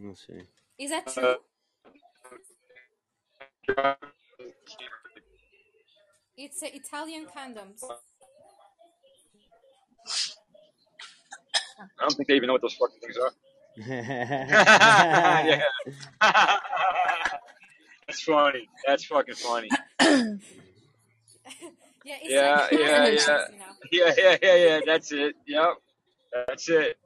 [0.00, 0.42] Let's see.
[0.78, 1.36] Is that true?
[3.76, 3.94] Uh,
[6.36, 7.82] It's uh, Italian condoms.
[11.80, 13.32] I don't think they even know what those fucking things are.
[15.48, 15.62] yeah.
[16.20, 16.20] yeah.
[18.06, 18.68] That's funny.
[18.86, 19.68] That's fucking funny.
[22.04, 23.06] Yeah, Yeah, like yeah, yeah.
[23.08, 23.44] you know.
[23.92, 24.80] Yeah, yeah, yeah, yeah.
[24.86, 25.34] That's it.
[25.46, 25.74] Yep.
[26.46, 26.96] That's it.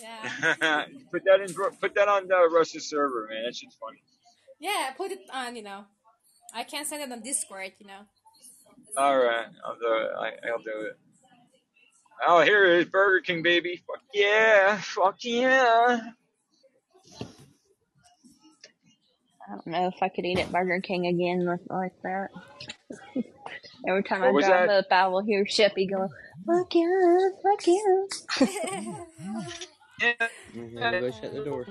[0.00, 0.84] Yeah.
[1.10, 1.54] put that in.
[1.80, 3.44] Put that on the Russ's server, man.
[3.44, 4.02] That shit's funny.
[4.60, 5.84] Yeah, put it on, you know.
[6.54, 8.00] I can't send it on Discord, you know.
[8.96, 10.10] All right, I'll do it.
[10.18, 10.98] I, I'll do it.
[12.26, 13.82] Oh, here it is, Burger King, baby.
[13.86, 16.00] Fuck yeah, fuck yeah.
[19.48, 22.28] I don't know if I could eat at Burger King again with, like that.
[23.88, 24.78] Every time What I drive that?
[24.78, 26.08] up, I will hear Sheppy go,
[26.46, 27.66] "Fuck you, fuck
[30.00, 30.14] you."
[30.54, 31.68] Mhm, Go shut the door.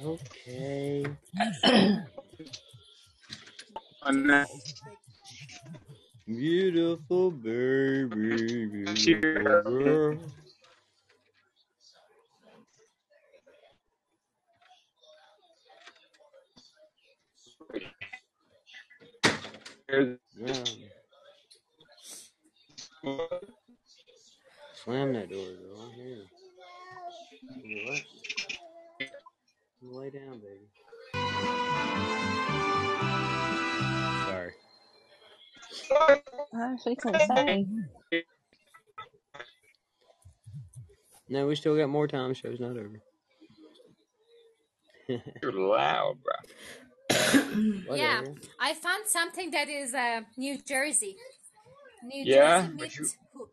[0.00, 1.04] Okay.
[6.26, 10.18] Beautiful baby, beautiful girl.
[20.34, 20.66] Yeah.
[24.88, 25.82] Slam that door, girl.
[25.82, 26.24] I'm here.
[27.62, 28.02] You what?
[29.82, 30.66] You lay down, baby.
[34.24, 34.52] Sorry.
[36.54, 37.66] I was fixing to say.
[41.28, 42.32] No, we still got more time.
[42.32, 43.02] Show's not over.
[45.42, 46.34] You're loud, bro.
[47.94, 48.22] Yeah,
[48.58, 51.14] I found something that is uh, New Jersey.
[52.04, 52.62] New Yeah?
[52.62, 53.06] Jersey meat you-
[53.36, 53.50] hook.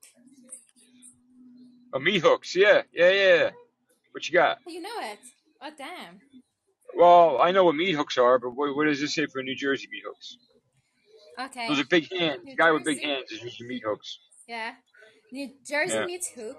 [1.96, 2.54] Oh, meat hooks.
[2.56, 3.50] Yeah, yeah, yeah.
[4.12, 4.58] What you got?
[4.68, 5.20] You know it.
[5.62, 6.20] Oh, damn.
[6.94, 9.56] Well, I know what meat hooks are, but what, what does this say for New
[9.56, 10.38] Jersey meat hooks?
[11.40, 11.70] Okay.
[11.70, 12.42] Those are big hands.
[12.44, 14.20] New The guy with big hands is using meat hooks.
[14.48, 14.74] Yeah.
[15.32, 16.06] New Jersey Yeah.
[16.06, 16.58] meat hook,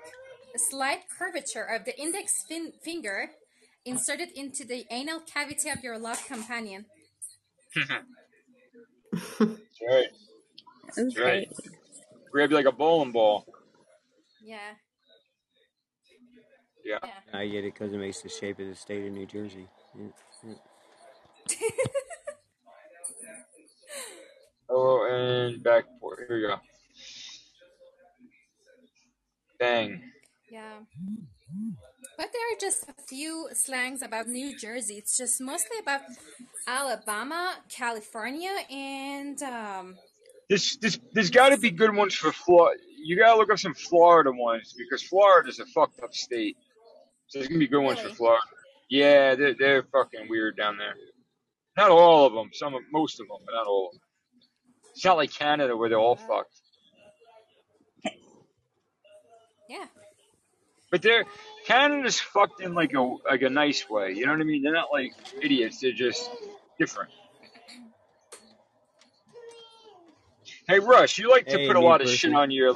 [0.54, 3.30] a slight curvature of the index fin- finger
[3.84, 6.86] inserted into the anal cavity of your love companion.
[7.74, 7.90] That's
[9.86, 10.06] right.
[10.96, 11.46] That's right.
[11.46, 11.48] Okay.
[12.32, 13.46] Grab you like a bowling ball.
[14.42, 14.72] Yeah.
[16.86, 16.98] Yeah.
[17.04, 17.40] Yeah.
[17.40, 19.68] I get it because it makes the shape of the state of New Jersey.
[19.98, 20.08] Yeah,
[20.46, 20.54] yeah.
[24.70, 26.56] Oh, and back for here we go.
[29.60, 30.02] Bang.
[30.50, 30.80] Yeah.
[32.18, 34.94] But there are just a few slangs about New Jersey.
[34.96, 36.02] It's just mostly about
[36.66, 39.96] Alabama, California, and um,
[40.48, 42.80] This this there's got to be good ones for Florida.
[42.98, 46.56] You gotta look up some Florida ones because Florida's a fucked up state.
[47.28, 48.16] So there's gonna be good ones for Really?
[48.16, 48.42] Florida.
[48.90, 50.94] Yeah, they're they're fucking weird down there.
[51.76, 52.50] Not all of them.
[52.52, 54.00] Some of most of them, but not all of them.
[54.94, 56.60] It's not like Canada where they're all fucked.
[59.68, 59.86] yeah.
[60.90, 61.24] But they're
[61.66, 64.12] Canada's fucked in like a like a nice way.
[64.12, 64.62] You know what I mean?
[64.62, 65.12] They're not like
[65.42, 65.80] idiots.
[65.80, 66.30] They're just
[66.78, 67.10] different.
[70.68, 72.74] Hey Rush, you like to Hey, put a me lot of shit on your.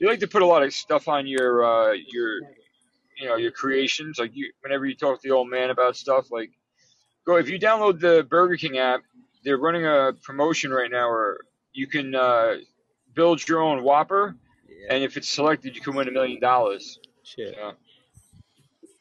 [0.00, 2.40] You like to put a lot of stuff on your uh your
[3.18, 4.18] you know your creations.
[4.18, 6.50] Like you, whenever you talk to the old man about stuff, like
[7.26, 9.00] go if you download the Burger King app,
[9.44, 11.38] they're running a promotion right now where
[11.72, 12.56] you can uh
[13.14, 14.36] build your own Whopper,
[14.68, 14.94] Yeah.
[14.94, 16.98] and if it's selected, you can win a million dollars.
[17.24, 17.54] Shit.
[17.58, 17.72] Yeah,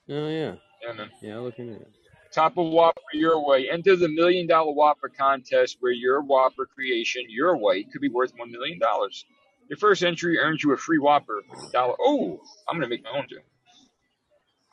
[0.09, 0.55] Oh yeah.
[0.83, 1.09] yeah, man.
[1.21, 1.87] Yeah, I'll look into it.
[2.31, 3.69] Top of Whopper your way.
[3.69, 8.33] Enter the million dollar Whopper contest where your Whopper creation your way could be worth
[8.37, 9.25] one million dollars.
[9.69, 11.41] Your first entry earns you a free Whopper
[11.71, 11.95] dollar.
[11.99, 13.39] Oh, I'm gonna make my own too.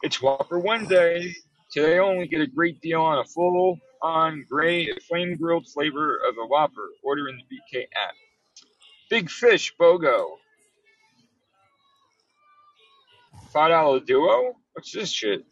[0.04, 1.34] It's Whopper Wednesday.
[1.72, 6.34] Today only get a great deal on a full on gray flame grilled flavor of
[6.36, 6.90] a Whopper.
[7.02, 8.12] Order in the BK app.
[9.08, 10.36] Big Fish BOGO.
[13.50, 14.52] Five dollar duo?
[14.74, 15.42] What's this shit?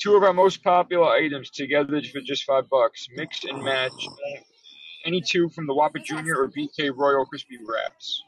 [0.00, 3.06] Two of our most popular items together for just five bucks.
[3.14, 4.08] Mix and match
[5.04, 8.24] any two from the Whopper Junior or BK Royal Crispy Wraps.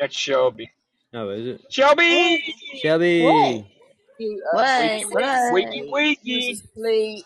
[0.00, 0.72] That's Shelby.
[1.14, 1.60] Oh, is it?
[1.70, 2.54] Shelby!
[2.80, 3.22] Shelby!
[3.22, 3.64] What?
[4.18, 5.02] You What?
[5.10, 5.52] What?
[5.54, 6.60] Wakey, wakey!
[6.74, 7.24] Sleep.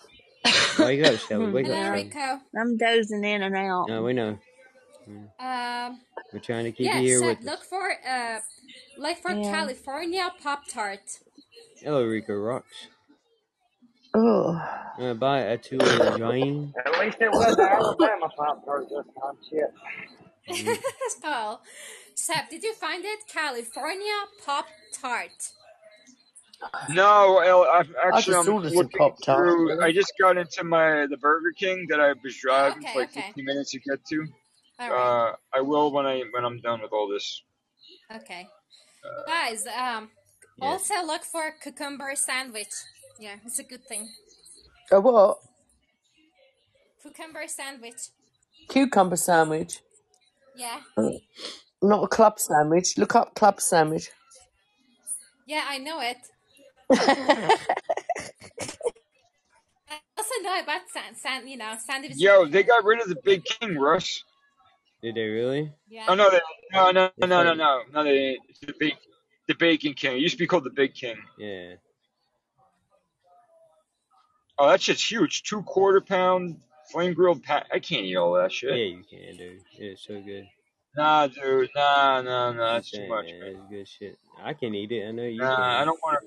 [0.78, 1.52] Wake up, Shelby.
[1.52, 2.02] Wake up, Hello, Shelby.
[2.04, 2.40] Rico.
[2.60, 3.88] I'm dozing in and out.
[3.88, 4.38] No, we know.
[5.38, 6.00] Um,
[6.32, 7.44] We're trying to keep yeah, you here so with us.
[7.44, 8.38] look for uh,
[8.98, 9.50] like for Yeah.
[9.52, 11.20] California Pop Tart.
[11.80, 12.88] Hello, Rico Rocks.
[14.14, 14.60] Oh.
[14.98, 16.72] Uh, buy a two of Jane.
[16.86, 19.36] At least it was Alabama Pop Tart this time.
[19.48, 19.72] Shit.
[20.48, 20.78] Mm.
[21.22, 21.60] Paul.
[22.16, 23.20] Seb, did you find it?
[23.28, 24.12] California
[24.44, 25.50] Pop Tart.
[26.88, 29.38] No, El, I've actually just I'm ordered some looking Pop Tart.
[29.46, 29.82] through.
[29.84, 32.98] I just got into my the Burger King that I was Oh, driving okay, for
[33.00, 33.26] like okay.
[33.26, 34.26] 15 minutes to get to.
[34.80, 35.28] All right.
[35.30, 37.42] Uh, I will when I when I'm done with all this.
[38.14, 38.48] Okay.
[39.26, 40.10] Guys, um,
[40.58, 40.64] Yeah.
[40.68, 42.72] also look for cucumber sandwich.
[43.20, 44.08] Yeah, it's a good thing.
[44.90, 45.38] A what?
[47.02, 48.08] Cucumber sandwich.
[48.68, 49.80] Cucumber sandwich.
[50.56, 50.80] Yeah.
[51.82, 52.98] Not a club sandwich.
[52.98, 54.10] Look up club sandwich.
[55.46, 56.16] Yeah, I know it.
[56.90, 57.58] I
[60.16, 62.12] also know about sand, sand you know, sandwich.
[62.16, 64.22] Yo, they got rid of the Big King, Russ.
[65.02, 65.72] Did they really?
[65.88, 66.06] Yeah.
[66.08, 66.40] Oh no, they,
[66.72, 68.04] no, no, They no, no, no, no.
[68.04, 68.38] They didn't.
[68.48, 68.94] It's the big,
[69.46, 70.16] the Bacon King.
[70.16, 71.16] It used to be called the Big King.
[71.38, 71.74] Yeah.
[74.58, 75.42] Oh, that shit's huge.
[75.42, 77.66] Two quarter pound flame grilled pat.
[77.72, 78.70] I can't eat all that shit.
[78.70, 79.60] Yeah, you can, dude.
[79.78, 80.46] It's so good.
[80.96, 81.70] Nah, dude.
[81.74, 82.74] Nah, nah, nah.
[82.74, 84.18] That's too much, man, it's good shit.
[84.42, 85.06] I can eat it.
[85.06, 86.20] I know you Nah, I don't want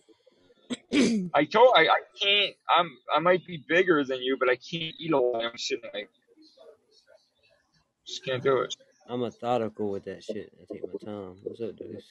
[0.92, 1.30] to.
[1.34, 2.56] I told I, I can't.
[2.78, 5.60] I'm I might be bigger than you, but I can't eat all that.
[5.60, 5.82] shit.
[5.94, 6.10] Like
[8.06, 8.76] just can't do it.
[9.08, 10.52] I'm methodical with that shit.
[10.62, 11.38] I take my time.
[11.44, 12.06] What's up, dudes?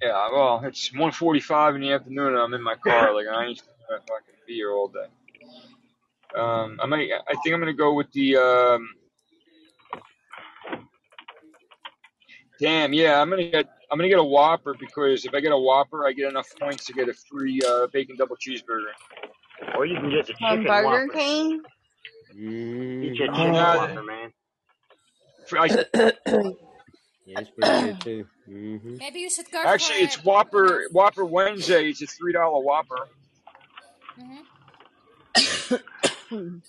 [0.00, 3.14] Yeah, well, it's 1:45 in the afternoon, and I'm in my car.
[3.14, 5.08] Like I ain't gonna fucking be here all day.
[6.34, 7.10] Um, I might.
[7.28, 8.36] I think I'm gonna go with the.
[8.36, 8.88] Um,
[12.60, 13.66] damn, yeah, I'm gonna get.
[13.90, 16.84] I'm gonna get a Whopper because if I get a Whopper, I get enough points
[16.86, 18.92] to get a free uh, bacon double cheeseburger.
[19.76, 21.18] Or you can get the From chicken Burger Whopper.
[21.18, 21.62] King?
[22.32, 23.02] Get Mm-hmm.
[23.02, 24.32] your chicken Nah, Whopper, man.
[25.48, 25.66] for- I,
[27.26, 28.26] Yeah, it's pretty good too.
[28.48, 28.96] Mm-hmm.
[28.98, 31.88] Maybe you should go actually, for it's a, Whopper Whopper Wednesday.
[31.88, 33.08] It's a three dollar Whopper.
[34.18, 34.40] hmm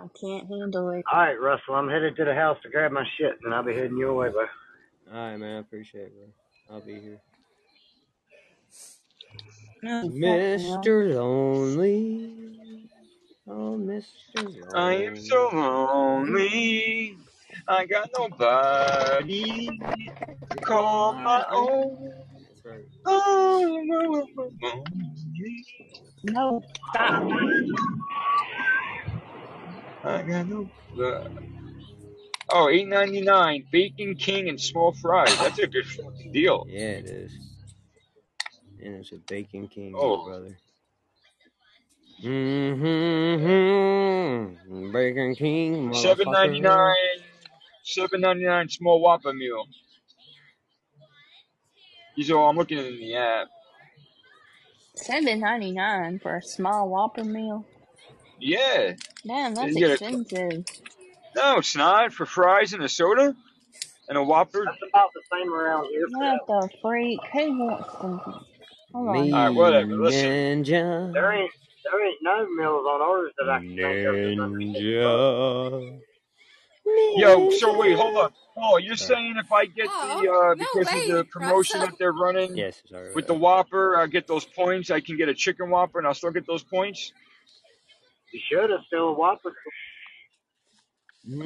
[0.00, 1.04] I can't handle it.
[1.12, 3.74] All right, Russell, I'm headed to the house to grab my shit, and I'll be
[3.74, 4.46] heading your way, bud.
[5.10, 5.56] All right, man.
[5.56, 6.76] I appreciate it, bro.
[6.76, 7.20] I'll be here.
[9.82, 10.08] No.
[10.08, 11.14] Mr.
[11.14, 12.90] Lonely.
[13.48, 14.04] Oh, Mr.
[14.34, 14.70] Lonely.
[14.74, 17.16] I am so lonely.
[17.66, 19.68] I got nobody
[20.50, 22.12] to call my own.
[22.34, 22.84] That's right.
[23.06, 24.84] Oh, no, no, no.
[26.24, 27.22] No, stop.
[30.04, 30.68] I got no.
[32.50, 33.64] Oh, eight ninety nine.
[33.70, 35.36] Bacon King and small fries.
[35.38, 36.66] That's a good fucking deal.
[36.68, 37.32] Yeah, it is.
[38.82, 40.56] And it's a Bacon King, Oh, brother.
[43.48, 44.92] Mm-hmm.
[44.92, 46.94] Bacon King, Seven ninety nine.
[47.84, 49.64] Seven ninety nine small Whopper meal.
[52.16, 52.48] He's all.
[52.48, 53.48] I'm looking in the app.
[54.94, 57.64] Seven ninety nine for a small Whopper meal.
[58.40, 58.94] Yeah.
[59.26, 60.64] Damn, that's You get a- expensive.
[61.36, 63.34] No, it's not for fries and a soda
[64.08, 64.64] and a Whopper.
[64.64, 66.06] That's about the same around here.
[66.10, 67.20] What the freak?
[67.32, 68.20] Who wants to?
[68.94, 69.12] Hold on.
[69.12, 70.30] Me Alright, whatever, listen.
[70.30, 71.12] Ninja.
[71.12, 71.50] There ain't
[71.84, 74.14] there ain't no meals on orders that I can think of.
[74.52, 76.00] Ninja.
[77.16, 78.30] Yo, so wait, hold on.
[78.56, 81.94] Oh, you're saying if I get Oh, the uh no because of the promotion that
[81.98, 83.14] they're running Yes, sorry.
[83.14, 84.90] with the Whopper, I get those points.
[84.90, 87.12] I can get a chicken Whopper, and I'll still get those points.
[88.32, 89.52] You should have still a Whopper.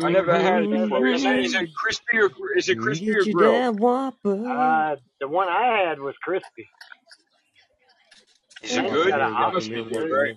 [0.03, 1.07] I never had it before.
[1.09, 3.55] Is it, is it crispy or is it crispy or Get you grilled?
[3.55, 4.47] that Whopper.
[4.47, 6.69] Uh, the one I had was crispy.
[8.63, 9.09] Is it good?
[9.11, 10.37] got a must be good, right?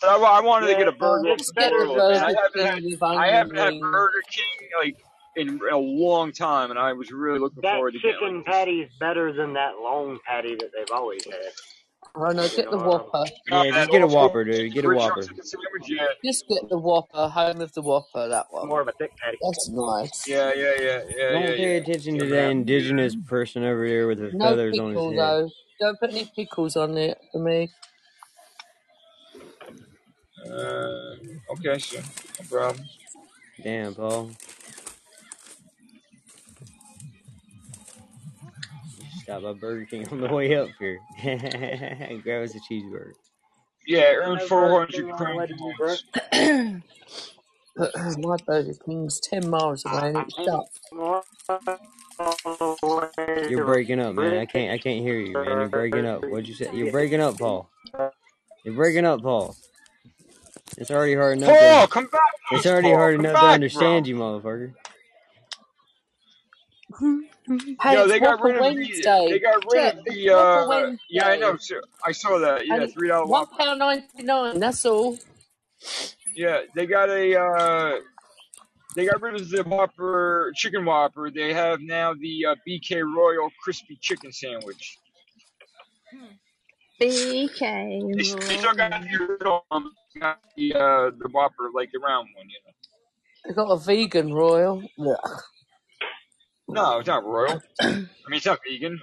[0.00, 1.30] But I, I wanted to get a burger.
[1.30, 3.80] It's better than Burger I haven't had with I haven't had.
[3.80, 4.96] Burger King like
[5.36, 8.46] in a long time, and I was really looking That forward to getting chicken like
[8.46, 11.52] patty is better than that long patty that they've always had.
[12.16, 13.24] Oh no, get the know, Whopper.
[13.50, 14.72] Yeah, just get a old Whopper, dude.
[14.72, 15.22] Get a original Whopper.
[15.86, 17.28] Yeah, Just get the Whopper.
[17.28, 18.28] Home of the Whopper.
[18.28, 18.68] That one.
[18.68, 19.38] More of a thick patty.
[19.42, 20.26] That's nice.
[20.28, 21.48] yeah, yeah, yeah, yeah, Don't yeah.
[21.56, 21.80] pay yeah.
[21.82, 22.50] attention to Yeah, that man.
[22.50, 25.18] indigenous person over there with the No feathers on his pickle head.
[25.18, 25.50] though.
[25.80, 27.68] Don't put any pickles on it for me.
[30.46, 31.14] Uh,
[31.52, 32.00] okay, sure.
[32.40, 32.84] no problem.
[33.62, 34.30] Damn, Paul.
[39.28, 41.00] Stop by Burger King on the way up here.
[42.22, 43.12] Grab us a cheeseburger.
[43.86, 45.96] Yeah, earn No four Burger hundred King on the crown way to you, bro.
[47.76, 48.18] points.
[48.18, 50.64] My Burger King's ten miles away and it's shut.
[53.50, 54.38] You're breaking up, man.
[54.38, 54.72] I can't.
[54.72, 55.44] I can't hear you, man.
[55.44, 56.22] You're breaking up.
[56.24, 56.70] What'd you say?
[56.74, 57.68] You're breaking up, Paul.
[58.64, 59.56] You're breaking up, Paul.
[60.78, 61.50] It's already hard enough.
[61.50, 62.20] Paul, To, come back.
[62.52, 62.96] it's already Paul.
[62.98, 64.08] hard Come enough to understand bro.
[64.10, 64.74] you, motherfucker.
[67.82, 68.74] Hey, Yo, they got rid of the.
[68.76, 69.28] Wednesday.
[69.30, 70.30] They got rid of the.
[70.30, 70.66] Uh
[71.10, 71.56] Yeah, I know.
[72.04, 72.66] I saw that.
[72.66, 74.60] Yeah, And three dollar one pound ninety nine.
[74.60, 75.18] That's all.
[76.36, 77.40] Yeah, they got a.
[77.40, 77.92] uh
[78.96, 81.30] They got rid of the Whopper chicken Whopper.
[81.30, 84.98] They have now the uh, BK Royal crispy chicken sandwich.
[87.00, 92.00] BK They, they still got the original, um, got the uh the Whopper like the
[92.00, 92.48] round one.
[92.48, 92.72] You know.
[93.46, 94.82] They got a vegan royal.
[95.00, 95.42] Ugh,
[96.68, 97.62] No, it's not royal.
[97.82, 99.00] I mean, it's not vegan.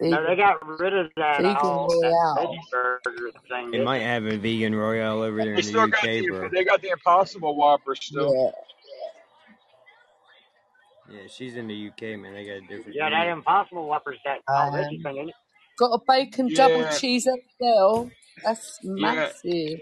[0.00, 3.72] No, they got rid of that vegan all that veggie burger thing.
[3.72, 6.28] They might have a vegan royale over there They in still the got UK, the
[6.28, 6.50] bro.
[6.52, 8.34] they got the Impossible Whopper still.
[8.34, 8.50] Yeah.
[11.10, 12.34] Yeah, she's in the UK, man.
[12.34, 12.98] They got a different.
[12.98, 13.32] Yeah, that menu.
[13.32, 15.36] Impossible Whopper's that all veggie Um, thing, ain't it?
[15.78, 18.08] got a bacon double Yeah, cheese XL.
[18.44, 19.80] That's yeah, massive.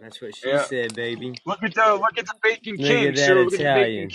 [0.00, 0.58] That's what she yeah.
[0.58, 1.34] said, baby.
[1.46, 3.44] Look at the look at the Bacon Look King, at that Sue.
[3.44, 4.10] Look at the Bacon Italian.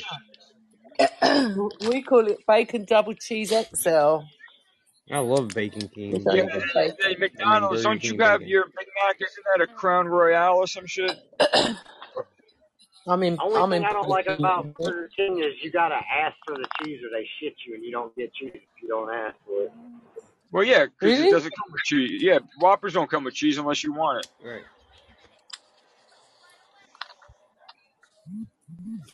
[0.99, 1.69] King.
[1.89, 4.19] we call it bacon double cheese XL.
[5.09, 6.11] I love Bacon It's King.
[6.31, 6.95] Yeah, only the and, and bacon.
[7.03, 8.49] I mean McDonald's, Burger don't you King have bacon.
[8.49, 9.15] your Big Mac?
[9.21, 11.17] Isn't that a Crown Royale or some shit?
[13.07, 13.37] I'm in.
[13.41, 16.55] Only I'm thing in I don't like about Burger King is you gotta ask for
[16.55, 19.35] the cheese or they shit you and you don't get cheese if you don't ask
[19.45, 19.71] for it.
[20.51, 21.31] Well, yeah, because it Really?
[21.31, 22.21] doesn't come with cheese.
[22.23, 24.31] Yeah, Whoppers don't come with cheese unless you want it.
[24.45, 24.61] Right.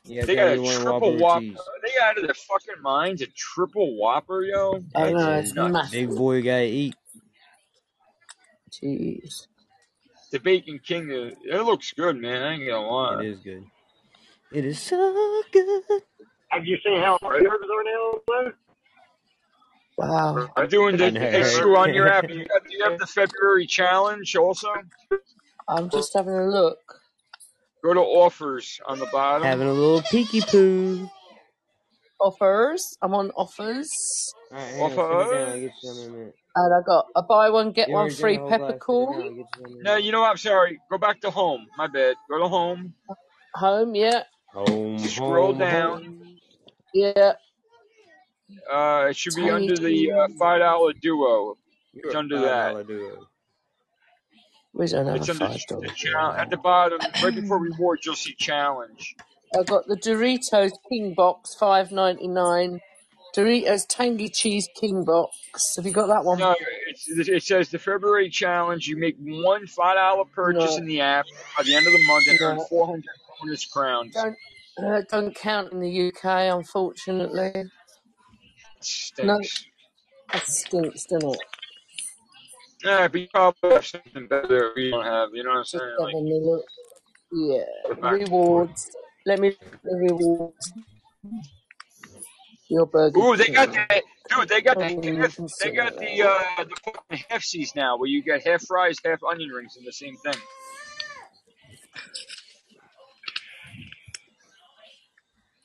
[0.06, 1.41] You have They got a triple Whopper with Whopper.
[1.41, 1.57] cheese.
[1.84, 3.22] They out of their fucking minds.
[3.22, 4.84] A triple Whopper, yo.
[4.95, 5.91] I know it's Nuts.
[5.91, 6.18] big massive.
[6.18, 6.95] boy gotta eat.
[8.72, 9.48] Jeez.
[10.32, 12.41] The Bacon King, uh, it looks good, man.
[12.41, 13.22] I ain't gonna lie.
[13.22, 13.64] It is good.
[14.52, 15.84] It is so good.
[16.49, 18.20] Have you seen how burgers are now?
[18.28, 18.53] Lou?
[19.98, 20.49] Wow.
[20.57, 22.24] I'm doing I the know, hey, Sue on your app.
[22.30, 24.70] You got, do you have the February challenge also?
[25.68, 26.80] I'm just having a look.
[27.84, 29.43] Go to offers on the bottom.
[29.43, 31.10] Having a little peeky poo.
[32.19, 32.97] Offers.
[33.01, 34.35] I'm on offers.
[34.51, 35.49] Alright, hang on, sit it down.
[35.49, 35.60] I'll Offers.
[35.60, 36.35] get you some in a minute.
[36.55, 38.81] And I got a buy one, get You one free drank the whole glass.
[38.97, 39.19] Sit it down.
[39.19, 39.23] peppercorn.
[39.23, 40.31] I'll get you some in a No, you know what?
[40.31, 40.81] I'm sorry.
[40.91, 41.68] Go back to home.
[41.77, 42.18] My bad.
[42.30, 42.95] Go to home.
[43.55, 44.23] Home, yeah.
[44.53, 46.03] Home, Scroll home, down.
[46.03, 46.39] home.
[46.93, 47.34] Yeah.
[48.72, 51.57] Uh, it should be Tiny under the uh, five dollar duo.
[51.93, 52.88] You're It's a under that.
[52.88, 53.27] duo.
[54.74, 58.06] We don't It's under five the dollar challenge at the bottom, right before rewards.
[58.06, 59.16] You'll see challenge.
[59.58, 62.80] I've got the Doritos King Box, five ninety nine.
[63.36, 65.76] Doritos Tangy Cheese King Box.
[65.76, 66.40] Have you got that one?
[66.40, 66.56] No,
[66.88, 68.88] it's, it says the February challenge.
[68.88, 71.26] You make one five dollar purchase No, in the app
[71.58, 72.66] by the end of the month and earn no.
[72.66, 73.06] four hundred
[73.41, 74.14] bonus crowns.
[74.14, 74.38] Don't
[74.84, 77.52] uh, don't count in the UK, unfortunately.
[77.56, 77.70] No,
[78.82, 79.66] stinks.
[80.32, 81.40] that stinks, doesn't it?
[82.84, 85.30] Yeah, but you probably have something better we don't have.
[85.34, 85.97] You know what I'm saying?
[85.99, 86.65] Like, having look.
[87.31, 87.65] Yeah,
[88.01, 88.91] rewards.
[89.26, 90.73] Let me the rewards.
[92.69, 93.73] Your Burger Ooh, they got King.
[93.73, 94.49] that, dude.
[94.49, 98.10] They got the Onion half, rings they got the uh the fucking halfsies now, where
[98.10, 100.41] you get half fries, half onion rings in the same thing.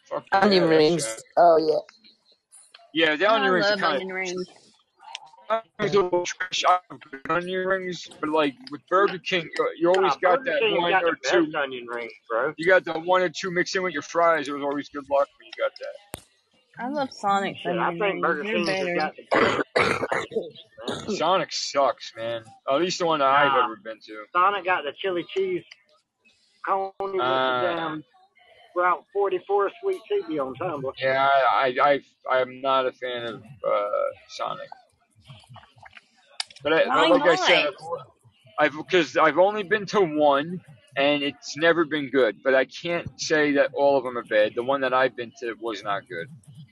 [0.08, 1.24] Fuck onion that's rings.
[1.36, 1.80] Oh yeah.
[2.94, 3.16] yeah.
[3.16, 4.46] The Oh, onion I rings are kind onion rings.
[5.50, 6.64] Of a trash.
[6.68, 9.48] I don't put onion rings, but like with Burger King,
[9.78, 11.46] you always Nah, got Burger that King's one got or the two.
[11.46, 12.54] best onion rings, bro.
[12.56, 14.48] You got the one or two mixed in with your fries.
[14.48, 15.94] It was always good luck when you got that.
[16.78, 18.22] I love Sonic's Shit, I onion think rings.
[18.22, 18.94] Burger They're King's has better.
[18.94, 19.56] got the best.
[20.88, 21.16] man.
[21.18, 22.44] Sonic sucks, man.
[22.70, 24.24] At least the one that I've Nah, ever been to.
[24.34, 25.62] Sonic got the chili cheese
[26.66, 28.04] coney with the Uh, damn
[28.76, 30.92] Route 44 sweet tea be on Tumblr.
[31.00, 32.00] yeah, I, I,
[32.30, 33.90] I, I'm not a fan of uh,
[34.28, 34.68] Sonic.
[36.62, 37.66] But, I, Why but like I said.
[38.59, 40.60] I've because I've only been to one,
[40.97, 42.36] and it's never been good.
[42.43, 44.55] But I can't say that all of them are bad.
[44.56, 46.26] The one that I've been to was not good.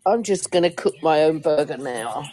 [0.05, 2.25] I'm just gonna cook my own burger now.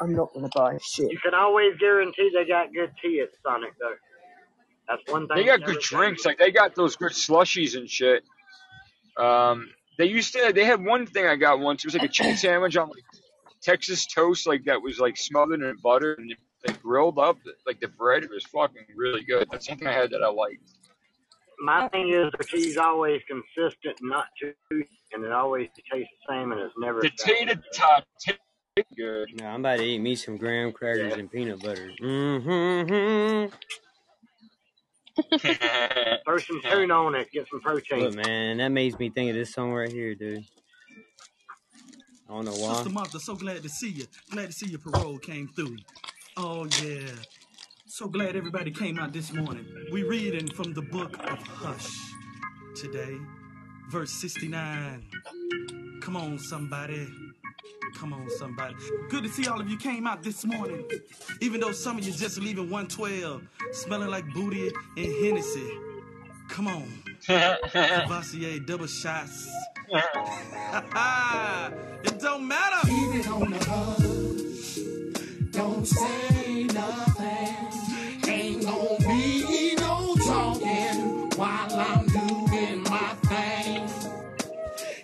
[0.00, 1.10] I'm not gonna buy shit.
[1.10, 3.94] You can always guarantee they got good tea at Sonic, though.
[4.88, 5.36] That's one thing.
[5.36, 6.24] They got good drinks.
[6.24, 8.22] Like they got those good slushies and shit.
[9.18, 9.68] Um,
[9.98, 10.52] they used to.
[10.54, 11.84] They had one thing I got once.
[11.84, 13.04] It was like a chicken sandwich on like
[13.62, 17.36] Texas toast, like that was like smothered in butter and they grilled up.
[17.66, 19.48] Like the bread, was fucking really good.
[19.50, 20.62] That's something I had that I liked.
[21.60, 24.52] My thing is the tea's always consistent, not too,
[25.12, 27.00] and it always tastes the same, and it's never.
[27.00, 28.38] Potato tot, taste
[28.96, 29.28] good.
[29.38, 31.90] No, I'm about to eat me some graham crackers and peanut butter.
[32.02, 33.54] Mm-hmm.
[36.26, 38.00] Throw some tuna on it, get some protein.
[38.00, 40.44] Look, man, that makes me think of this song right here, dude.
[42.28, 42.74] I don't know why.
[42.74, 44.06] Sister Martha, so glad to see you.
[44.30, 45.76] Glad to see your parole came through.
[46.36, 47.10] Oh yeah.
[47.86, 49.64] So glad everybody came out this morning.
[49.92, 51.88] We reading from the book of Hush
[52.74, 53.16] today,
[53.88, 55.04] verse 69.
[56.02, 57.06] Come on, somebody.
[57.94, 58.74] Come on, somebody.
[59.10, 60.84] Good to see all of you came out this morning.
[61.40, 63.40] Even though some of you just leaving 112,
[63.70, 65.70] smelling like booty and Hennessy.
[66.48, 66.88] Come on.
[67.28, 69.48] Courvoisier double shots.
[72.02, 74.13] it don't matter.
[75.84, 77.56] Say nothing.
[78.26, 83.86] Ain't no talking while I'm doing my thing.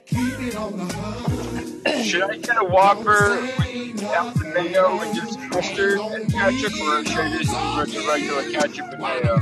[0.07, 2.07] Keep it on the hush.
[2.07, 7.19] Should I get a Whopper without the mayo and just mustard and ketchup, or should
[7.19, 9.39] I just use the regular ketchup and mayo?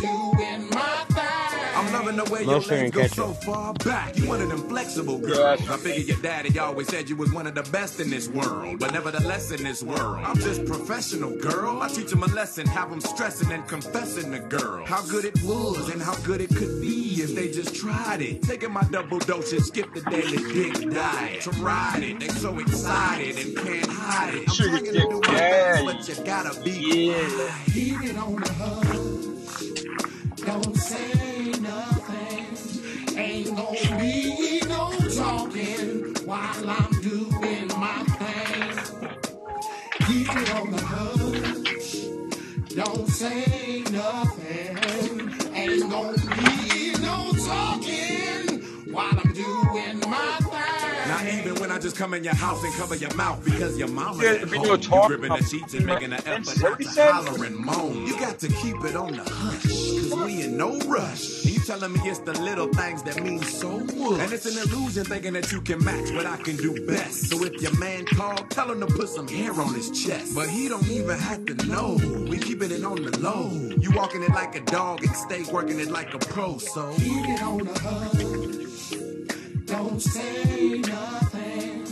[1.89, 4.15] I'm loving the way your legs go so far back.
[4.19, 5.67] You one of them flexible girls.
[5.69, 8.79] I figured your daddy always said you was one of the best in this world.
[8.79, 11.81] But nevertheless in this world, I'm just professional, girl.
[11.81, 14.85] I teach them a lesson, have them stressing and confessing to girl.
[14.85, 18.43] How good it was and how good it could be if they just tried it.
[18.43, 21.41] Taking my double dose and skip the daily dick diet.
[21.43, 24.49] To ride it, they so excited and can't hide it.
[24.49, 27.53] I'm Sugar trying to do my best, but you gotta be quiet.
[27.73, 29.19] Keep it on the hush.
[30.45, 31.18] Don't say
[43.19, 44.79] say nothing.
[45.55, 48.63] Ain't gonna be no talking
[48.93, 51.09] while I'm doing my thing.
[51.09, 53.89] Not even when I just come in your house and cover your mouth because your
[53.89, 54.67] mama Yeah, at if you home.
[54.69, 57.31] do a You talk gripping the sheets and making an effort Is that not to
[57.31, 58.07] holler and moan.
[58.07, 61.45] You got to keep it on the hush, cause we in no rush.
[61.69, 64.21] Telling me it's the little things that mean so much.
[64.21, 67.29] And it's an illusion thinking that you can match what I can do best.
[67.29, 70.35] So if your man call, tell him to put some hair on his chest.
[70.35, 71.99] But he don't even have to know.
[72.27, 73.51] We keeping it on the low.
[73.79, 76.57] You walking it like a dog and stay working it like a pro.
[76.57, 79.67] So Keep it on the hush.
[79.67, 81.85] Don't say nothing.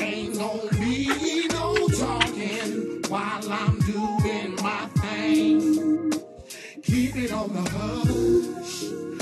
[0.00, 6.12] Ain't gonna be no talking while I'm doing my thing.
[6.84, 9.15] Keep it on the hush.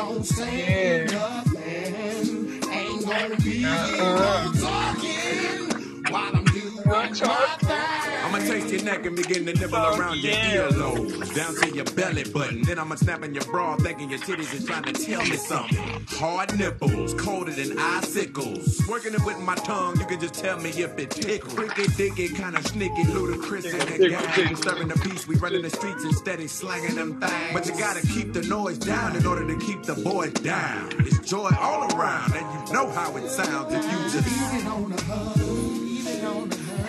[0.00, 2.62] Don't say nothing.
[2.72, 4.50] Ain't gonna be uh-uh.
[4.54, 6.49] no talking while I'm doing my thing.
[6.92, 12.24] I'ma taste your neck and begin to nibble around your earlobes, down to your belly
[12.24, 12.62] button.
[12.62, 16.04] Then I'ma snap in your bra, thinking your titties is trying to tell me something.
[16.08, 18.82] Hard nipples, colder than icicles.
[18.88, 21.52] Working it with my tongue, you can just tell me if it tickles.
[21.54, 24.56] Freaky dicky, kinda sneaky, Ludacris in the gang.
[24.56, 27.52] Stirring the peace, we running the streets and steady slanging them things.
[27.52, 30.92] But you gotta keep the noise down in order to keep the boys down.
[30.98, 34.28] It's joy all around, and you know how it sounds if you just.
[34.28, 36.69] Keep it on the hush.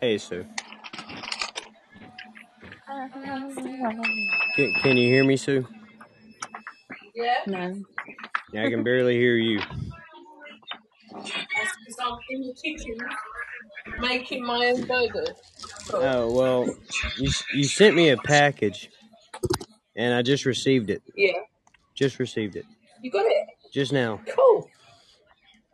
[0.00, 0.46] Hey, Sue.
[4.56, 5.66] Can, can you hear me, Sue?
[7.14, 7.34] Yeah.
[7.46, 7.82] No.
[8.52, 9.60] Yeah, I can barely hear you.
[11.12, 12.96] Because I'm in the kitchen
[14.00, 15.26] making my own burger.
[15.92, 16.66] Oh well,
[17.18, 18.90] you you sent me a package,
[19.96, 21.02] and I just received it.
[21.16, 21.32] Yeah.
[21.94, 22.64] Just received it
[23.02, 23.46] You got it?
[23.72, 24.20] just now.
[24.34, 24.68] Cool.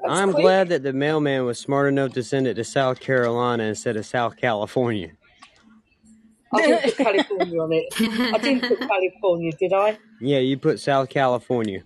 [0.01, 0.43] That's I'm quick.
[0.43, 4.07] glad that the mailman was smart enough to send it to South Carolina instead of
[4.07, 5.13] South California.
[6.55, 7.87] I didn't put California on it.
[8.35, 9.99] I didn't put California, did I?
[10.21, 11.83] Yeah, you put South California.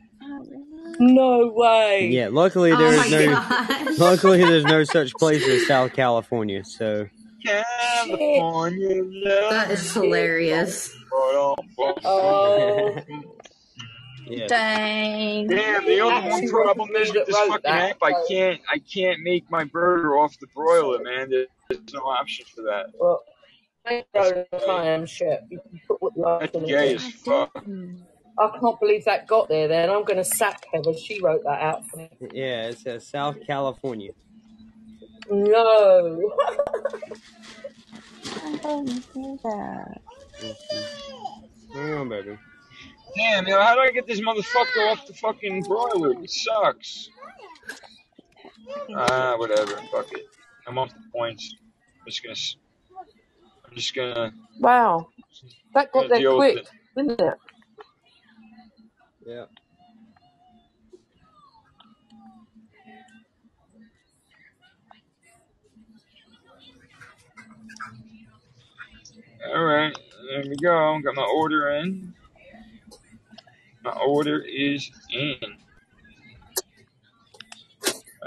[0.98, 2.08] No way.
[2.12, 3.98] Yeah, luckily Oh there's no gosh.
[3.98, 6.62] luckily there's no such place as South California.
[6.64, 7.08] So
[7.44, 9.02] California
[9.50, 10.94] That is hilarious.
[11.12, 12.96] Oh.
[14.30, 14.46] yeah.
[14.46, 15.46] Dang.
[15.48, 19.20] Damn, the only one problem is with this wrote fucking app, I can't, I can't
[19.22, 21.30] make my burger off the broiler, man.
[21.30, 21.48] There's
[21.92, 22.86] no option for that.
[22.98, 23.22] Well,
[23.86, 25.40] I don't know shit.
[25.50, 26.96] You can put what you like That's on gay it.
[26.96, 27.50] as fuck.
[28.38, 29.90] I can't believe that got there then.
[29.90, 30.94] I'm going to sack Heather.
[30.94, 32.10] She wrote that out for me.
[32.32, 34.12] Yeah, it says South California.
[35.30, 36.32] No.
[38.26, 40.00] I didn't hear that.
[40.40, 41.78] Mm-hmm.
[41.78, 42.38] Hang on, baby.
[43.16, 46.12] Damn, yo, how do I get this motherfucker off the fucking broiler?
[46.22, 47.10] It sucks.
[48.96, 49.76] Ah, whatever.
[49.92, 50.26] Fuck it.
[50.66, 51.54] I'm off the points.
[52.00, 52.32] I'm just gonna.
[52.32, 52.56] s-
[53.68, 54.32] I'm just gonna.
[54.60, 55.08] wow.
[55.74, 56.68] That got there quick, it.
[56.96, 57.34] didn't it?
[59.26, 59.44] Yeah.
[69.54, 69.96] All right,
[70.30, 71.00] there we go.
[71.02, 72.14] Got my order in.
[73.82, 75.36] My order is in.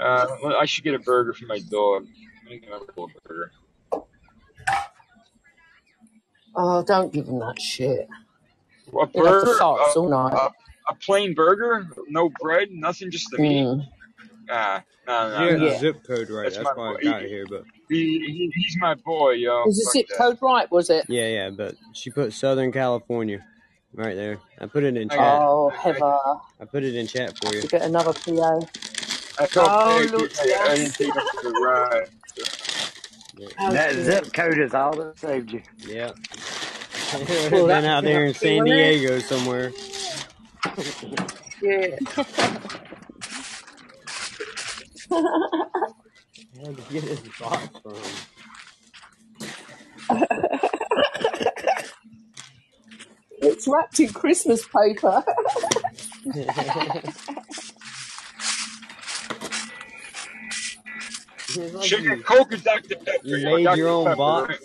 [0.00, 2.06] Uh, well, I should get a burger for my dog.
[2.44, 3.52] I think I'm gonna get a burger.
[6.56, 8.08] Oh, don't give him that shit.
[8.08, 9.58] A He'll have burger?
[9.58, 10.34] farts A, all night.
[10.34, 11.88] a, a plain burger?
[12.08, 12.68] No bread?
[12.70, 13.10] Nothing?
[13.10, 13.64] Just the meat?
[13.64, 13.86] Mm.
[14.50, 15.70] Ah, no, no, You got no.
[15.70, 16.44] the zip code right.
[16.44, 16.98] That's That's my why boy.
[16.98, 17.46] I got it here.
[17.48, 19.64] But He, he, he's my boy, yo.
[19.64, 20.18] Was the Fuck zip that.
[20.18, 21.06] code right, was it?
[21.08, 21.50] yeah, yeah.
[21.50, 23.44] But she put Southern California
[23.94, 24.40] right there.
[24.60, 25.44] I put it in chat.
[25.44, 26.16] Oh, I, Heather.
[26.60, 27.62] I put it in chat for you.
[27.62, 28.60] You get another PA.
[29.38, 30.96] I felt Oh, look, I, I didn't yes.
[30.96, 32.08] take him for the ride.
[33.36, 33.48] Yeah.
[33.58, 35.62] Oh, That zip code is all that saved you.
[35.78, 36.12] yeah.
[37.12, 38.98] it would have Well, been out there in San wasn't it?
[39.02, 39.74] Diego somewhere.
[41.62, 41.96] Yeah.
[46.52, 48.26] Where did you get this box from?
[53.44, 55.24] it's wrapped in Christmas paper.
[61.56, 62.96] Like Sugar you, Coke or Dr.
[62.96, 63.18] Pepper?
[63.22, 63.76] you made Dr.
[63.78, 64.58] your own Pepper, box.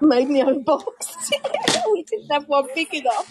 [0.00, 1.30] Made my own box.
[1.92, 3.26] we didn't have one big enough.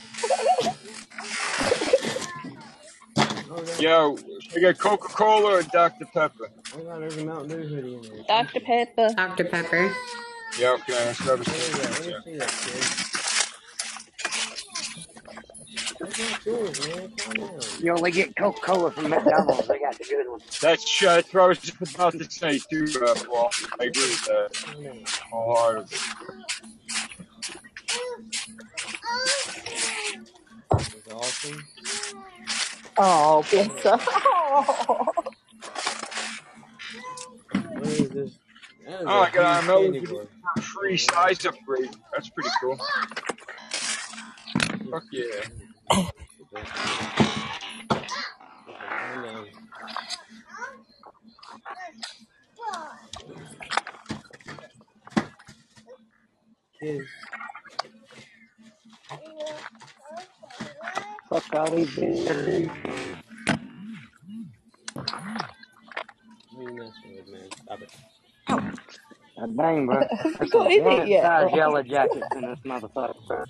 [3.15, 4.17] That, Yo,
[4.55, 6.05] I got Coca Cola or Dr.
[6.05, 6.49] Pepper?
[6.75, 8.23] oh God, there's Mountain Dew hoodie in there.
[8.27, 8.59] Dr.
[8.59, 9.09] Pepper.
[9.15, 9.45] Dr.
[9.45, 9.93] Pepper.
[10.59, 11.83] Yeah, okay, let's grab a There you go.
[11.83, 12.21] Let cigarette, me yeah.
[12.23, 12.87] see that, kid.
[14.23, 14.37] That's not
[14.77, 15.35] yours, man.
[15.35, 15.88] Calm down.
[17.81, 19.67] You only get Coca Cola from McDonald's.
[19.67, 20.59] They got the good ones.
[20.61, 23.49] That's, uh, that's what I was just about to say, too, uh, Paul.
[23.79, 25.03] I agree with that Calm down.
[25.31, 25.97] wholeheartedly.
[30.71, 31.65] It's awesome.
[32.97, 33.97] Oh, bless her.
[33.99, 35.05] Oh.
[37.51, 38.31] What is this?
[38.87, 40.27] Oh, a I got huge an candy ML bar.
[40.55, 41.91] for free size upgrade.
[42.13, 42.77] That's pretty cool.
[44.91, 45.25] Fuck yeah.
[45.91, 46.09] Calm
[61.29, 62.71] Fuck all these bitches.
[66.51, 67.49] What are you messing with, man?
[67.63, 67.91] Stop it.
[69.39, 70.03] God dang, bro.
[70.39, 71.21] Have There's you got some in it yet?
[71.21, 73.43] size yellow jackets in this motherfucker, bro.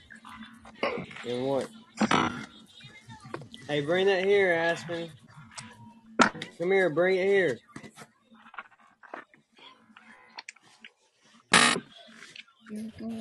[1.26, 1.70] And what?
[3.68, 5.10] Hey, bring that here, Aspen.
[6.58, 7.60] Come here, bring it here.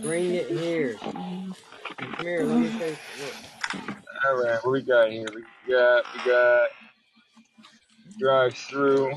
[0.03, 0.95] Bring it here.
[0.95, 1.55] Come
[2.21, 3.35] here, let me take look.
[4.27, 5.27] All right, what we got here?
[5.35, 6.69] We got, we got
[8.19, 9.13] drive through.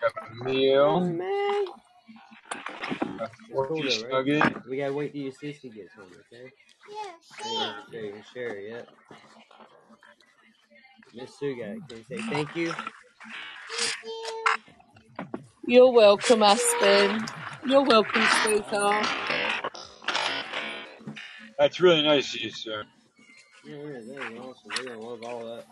[0.00, 1.00] Got a meal.
[1.00, 1.64] man.
[3.50, 4.28] It, snug right?
[4.28, 4.62] in.
[4.68, 6.50] We gotta wait till your sister gets home, okay?
[6.88, 7.12] Yeah,
[7.42, 7.76] sure.
[7.92, 8.82] you can share, yeah.
[11.14, 12.74] Miss Suga, can you say thank you?
[15.66, 17.28] You're welcome, Aspen.
[17.62, 19.08] You're welcome, sweetheart.
[21.58, 22.84] That's really nice of you, sir.
[23.64, 24.72] Yeah, yeah, that is awesome.
[24.74, 25.64] They're gonna love all that.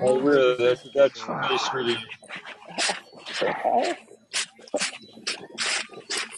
[0.00, 0.56] Oh, really?
[0.58, 1.42] till That, sissy gets that's home.
[1.42, 1.96] nice, really.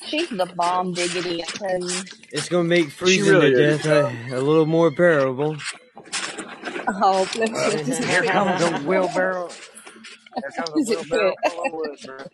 [0.06, 2.02] She's the bomb diggity, I tell you.
[2.31, 5.56] It's gonna make She freezing really to death a, a little more bearable.
[6.86, 8.06] Oh, bless you.
[8.06, 9.48] Here comes a wheelbarrow.
[10.36, 11.52] Here comes a wheelbarrow good?
[11.52, 12.26] full of wood, bro.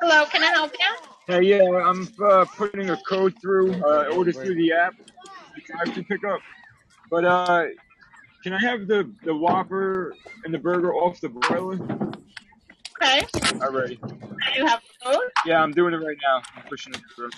[0.00, 1.08] Hello, can I help you?
[1.28, 4.94] Hey, yeah, I'm uh, putting a code through, uh, order through the app.
[5.56, 6.40] You can actually pick up.
[7.10, 7.66] But uh,
[8.42, 10.14] can I have the, the Whopper
[10.44, 11.78] and the burger off the broiler
[13.02, 13.26] Okay.
[13.60, 13.96] already?
[13.96, 14.16] Do
[14.56, 15.18] you have food?
[15.44, 16.42] Yeah, I'm doing it right now.
[16.56, 17.30] I'm pushing it through.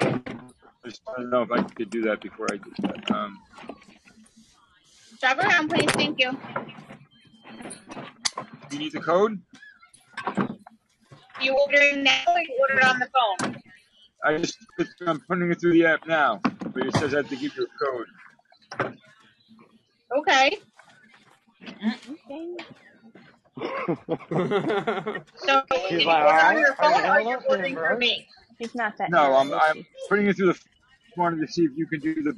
[0.00, 3.10] I just to know if I could do that before I did that.
[3.10, 3.38] Um,
[5.20, 5.90] Drive around, please.
[5.92, 6.36] Thank you.
[8.70, 9.40] you need the code?
[11.40, 13.08] You ordering now or you ordered on the
[13.40, 13.56] phone?
[14.24, 14.58] I just
[15.06, 17.66] I'm putting it through the app now, but it says I have to give you
[17.66, 18.96] a code.
[20.18, 20.58] Okay.
[21.62, 22.56] Mm-hmm.
[25.36, 27.74] So She's did you like, order on your phone or hold you're up then, ordering
[27.74, 27.88] bro.
[27.88, 28.28] for me?
[28.60, 30.60] She's not that No, I'm I'm putting it through the.
[31.16, 32.34] Wanted to see if you can do the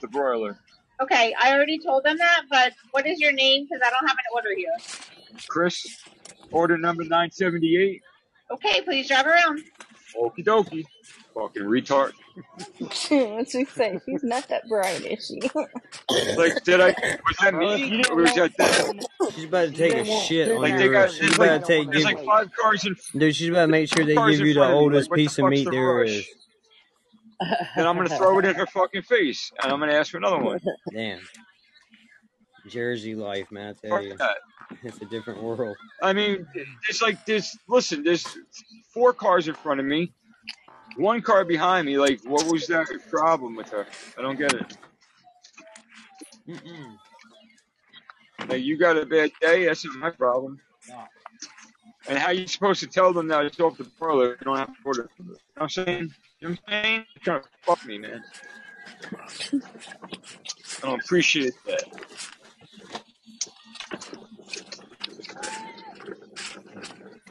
[0.00, 0.58] the broiler.
[1.00, 3.66] Okay, I already told them that, but what is your name?
[3.68, 4.72] Because I don't have an order here.
[5.48, 5.84] Chris,
[6.50, 8.00] order number 978.
[8.52, 9.60] Okay, please drive around.
[10.16, 10.84] Okie dokie.
[11.34, 12.12] Fucking retard.
[12.78, 13.98] What's she say?
[14.06, 15.40] She's not that bright, is she?
[16.36, 16.86] Like, did I?
[16.86, 18.04] Was that Well, if you me?
[18.10, 19.30] Or was want, that them?
[19.34, 21.02] She's about to take a shit on Like, your they got.
[21.06, 21.10] roof.
[21.10, 22.16] She's There's about like, to take there's give.
[22.16, 24.54] like five cars in, Dude, she's about to make sure they cars give in you
[24.54, 24.76] the front of me.
[24.76, 26.08] Like, oldest what the piece of fuck's meat the there rush?
[26.10, 26.26] is.
[27.76, 30.38] Then I'm gonna throw it in her fucking face, and I'm gonna ask for another
[30.38, 30.60] one.
[30.92, 31.20] Damn.
[32.68, 34.16] Jersey life, man, I tell Fuck you.
[34.18, 34.36] that.
[34.82, 35.76] It's a different world.
[36.02, 36.46] I mean,
[36.88, 37.56] it's like this.
[37.68, 38.24] Listen, there's
[38.94, 40.12] four cars in front of me,
[40.96, 41.98] one car behind me.
[41.98, 43.86] Like, what was that problem with her?
[44.18, 44.76] I don't get it.
[46.48, 46.96] Mm-mm.
[48.48, 49.66] Like, you got a bad day.
[49.66, 50.60] That's not my problem.
[50.88, 51.04] No.
[52.08, 53.90] And how you supposed to tell them that it's off the if
[54.40, 55.08] You don't have to order.
[55.18, 56.14] You know what I'm saying?
[56.40, 57.06] You know what I'm saying?
[57.14, 58.22] You're trying to fuck me, man.
[60.82, 61.84] I don't appreciate that.
[66.82, 67.23] When we work at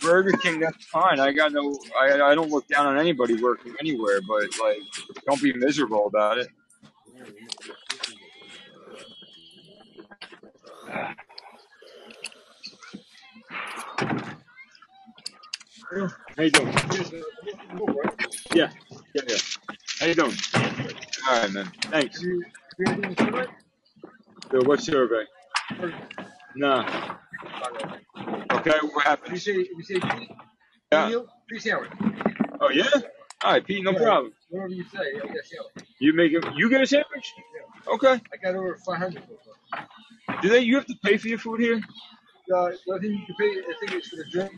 [0.00, 1.20] Burger King, that's fine.
[1.20, 1.78] I got no.
[2.00, 4.78] I I don't look down on anybody working anywhere, but like,
[5.26, 6.48] don't be miserable about it.
[16.36, 16.74] How you doing?
[18.54, 18.70] Yeah,
[19.14, 19.36] yeah, yeah.
[20.00, 20.36] How you doing?
[20.54, 21.72] All right, man.
[21.82, 22.20] Thanks.
[24.50, 25.24] So what survey?
[26.54, 27.16] Nah.
[28.66, 29.32] Okay, what happened?
[29.32, 30.30] You say you say Pete?
[30.92, 31.08] Yeah.
[31.08, 31.26] Neil?
[31.48, 31.90] Three sandwich.
[32.60, 32.84] Oh yeah.
[33.44, 33.84] All right, Pete.
[33.84, 34.32] No Yeah, problem.
[34.50, 35.82] Whatever you say, I guess yeah.
[36.00, 36.44] You make it.
[36.56, 37.34] You get a sandwich?
[37.86, 38.14] Okay.
[38.32, 39.22] I got over five hundred.
[40.42, 40.60] Do they?
[40.60, 41.76] You have to pay for your food here?
[42.54, 44.52] Uh, the thing you can pay, I think it's for the drink.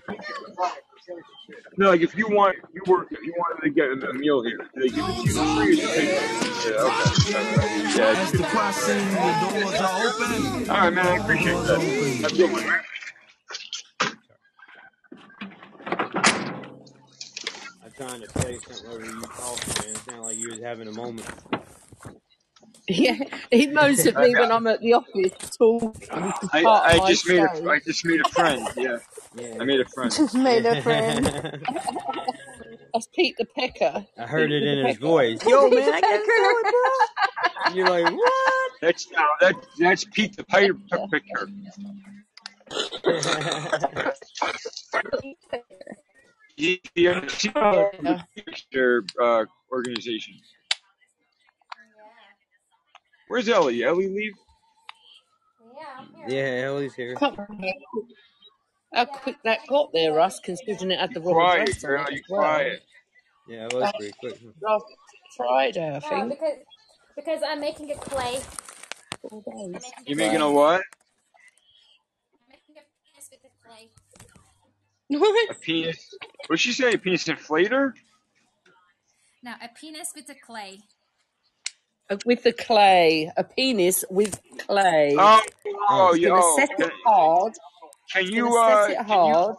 [1.79, 3.09] No, like if you want, you work.
[3.11, 5.35] If you wanted to get a, a meal here, do they give it to you
[5.35, 6.75] for free or do you pay for it?
[6.75, 6.83] Yeah.
[6.85, 7.99] Okay.
[7.99, 8.21] Yeah.
[8.21, 10.71] As the crossing, the doors are open.
[10.71, 11.07] All right, man.
[11.07, 11.81] I appreciate that.
[12.23, 12.81] Have a good one, man.
[17.99, 19.91] Trying to say something over you talking, man.
[19.91, 21.27] It sounded like you was having a moment.
[22.91, 23.19] Yeah,
[23.51, 26.33] he moans at me when I'm at the office talking.
[26.55, 27.71] I, Part I just made a, show.
[27.71, 28.67] I just made a friend.
[28.77, 28.97] Yeah.
[29.35, 29.59] Yeah.
[29.61, 30.11] I made a friend.
[30.11, 31.27] Just made a friend.
[32.95, 34.07] That's Pete the Pecker.
[34.19, 35.07] I heard it in his Pecker.
[35.07, 35.39] voice.
[35.47, 37.77] Yo, man, I gotta tell it.
[37.77, 38.73] You're like, what?
[38.81, 40.79] That's no, that that's Pete the Piper
[41.11, 41.49] Picker.
[46.59, 50.35] He, he the Picture uh, organization.
[53.29, 53.85] Where's Ellie?
[53.85, 54.33] Ellie leave?
[56.27, 57.15] Yeah, Ellie's here.
[57.15, 57.75] Can't believe
[58.93, 62.07] How quick that got there, Russ, considering it had the wrong Quiet, address on girl.
[62.09, 62.41] it You as well.
[62.41, 62.83] quiet.
[63.47, 64.41] Yeah, it was pretty quick.
[64.61, 64.85] Last
[65.37, 66.31] Friday, I Oh, think.
[66.31, 66.59] because
[67.15, 68.41] because I'm making a clay.
[69.23, 69.93] Four days.
[70.07, 70.83] You making a what?
[72.33, 73.91] I'm making a penis with the clay.
[75.51, 76.15] A penis?
[76.47, 76.93] What'd she say?
[76.95, 77.93] A penis inflator?
[79.43, 80.81] No, a penis with the clay.
[82.11, 85.15] Uh, With the clay, a penis with clay.
[85.19, 85.41] Oh,
[85.91, 86.29] Oh, it's yeah.
[86.31, 87.53] gonna Oh, set it hard,
[88.13, 89.57] Can Gonna you set uh it can you hard.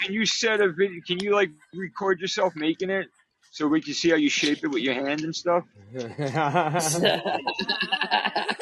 [0.00, 1.00] can you set a video?
[1.06, 3.08] Can you like record yourself making it
[3.50, 5.64] so we can see how you shape it with your hand and stuff?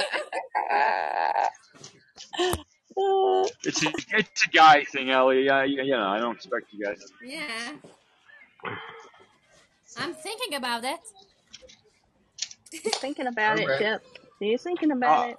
[3.66, 5.44] It's a it's a guy thing, Ellie.
[5.44, 7.04] Yeah, you you know I don't expect you guys.
[7.24, 7.46] Yeah.
[9.98, 11.00] I'm thinking about it.
[12.96, 13.78] thinking about it, Alright.
[13.78, 14.02] Chip.
[14.40, 15.36] He's thinking about Uh, it.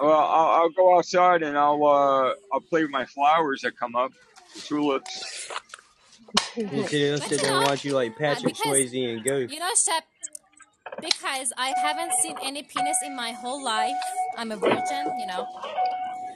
[0.00, 3.96] well, I'll, I'll go outside and I'll uh I'll play with my flowers that come
[3.96, 4.12] up,
[4.54, 5.50] the tulips.
[6.56, 9.50] You see, they'll sit there and watch you like Patrick because- Swayze and Goof.
[9.52, 10.04] You know, Shep,
[11.00, 13.96] because I haven't seen any penis in my whole life.
[14.38, 15.46] I'm a virgin, you know.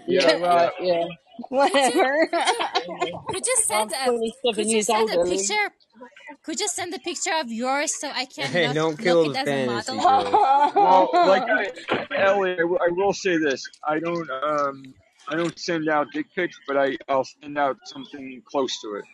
[0.08, 1.04] Yeah, right, yeah.
[1.48, 2.28] Whatever.
[3.30, 5.70] Could you send I'm a could you send a picture?
[6.44, 9.34] Could you send a picture of yours so I can Hey, not don't kill look
[9.34, 10.40] the it as a fantasy, model?
[10.74, 11.70] Well, like I,
[12.16, 14.94] Ellie, I, will- I will say this: I don't um
[15.28, 19.04] I don't send out dick pics, but I I'll send out something close to it.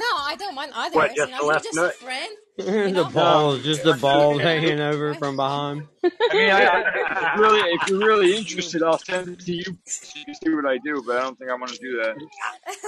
[0.00, 0.94] No, I don't want others.
[0.94, 1.90] What, you just know, the you're left just nut?
[1.90, 2.96] a friend.
[2.96, 5.86] the balls, just the balls hanging over from behind.
[6.04, 9.64] I mean, I, I, if really, if you're really interested, I'll send it to you
[10.14, 11.02] you can see what I do.
[11.06, 12.16] But I don't think I want to do that.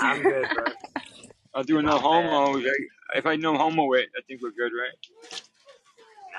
[0.01, 0.65] I'm good, bro.
[1.55, 2.59] I'll do a no homo.
[3.15, 5.41] If I no homo it, I think we're good, right?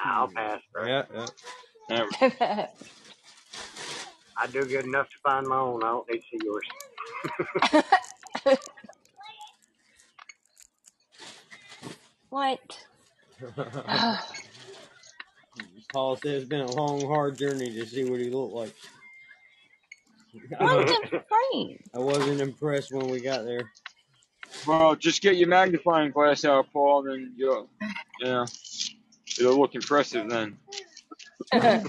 [0.03, 0.87] Nah, I'll pass, bro.
[0.87, 2.07] Yeah, yeah.
[2.09, 2.67] Yeah.
[4.35, 5.83] I do good enough to find my own.
[5.83, 6.65] I don't need to see yours.
[12.33, 12.59] What?
[15.93, 18.73] Paul says it's been a long, hard journey to see what he looked like.
[20.59, 21.79] I'm afraid.
[21.93, 23.69] I wasn't impressed when we got there.
[24.65, 27.69] Well, just get your magnifying glass out, Paul, and you'll,
[28.19, 28.47] yeah,
[29.39, 30.57] it'll look impressive then.
[31.53, 31.83] Shave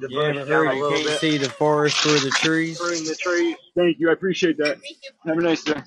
[0.00, 1.20] the You ever bush down heard a you little can't bit.
[1.20, 2.80] see the forest for the trees?
[2.80, 3.54] Prune the trees.
[3.76, 4.78] Thank you, I appreciate that.
[5.24, 5.80] Have a nice day.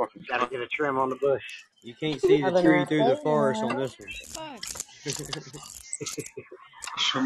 [0.00, 1.42] Fucking Gotta get a trim on the bush.
[1.82, 4.08] You can't see the Having tree through the forest on this one.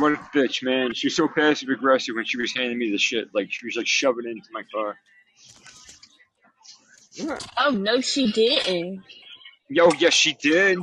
[0.00, 0.92] What a bitch, man.
[0.92, 3.28] She was so passive aggressive when she was handing me the shit.
[3.32, 4.98] Like she was like shoving it into my car.
[7.58, 9.04] Oh no, she didn't.
[9.68, 10.78] Yo, yes, she did.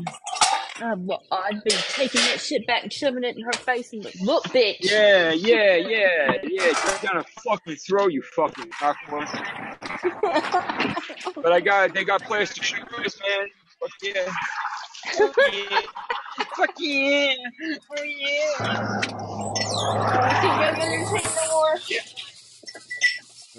[0.81, 4.03] Uh, well, I'd be taking that shit back and shoving it in her face and
[4.03, 4.77] like, look, bitch.
[4.79, 6.73] Yeah, yeah, yeah, yeah.
[6.73, 9.27] Go gonna fucking throw you fucking cockworm.
[11.35, 13.47] but I got, they got plastic shoes, man.
[13.79, 14.31] Fuck yeah.
[15.17, 15.81] Fuck yeah.
[16.55, 17.33] Fuck yeah.
[17.97, 18.53] Oh yeah.
[20.19, 21.77] I can't go in there and no more.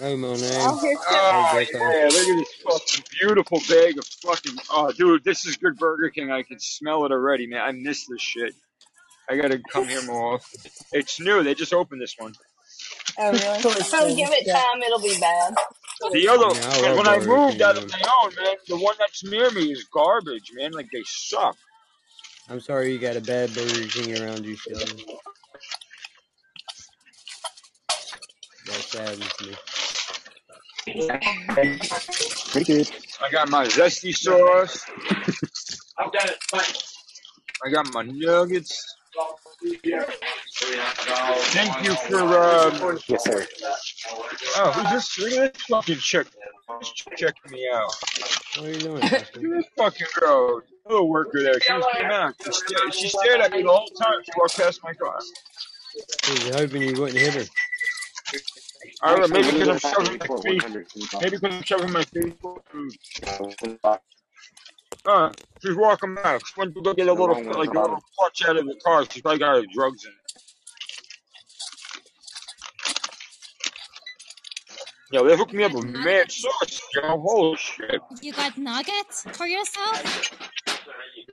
[0.00, 0.46] Oh, Monet.
[0.56, 0.76] I'll
[1.10, 4.56] Oh Hey, yeah, look at this fucking beautiful bag of fucking.
[4.70, 6.30] Oh, dude, this is good Burger King.
[6.32, 7.60] I can smell it already, man.
[7.62, 8.54] I miss this shit.
[9.30, 10.60] I gotta come here more often.
[10.92, 11.42] It's new.
[11.44, 12.34] They just opened this one.
[13.18, 13.64] Oh, really?
[13.94, 15.54] Oh, give it time, it'll be bad.
[16.12, 17.90] The other, Yeah, I love when I Burger moved King, out of man.
[17.90, 20.72] my own, man, the one that's near me is garbage, man.
[20.72, 21.56] Like they suck.
[22.48, 24.56] I'm sorry you got a bad Burger King around you,
[28.66, 29.20] Sheldon.
[29.20, 29.56] That saddens me.
[32.50, 32.90] Pretty good.
[33.22, 34.84] I got my zesty sauce.
[35.98, 36.38] I've got it.
[37.64, 38.96] I got my nuggets.
[41.52, 42.98] Thank you for um.
[43.06, 43.46] Yes, sir.
[44.56, 45.18] Oh, who's this?
[45.18, 46.26] Look at this fucking chick.
[46.80, 47.94] This chick checking me out.
[48.56, 50.62] What are you doing, Look at this fucking girl.
[50.88, 51.60] Little worker there.
[51.60, 52.34] She just came out.
[52.44, 55.18] She stared, she stared at me the whole time she walked past my car.
[56.26, 57.44] I was hoping you wouldn't hit her.
[59.02, 60.62] I don't know, maybe because I'm shoving my face.
[61.20, 62.32] Maybe because I'm shoving my face.
[62.40, 63.88] full of food.
[65.04, 66.46] Uh, she's walking back.
[66.46, 69.04] She went to go get a little, like a little clutch out of the car.
[69.10, 70.16] She's probably got her drugs in it.
[75.10, 77.18] Yo, they hooked me up with mad sauce, yo.
[77.20, 78.00] Holy shit.
[78.22, 80.32] You got nuggets for yourself?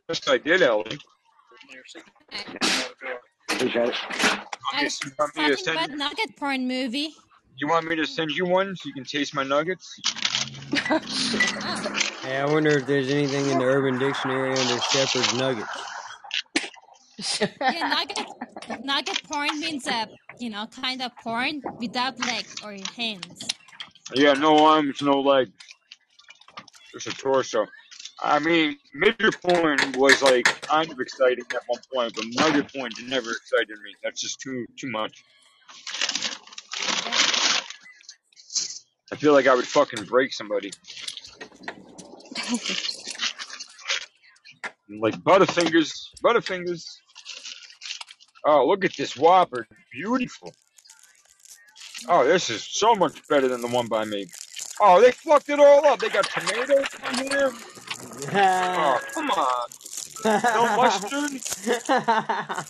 [0.10, 1.00] Yes, I did, Ellie.
[3.60, 3.95] Appreciate it.
[4.72, 5.99] I Yes, you want me to talking about send?
[5.99, 7.10] nugget porn movie.
[7.57, 9.99] You want me to send you one so you can taste my nuggets?
[12.22, 15.69] Hey, I wonder if there's anything in the Urban Dictionary under Shepherd's Nuggets.
[17.41, 18.27] Yeah, nugget
[18.84, 20.06] nugget porn means uh,
[20.40, 23.48] you know, kind of porn without legs or hands.
[24.14, 25.52] Yeah, no arms, no legs.
[26.94, 27.65] Just a torso.
[28.22, 32.91] I mean, Major porn was like kind of exciting at one point, but nugget porn
[33.08, 33.94] never excited me.
[34.04, 35.24] That's just too too much.
[39.12, 40.72] I feel like I would fucking break somebody.
[44.90, 45.94] Like Butterfingers,
[46.24, 46.84] Butterfingers.
[48.44, 49.68] Oh, look at this Whopper.
[49.91, 50.52] Beautiful.
[52.08, 54.26] Oh, this is so much better than the one by me.
[54.82, 56.00] Oh, they fucked it all up.
[56.00, 57.52] They got tomatoes on here.
[58.34, 59.70] Oh, come on.
[60.54, 61.42] No mustard.
[61.90, 62.66] I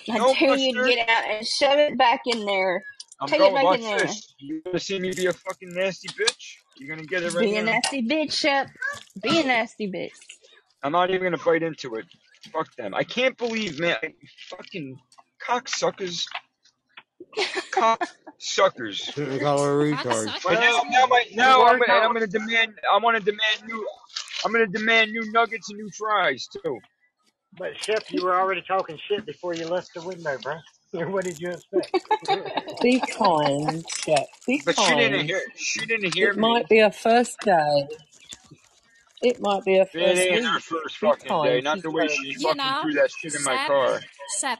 [0.18, 0.96] No tell you to mustard.
[0.96, 2.84] get out and shove it back in there.
[3.20, 3.54] I'm Take it going.
[3.54, 4.06] back Watch in there.
[4.06, 4.34] this.
[4.38, 6.56] You gonna see me be a fucking nasty bitch?
[6.76, 7.72] You're gonna get it right Be a now.
[7.72, 8.68] nasty bitch, Shep.
[9.22, 10.10] Be a nasty bitch.
[10.82, 12.06] I'm not even gonna bite into it.
[12.52, 12.94] Fuck them.
[12.94, 13.96] I can't believe, man.
[14.02, 14.12] I,
[14.50, 14.98] fucking
[15.46, 16.26] cocksuckers.
[17.72, 19.12] Cocksuckers.
[19.12, 20.42] Shouldn't call her a retard.
[20.44, 22.72] But now, now, my, now I'm, gonna, I'm gonna demand.
[22.92, 23.86] I want to demand new.
[24.44, 26.78] I'm gonna demand new nuggets and new fries too.
[27.58, 30.54] But Shep, you were already talking shit before you left the window, bro.
[31.10, 31.90] What did you expect?
[32.82, 34.26] Be kind, Shep.
[34.46, 35.40] Be But she didn't hear.
[35.56, 36.40] She didn't hear It me.
[36.42, 37.88] might be a first day.
[39.22, 40.44] It might be her It first ain't week.
[40.44, 41.44] her first Be fucking kind.
[41.48, 41.60] day.
[41.62, 43.66] Not She's the way very- she You fucking know, threw that shit in my Shep,
[43.68, 44.00] car.
[44.40, 44.58] Shep,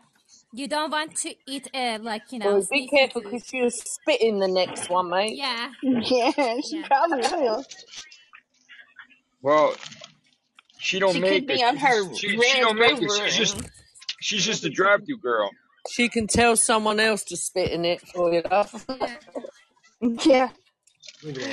[0.54, 2.46] you don't want to eat uh, like you know.
[2.46, 3.30] Well, be sneaky careful food.
[3.32, 5.36] because she'll spit in the next one, mate.
[5.36, 5.70] Yeah.
[5.82, 6.32] Yeah,
[6.66, 7.62] she probably will.
[9.42, 9.74] Well,
[10.78, 13.08] she don't She make could be on her She, she Range don't make it.
[13.08, 13.70] Rover She's just and
[14.20, 15.50] she's just a drive-through girl.
[15.90, 18.42] She can tell someone else to spit in it for you.
[20.24, 20.50] yeah.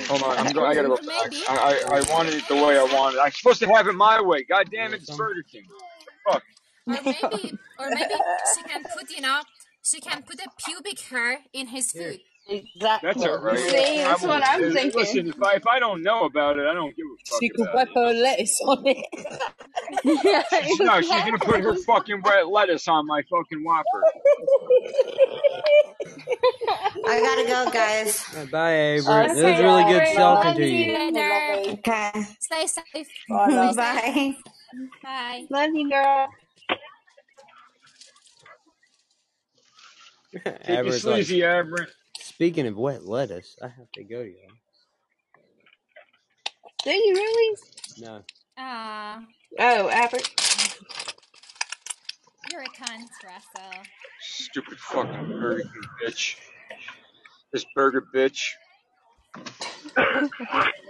[0.08, 1.32] Hold on, I'm go, I gotta go back.
[1.48, 3.20] I, I I wanted it the way I wanted.
[3.20, 4.44] I'm supposed to have it my way.
[4.44, 5.66] God damn it, it's Burger King.
[6.28, 6.44] Fuck.
[6.88, 8.14] Or maybe, or maybe
[8.56, 9.42] she can put, you know,
[9.84, 12.20] she can put a pubic hair in his food.
[12.50, 13.10] Exactly.
[13.10, 13.60] That's all right.
[13.60, 15.00] See, that's I what I'm listen, thinking.
[15.00, 17.50] Listen, if I if I don't know about it, I don't give a fuck She
[17.50, 17.96] could about whack it.
[17.96, 19.06] her lettuce on it.
[20.64, 24.08] She's, no, she's gonna put her fucking wet lettuce on my fucking Whopper.
[27.08, 28.26] I gotta go, guys.
[28.52, 29.26] Bye, Avery.
[29.26, 30.86] Okay, it was really good talking to you.
[30.86, 30.94] you.
[31.00, 31.72] Later.
[31.80, 32.12] Okay.
[32.40, 33.08] Stay safe.
[33.30, 33.72] Bye.
[33.74, 34.36] Stay safe.
[35.04, 35.46] Bye.
[35.50, 36.30] Love you, girl.
[40.64, 41.90] Take it Avery's like, sleazy, Aberrant.
[42.40, 44.58] Speaking of wet lettuce, I have to go, y'all.
[46.84, 47.58] Do you really?
[47.98, 48.24] No.
[48.58, 49.22] Ah,
[49.60, 50.24] Oh, Albert.
[52.46, 53.90] you're a cunt, Russell.
[54.22, 56.36] Stupid fucking Burger King bitch.
[57.54, 58.42] This burger bitch.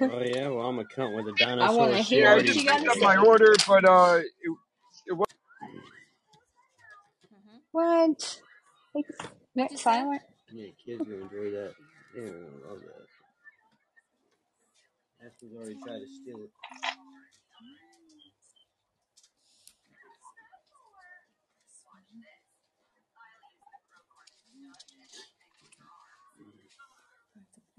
[0.02, 1.68] Oh yeah, well I'm a cunt with a dinosaur.
[1.68, 3.02] I wanna hear Yeah, I what just you gotta picked up say.
[3.02, 4.52] my order, but uh, it,
[5.08, 5.28] it was
[7.72, 8.42] What?
[9.56, 10.22] That's silent.
[10.54, 11.74] Yeah, kids gonna enjoy that.
[12.16, 13.08] They're gonna love that.
[15.26, 16.52] Aspen's already tried to steal it.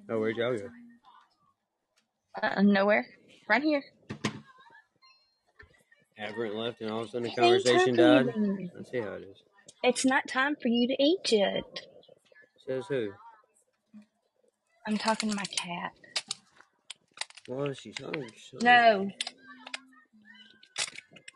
[0.09, 0.69] Oh, where'd y'all go?
[2.43, 3.07] Uh, nowhere.
[3.49, 3.83] Right here.
[6.19, 8.27] Aberrant left, and all of a sudden the conversation died.
[8.33, 9.37] for you to- Let's see how it is.
[9.83, 11.87] It's not time for you to eat yet.
[12.67, 13.11] Says who?
[14.87, 15.93] I'm talking to my cat.
[17.49, 18.29] Well, she's hungry.
[18.51, 18.59] So.
[18.63, 19.11] No.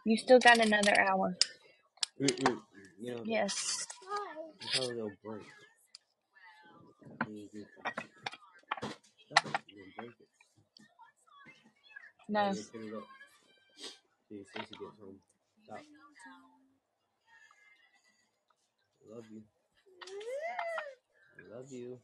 [0.04, 1.36] You still got another hour.
[2.20, 2.58] Mm-mm.
[3.00, 3.86] You know, Yes.
[4.72, 5.42] Probably they'll break.
[7.26, 7.66] Good.
[9.26, 9.60] Stop it.
[9.68, 10.28] You'll break it.
[12.28, 12.40] No.
[12.46, 13.02] Yeah, put it up.
[14.28, 15.18] See, as soon gets home.
[15.64, 15.78] Stop.
[18.88, 19.42] I love you.
[21.54, 21.98] I love you.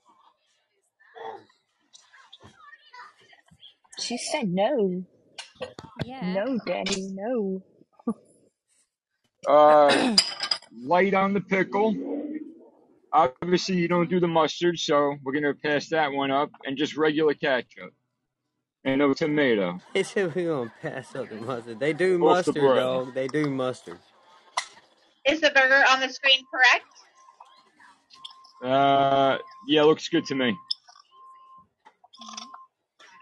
[3.98, 5.04] She said no.
[6.04, 6.32] Yeah.
[6.34, 7.62] No, Daddy, no.
[9.48, 10.16] uh,
[10.84, 11.94] light on the pickle.
[13.12, 16.96] Obviously, you don't do the mustard, so we're gonna pass that one up, and just
[16.96, 17.92] regular ketchup
[18.84, 19.80] and no tomato.
[19.94, 21.80] They said we're gonna pass up the mustard.
[21.80, 22.76] They do Off the mustard, bread.
[22.76, 23.14] dog.
[23.14, 23.98] They do mustard.
[25.28, 26.86] Is the burger on the screen correct?
[28.62, 30.56] Uh, yeah, looks good to me.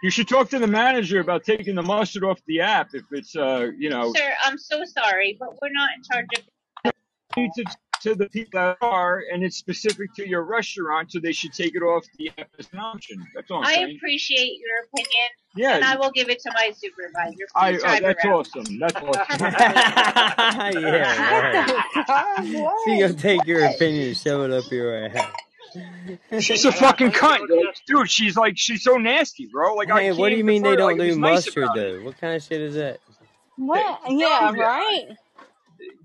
[0.03, 3.35] You should talk to the manager about taking the mustard off the app if it's,
[3.35, 7.75] uh, you know, Sir, I'm so sorry, but we're not in charge of.
[8.03, 11.53] To, to the people that are, and it's specific to your restaurant, so they should
[11.53, 13.25] take it off the app as an option.
[13.35, 13.97] That's all I'm I saying.
[13.97, 15.77] appreciate your opinion, Yeah.
[15.77, 17.37] and I will give it to my supervisor.
[17.55, 18.35] I, Please drive that's around.
[18.35, 18.79] awesome.
[18.79, 20.83] That's awesome.
[20.83, 21.65] yeah,
[22.09, 22.77] right.
[22.85, 25.27] She gonna take your opinion and shove it up your ass.
[26.41, 27.47] She's a fucking cunt,
[27.87, 28.11] dude.
[28.11, 29.75] She's like, she's so nasty, bro.
[29.75, 31.09] Like, I Hey, can't what do you even mean they refer- don't like, it do
[31.09, 31.99] was nice mustard about it.
[31.99, 32.05] though?
[32.07, 33.01] What kind of shit is that?
[33.57, 34.01] What?
[34.09, 34.63] Yeah, yeah.
[34.63, 35.09] right?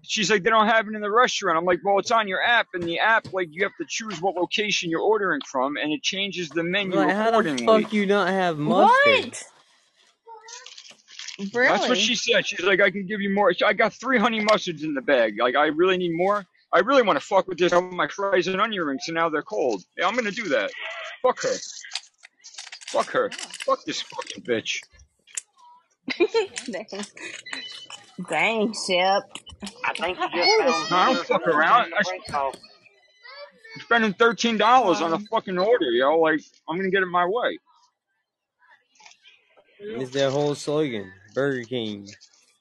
[0.05, 1.57] She's like, they don't have it in the restaurant.
[1.57, 4.21] I'm like, well, it's on your app, and the app, like, you have to choose
[4.21, 8.05] what location you're ordering from, and it changes the menu Like, How the fuck you
[8.05, 9.38] not have mustard?
[11.53, 11.67] Really?
[11.67, 12.45] That's what she said.
[12.45, 13.51] She's like, I can give you more.
[13.65, 15.39] I got three honey mustards in the bag.
[15.39, 16.45] Like, I really need more.
[16.73, 19.30] I really want to fuck with this on my fries and onion rings, and now
[19.30, 19.84] they're cold.
[19.97, 20.71] Yeah, I'm gonna do that.
[21.21, 21.55] Fuck her.
[22.88, 23.30] Fuck her.
[23.31, 24.80] Fuck this fucking bitch.
[26.71, 26.85] Dang.
[28.30, 29.23] Dang, Shep.
[29.85, 31.94] I think you just found No, I don't fuck around.
[31.94, 32.52] I,
[33.76, 36.19] I'm spending thirteen dollars on a fucking order, yo.
[36.19, 37.57] Like I'm gonna get it my way.
[39.80, 41.11] It's their whole slogan.
[41.34, 42.07] Burger King,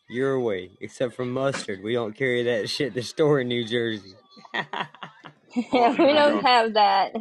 [0.08, 0.70] your way.
[0.80, 1.82] Except for mustard.
[1.82, 4.14] We don't carry that shit to store in New Jersey.
[4.54, 4.86] yeah,
[5.54, 7.12] we don't have that.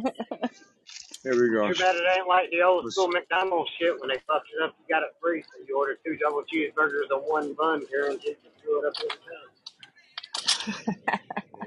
[1.24, 1.72] There we go.
[1.72, 4.74] Too bad it ain't like the old school McDonald's shit when they fucked it up.
[4.80, 8.48] You got it free, so you order two double cheeseburgers and one bun, guaranteed to
[8.58, 9.51] screw it up every time.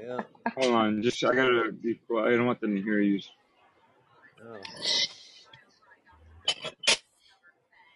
[0.00, 0.20] Yeah.
[0.56, 2.32] Hold on, just I gotta be quiet.
[2.32, 3.20] I don't want them to hear you.
[4.44, 4.56] Oh.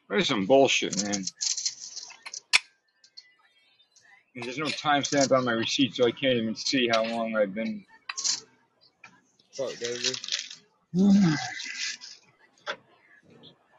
[0.09, 1.25] There's some bullshit, man.
[4.35, 7.55] And there's no timestamp on my receipt, so I can't even see how long I've
[7.55, 7.85] been.
[9.53, 10.19] Fuck, David.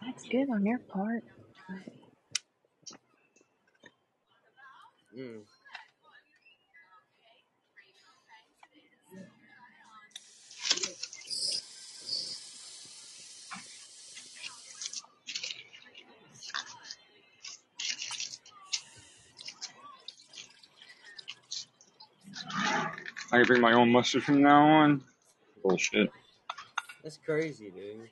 [0.06, 1.24] That's good on your part.
[5.18, 5.42] Mm.
[23.32, 25.02] I can bring my own mustard from now on.
[25.64, 26.10] Bullshit.
[27.04, 28.10] That's crazy, dude.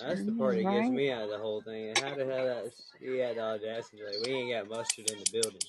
[0.00, 1.94] That's the part that gets me out of the whole thing.
[1.96, 5.30] How the hell that he had the audacity like we ain't got mustard in the
[5.32, 5.60] building.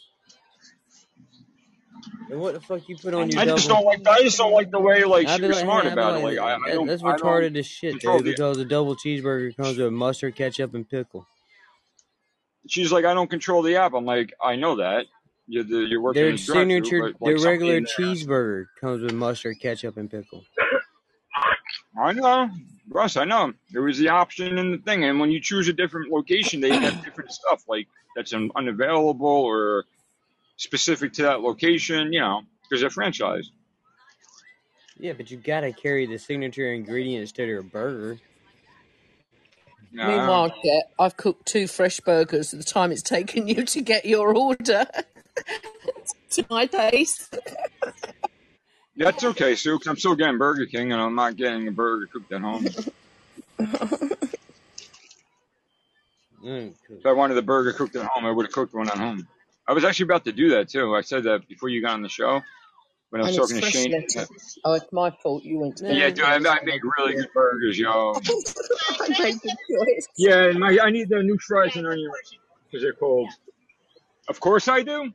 [2.29, 3.57] And what the fuck you put on your I double?
[3.57, 4.05] just don't like.
[4.07, 5.93] I just don't like the way like How she did was I- smart how did
[5.93, 6.23] about I- it.
[6.23, 6.87] Like I, I don't.
[6.87, 8.25] that's I don't retarded as shit, control dude.
[8.27, 11.25] the- Because a double cheeseburger comes with mustard, ketchup, and pickle.
[12.67, 13.93] She's like, I don't control the app.
[13.93, 15.05] I'm like, I know that.
[15.47, 19.01] You're, you're working Their in the drive-thru, signature, but, like, their somebody regular cheeseburger comes
[19.01, 20.43] with mustard, ketchup, and pickle.
[21.97, 22.49] I know,
[22.89, 23.17] Russ.
[23.17, 23.53] I know.
[23.71, 26.69] There was the option in the thing, and when you choose a different location, they
[26.69, 29.85] have different stuff like that's un- unavailable or
[30.57, 32.13] specific to that location.
[32.13, 33.47] You know, because they're franchised.
[34.99, 38.19] Yeah, but you gotta carry the signature ingredients to their burger.
[39.91, 43.81] Yeah, Meanwhile, Jet, I've cooked two fresh burgers at the time it's taken you to
[43.81, 44.85] get your order.
[46.31, 47.35] To my taste.
[48.95, 49.77] That's okay, Sue.
[49.77, 52.65] 'cause I'm still getting Burger King, and I'm not getting a burger cooked at home.
[56.43, 58.97] Mm, If I wanted the burger cooked at home, I would have cooked one at
[58.97, 59.27] home.
[59.67, 60.95] I was actually about to do that too.
[60.95, 62.41] I said that before you got on the show
[63.09, 64.27] when I was and talking to Shane.
[64.63, 67.77] Oh, it's my fault you went to Yeah, dude, I, I make really good burgers,
[67.77, 68.13] yo.
[68.15, 70.07] I made the choice.
[70.15, 73.29] Yeah, and my I need the new fries and onion rings because they're cold.
[74.29, 75.11] Of course I do.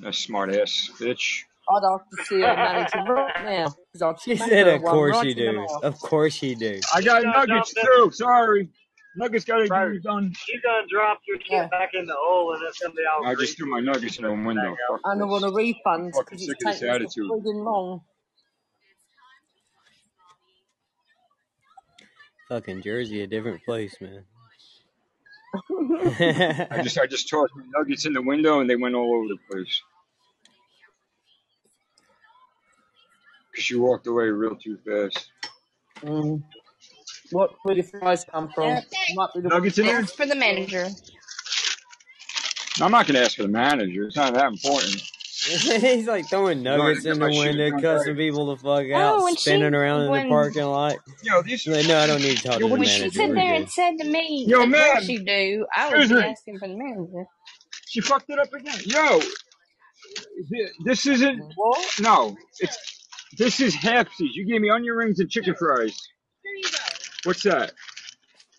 [0.00, 1.42] That smart ass bitch.
[1.68, 3.66] I'd have to see her manager right now.
[3.92, 5.58] 'cause I'd She smack said, her "Of one course right you in the do.
[5.60, 5.84] mouth.
[5.84, 8.10] Of course you do." I got You done nuggets dropped too.
[8.12, 8.68] Sorry,
[9.16, 10.34] nuggets got to Bro, be done.
[10.48, 13.30] you done dropped your shit back in the hole and it's gonna be all I
[13.30, 13.54] just greasy.
[13.54, 14.76] threw my nuggets in the window.
[14.88, 15.30] Fuck And I this.
[15.30, 17.30] want a refund Fucking because sick it's of this taken so attitude.
[17.30, 18.04] friggin' long.
[22.48, 24.24] Fucking Jersey, a different place, man.
[25.70, 29.28] I just I just tossed my nuggets in the window and they went all over
[29.28, 29.82] the place.
[33.54, 35.30] Cause you walked away real too fast.
[36.02, 36.42] Mm.
[37.30, 38.68] What where the fries come from?
[38.68, 38.84] Yep.
[39.14, 39.98] Might be the Nuggets in there?
[39.98, 40.88] Ask for the manager.
[42.80, 44.04] I'm not gonna ask for the manager.
[44.06, 45.02] It's not that important.
[45.48, 48.16] He's like throwing nuggets I in the window, cussing right.
[48.16, 50.98] people the fuck Oh, out, she spinning around in the parking lot.
[51.22, 52.88] Yo, these She's like, no, I don't need to talk Yo, to the what when
[52.88, 54.92] is she sat there and said to me, Yo, "Of man.
[54.92, 56.24] course you do," I was Excuse me.
[56.30, 57.26] asking for the manager.
[57.86, 58.78] She fucked it up again.
[58.86, 59.20] Yo,
[60.84, 61.42] this isn't.
[61.56, 61.86] What?
[62.00, 62.78] No, it's
[63.38, 64.30] this is halfsies.
[64.34, 65.98] You gave me onion rings and chicken fries.
[66.44, 66.78] Here you go.
[67.24, 67.72] What's that?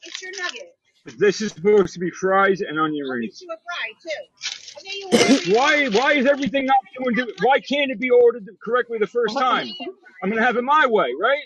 [0.04, 0.76] It's your nugget.
[1.18, 3.40] This is supposed to be fries and onion I'll rings.
[3.40, 4.26] get you a fry too.
[4.86, 5.88] Okay, you want why?
[5.90, 7.28] Why is everything not doing?
[7.42, 9.68] Why can't it be ordered correctly the first time?
[10.24, 11.46] I'm gonna have it my way, right?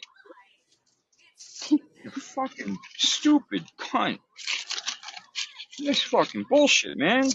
[2.04, 4.20] You fucking stupid cunt.
[5.80, 7.30] This fucking bullshit, man.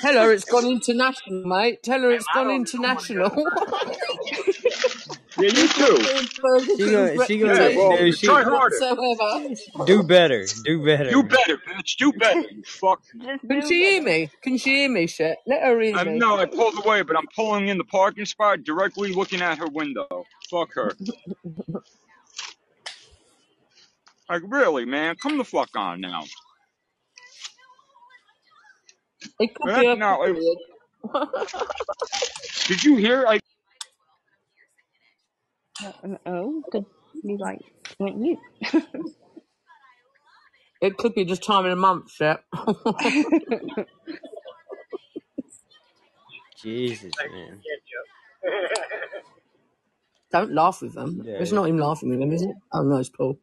[0.00, 1.82] Tell her it's gone international, mate.
[1.82, 3.30] Tell her it's gone international.
[5.40, 5.96] Yeah, you too.
[6.76, 8.76] She gonna, she gonna, Yeah, well, dude, she, try harder.
[8.80, 9.86] whatsoever.
[9.86, 11.10] do better, do better.
[11.10, 11.96] Do better, bitch.
[11.98, 12.40] Do better.
[12.40, 13.00] You fuck.
[13.48, 14.30] Can she hear me?
[14.42, 15.38] Can she hear me, shit?
[15.46, 16.18] Let her hear I me.
[16.18, 19.68] no, I pulled away, but I'm pulling in the parking spot directly looking at her
[19.68, 20.24] window.
[20.50, 20.92] Fuck her.
[24.28, 26.22] Like really, man, come the fuck on now.
[29.40, 30.56] It could be that- a no, it- period.
[32.68, 33.24] Did you hear?
[33.26, 33.40] I
[35.84, 36.86] Uh, oh, could
[37.24, 37.60] be like
[37.98, 38.38] went mute.
[40.80, 42.44] It could be just time in a month, Shep.
[46.62, 47.64] Jesus, man.
[50.32, 51.22] Don't laugh with them.
[51.24, 51.56] Yeah, It's yeah.
[51.56, 52.56] not him laughing with them, is it?
[52.72, 53.38] Oh no, it's Paul.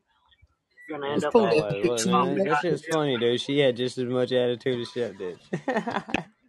[0.90, 2.30] You're gonna It's end up Paul Oh, there wait, picks look, him up.
[2.36, 3.42] man, that shit's funny, dude.
[3.42, 5.40] She had just as much attitude as Shep did.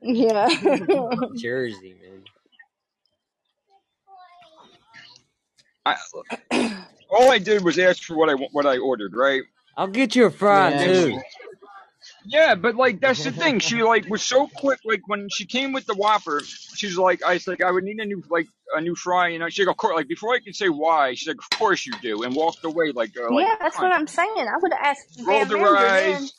[0.02, 0.48] Yeah.
[1.34, 2.24] Jersey, man.
[5.88, 6.74] I,
[7.10, 9.42] all I did was ask for what I wa- what I ordered, right?
[9.76, 10.84] I'll get you a fry Yeah.
[10.86, 11.20] too.
[12.26, 13.58] Yeah, but like that's the thing.
[13.58, 14.80] She like was so quick.
[14.84, 17.98] Like when she came with the Whopper, she's like, I was like, I would need
[18.00, 19.28] a new like a new fry.
[19.28, 19.94] You know, she's like, of course.
[19.96, 22.92] Like before I could say why, she's like, of course you do, and walked away
[22.92, 24.28] like uh, like yeah, that's come what I'm saying.
[24.38, 26.14] I would have asked the rolled her manager then.
[26.22, 26.32] eyes.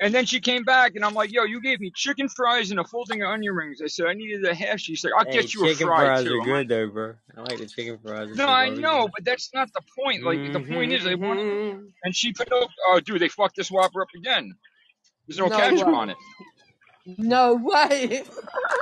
[0.00, 2.80] And then she came back, and I'm like, "Yo, you gave me chicken fries and
[2.80, 4.82] a folding of onion rings." I said I needed a hash.
[4.82, 6.86] She's like, "I'll Hey, get you a fry fries too." are I'm good like, though,
[6.88, 7.14] bro.
[7.36, 8.36] I like the chicken fries.
[8.36, 10.24] "No, I know, but that's not the point.
[10.24, 11.86] Like the point is, they want." Mm-hmm.
[12.02, 14.52] And she put up, "Oh, dude, they fucked this Whopper up again.
[15.28, 15.94] There's no, No ketchup way.
[15.94, 16.16] on it."
[17.06, 18.24] No way.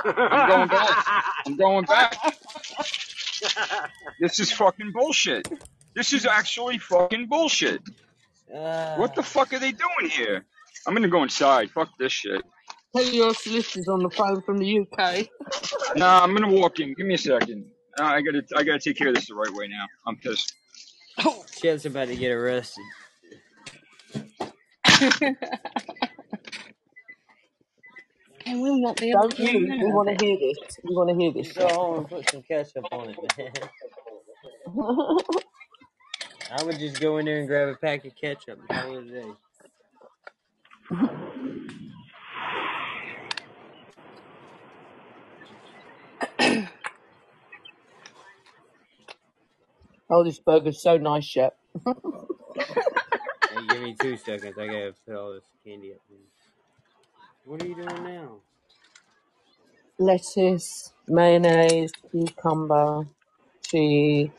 [0.05, 1.05] I'm going back.
[1.45, 2.17] I'm going back.
[4.19, 5.47] This is fucking bullshit.
[5.95, 7.81] This is actually fucking bullshit.
[8.47, 10.45] What the fuck are they doing here?
[10.87, 11.71] I'm gonna go inside.
[11.71, 12.41] Fuck this shit.
[12.95, 15.27] Tell your solicitors on the phone from the UK.
[15.95, 16.93] Nah, I'm gonna walk in.
[16.95, 17.65] Give me a second.
[17.99, 19.85] Uh, I gotta, I gotta take care of this the right way now.
[20.07, 20.53] I'm pissed.
[21.61, 22.83] Shep's about to get arrested.
[28.45, 29.67] And we won't be able Don't to you?
[29.67, 30.57] get We want to hear this.
[30.83, 31.47] We want to hear this.
[31.47, 33.51] Just go home and put some ketchup on it, man.
[36.51, 39.05] I would just go in there and grab a pack of ketchup and call it
[39.05, 39.31] a day.
[50.09, 51.57] Oh, this burger's so nice, Shep.
[53.49, 54.57] Hey, give me two seconds.
[54.59, 55.99] I gotta put all this candy up.
[56.09, 56.19] Here.
[57.45, 58.37] What are you doing now?
[59.99, 63.07] Lettuce, mayonnaise, cucumber,
[63.65, 64.29] cheese.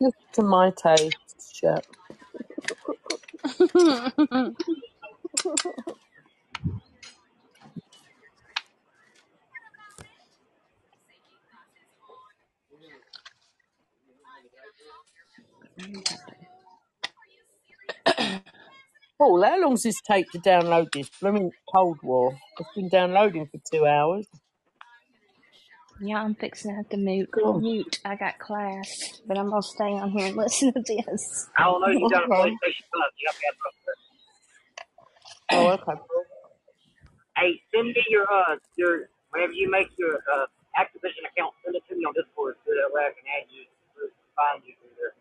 [0.00, 1.16] Just to my taste,
[1.54, 1.86] Shep.
[3.72, 4.54] Paul,
[19.44, 22.38] how long does this take to download this blooming Cold War?
[22.60, 24.26] It's been downloading for two hours.
[26.00, 27.30] Yeah, I'm fixing to have to mute.
[27.32, 27.60] Cool.
[27.60, 28.00] Mute.
[28.04, 31.48] I got class, but I'm gonna stay on here and listen to this.
[31.56, 31.88] I don't know.
[31.88, 33.12] You got a PlayStation Plus.
[33.18, 33.56] You got to have.
[35.52, 36.00] Oh, okay.
[37.36, 40.46] Hey, send me your uh your whenever you make your uh
[40.78, 43.64] Activision account, send it to me on Discord so that way I can add you,
[44.36, 45.14] find you through there.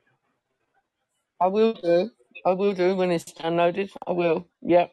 [1.40, 2.12] I will do.
[2.46, 3.92] I will do when it's downloaded.
[4.06, 4.48] I will.
[4.62, 4.92] Yep.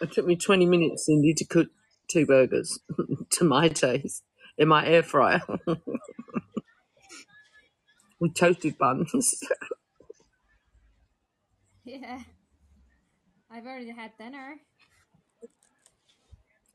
[0.00, 1.68] It took me 20 minutes, Cindy, to cook
[2.10, 2.80] two burgers
[3.32, 4.24] to my taste
[4.58, 5.42] in my air fryer
[8.20, 9.12] with toasted buns.
[11.84, 12.20] Yeah.
[13.50, 14.56] I've already had dinner.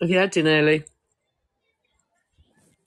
[0.02, 0.86] Have you had dinner, Ellie?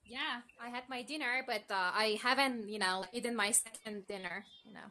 [0.06, 4.46] Yeah, I had my dinner, but uh, I haven't, you know, eaten my second dinner,
[4.64, 4.90] you know.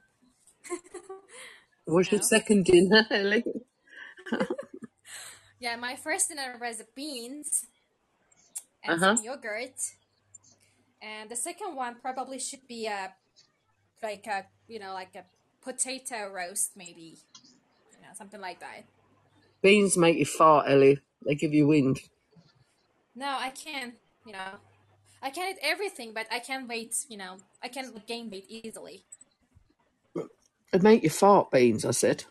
[1.85, 2.23] What's your No.
[2.23, 3.43] second dinner, Ellie?
[5.59, 7.65] Yeah, my first dinner was beans
[8.83, 9.17] and Uh-huh.
[9.23, 9.79] yogurt.
[11.01, 13.13] And the second one probably should be a
[14.03, 15.25] like a you know like a
[15.63, 17.19] potato roast maybe
[17.95, 18.83] you know something like that.
[19.61, 20.99] Beans make you fart, Ellie.
[21.25, 22.01] They give you wind.
[23.15, 23.95] No, I can't.
[24.25, 24.59] You know,
[25.21, 26.95] I can eat everything, but I can't wait.
[27.09, 29.05] You know, I can gain weight easily.
[30.71, 32.25] They make you fart, beans, I said.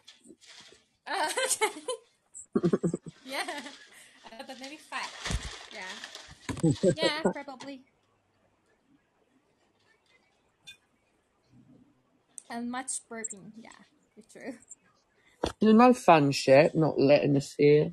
[1.06, 1.80] Uh, okay.
[3.26, 3.44] yeah,
[4.32, 5.70] uh, but maybe five.
[5.72, 5.82] Yeah,
[6.96, 7.82] yeah, probably.
[12.48, 13.52] And much burping.
[13.58, 13.70] Yeah,
[14.16, 14.54] it's true.
[15.60, 17.92] There's no fun, Shep, not letting us hear.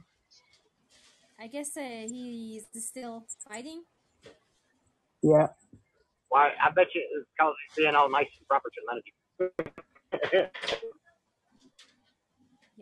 [1.39, 3.83] I guess uh, he's still fighting.
[5.23, 5.47] Yeah.
[6.29, 6.51] Why?
[6.63, 10.45] I bet you it's because he's being all nice and proper to none of you.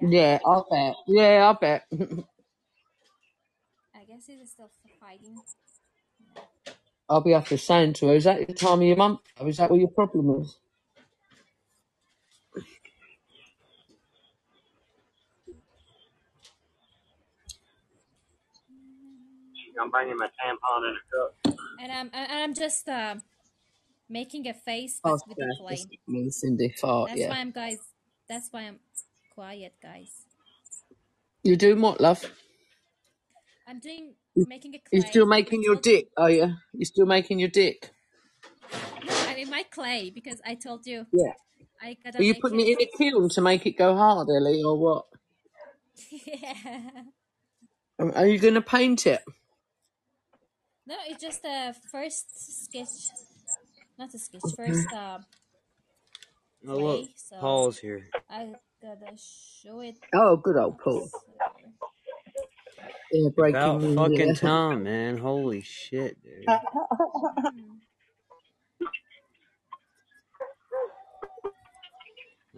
[0.02, 0.96] Yeah, I bet.
[1.08, 1.86] Yeah, I bet.
[4.12, 5.42] I guess he's still fighting.
[7.10, 9.22] I'll be after saying to her, is that the time of your month?
[9.40, 10.58] Or is that what your problem is?
[19.82, 21.36] I'm bringing my tampon in a cup.
[21.80, 23.16] And I'm and I'm just uh,
[24.10, 25.78] making a face Oh, but with the yeah, clay.
[25.78, 26.76] that's me, Cindy.
[26.80, 27.30] Fart, That's yeah.
[27.30, 27.80] why I'm guys.
[28.30, 28.80] That's why I'm
[29.34, 30.26] quiet, guys.
[31.44, 32.26] You're doing what, love?
[33.68, 34.90] I'm doing You- making a clay.
[35.00, 36.54] You're still making your dick, are you?
[36.74, 37.92] You're still making your dick?
[39.06, 41.06] No, I mean my clay because I told you.
[41.12, 41.34] Yeah.
[41.82, 44.28] I gotta Are you make putting it in a kiln to make it go hard,
[44.30, 45.06] Ellie, or what?
[46.12, 46.54] yeah.
[48.00, 49.22] Um, Are you going to paint it?
[50.88, 53.12] No, it's just a first sketch.
[54.00, 54.42] Not a sketch.
[54.58, 55.20] First uh,
[56.68, 57.14] Oh look, clay.
[57.16, 58.08] So Paul's here.
[58.28, 59.98] I gotta show it.
[60.16, 61.08] Oh, good old Paul.
[63.12, 63.96] Yeah, breaking About news.
[63.96, 64.34] fucking Yeah.
[64.34, 65.18] time, man.
[65.18, 66.46] Holy shit, dude.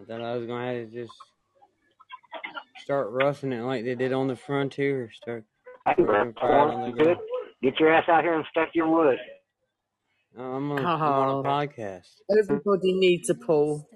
[0.01, 1.13] I thought I was gonna have to just
[2.83, 5.11] start roughing it like they did on the frontier.
[5.13, 5.45] Start
[5.85, 7.17] Hey, fucking on the good?
[7.61, 9.17] Get your ass out here and stuff your wood.
[10.37, 12.09] I'm on, I'm on a Oh, podcast.
[12.39, 13.87] everybody needs a Paul.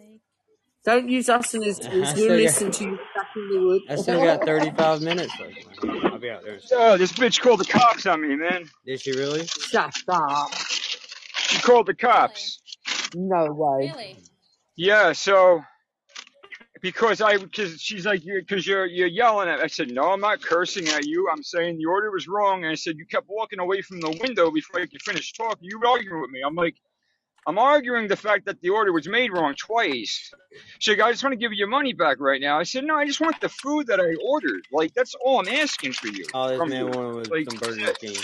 [0.86, 2.14] Don't use us and his I.
[2.16, 3.82] We'll listen got, to you back in the wood.
[3.90, 5.97] I still got 35 minutes left.
[6.28, 6.38] Man.
[6.38, 6.54] Out there.
[6.54, 6.86] in a second.
[6.86, 8.70] Oh, this bitch called the cops on me, man.
[8.86, 9.46] Did she really?
[9.48, 10.52] Shut up.
[10.56, 12.62] She called the cops.
[13.16, 13.92] No way.
[13.92, 14.18] Really?
[14.76, 15.64] Yeah, so
[16.82, 19.60] because I because she's like because you're you're yelling at.
[19.60, 19.64] Me.
[19.64, 21.30] I said no, I'm not cursing at you.
[21.32, 22.64] I'm saying the order was wrong.
[22.64, 25.70] And I said you kept walking away from the window before you could finish talking.
[25.70, 26.42] You were arguing with me.
[26.46, 26.76] I'm like.
[27.48, 30.34] I'm arguing the fact that the order was made wrong twice.
[30.80, 32.60] She's like, I just want to give you your money back right now.
[32.60, 34.68] I said, no, I just want the food that I ordered.
[34.70, 36.26] Like, that's all I'm asking for you.
[36.34, 38.18] Oh, this man wanted with Like, some Burger King.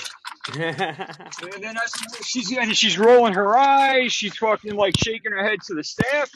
[0.60, 1.86] and then I,
[2.26, 4.12] she's and she's rolling her eyes.
[4.12, 6.30] She's fucking like shaking her head to the staff.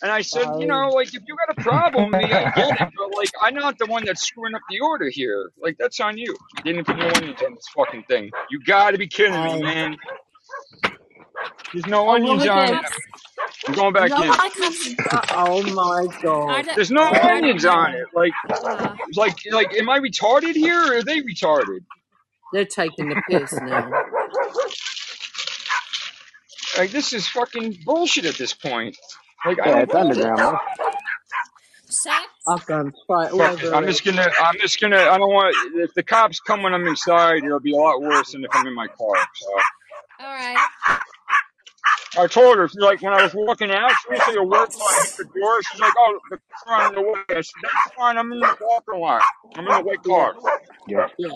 [0.00, 2.88] And I said, you know, like if you got a problem me, I get it,
[2.96, 5.50] but like I'm not the one that's screwing up the order here.
[5.60, 6.36] Like that's on you.
[6.58, 8.30] You didn't put no onions on this fucking thing.
[8.48, 9.96] You got to be kidding me, Um, man.
[11.72, 12.74] There's no oh, well, onions on again.
[12.74, 12.82] it.
[13.68, 14.38] I'm going back No, in.
[14.38, 14.76] I can't.
[15.30, 16.08] Oh my
[16.48, 16.64] Are god.
[16.64, 18.06] the There's no are onions on it.
[18.14, 21.80] Like, uh, like, like, am I retarded here or are they retarded?
[22.52, 23.98] They're taking the piss now.
[26.78, 28.96] Like, this is fucking bullshit at this point.
[29.44, 30.58] Like, I Yeah, don't it's underground, man.
[31.90, 32.26] Shaq?
[32.48, 33.68] I've gone right all Fuck it.
[33.68, 34.28] over I'm just gonna.
[34.42, 34.98] I'm just gonna.
[34.98, 35.56] I don't want.
[35.76, 38.66] If the cops come when I'm inside, it'll be a lot worse than if I'm
[38.66, 39.28] in my car.
[39.34, 39.48] So
[40.20, 40.68] All right.
[42.16, 45.00] I told her, she's like when I was walking out, she was a work I
[45.02, 45.62] hit the door.
[45.62, 48.16] She's like, "Oh, the car on the way." I said, "That's fine.
[48.16, 49.22] I'm in the parking lot.
[49.56, 50.34] I'm in the white car."
[50.86, 51.08] Yeah.
[51.18, 51.28] yeah.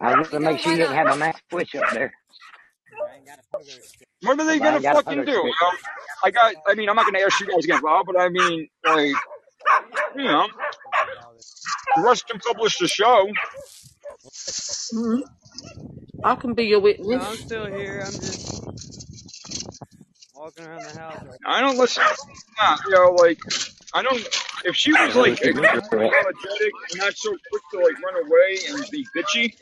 [0.00, 2.12] I was you gonna make sure you didn't have a mass switch up there.
[4.22, 5.32] What are they gonna ain't got a fucking do?
[5.32, 5.42] stick.
[5.60, 5.72] Well,
[6.24, 6.54] I got.
[6.66, 9.14] I mean, I'm not gonna ask you guys again, Rob, but I mean, like,
[10.16, 10.48] you know,
[11.98, 13.26] Russ can publish the show.
[14.92, 15.20] hmm
[16.22, 18.02] I can be your No, I'm still here.
[18.06, 18.64] I'm just
[20.34, 22.02] walking around the house right I don't listen.
[22.58, 23.38] Nah, you know, like,
[23.92, 24.26] I don't.
[24.64, 29.06] If she was like apologetic, and not so quick to like run away and be
[29.16, 29.54] bitchy,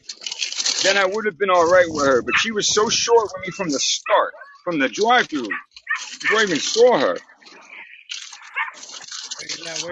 [0.85, 2.23] then I would have been all right with her.
[2.23, 4.33] But she was so short with me from the start,
[4.65, 5.49] from the drive-through,
[6.21, 7.17] before I even saw her.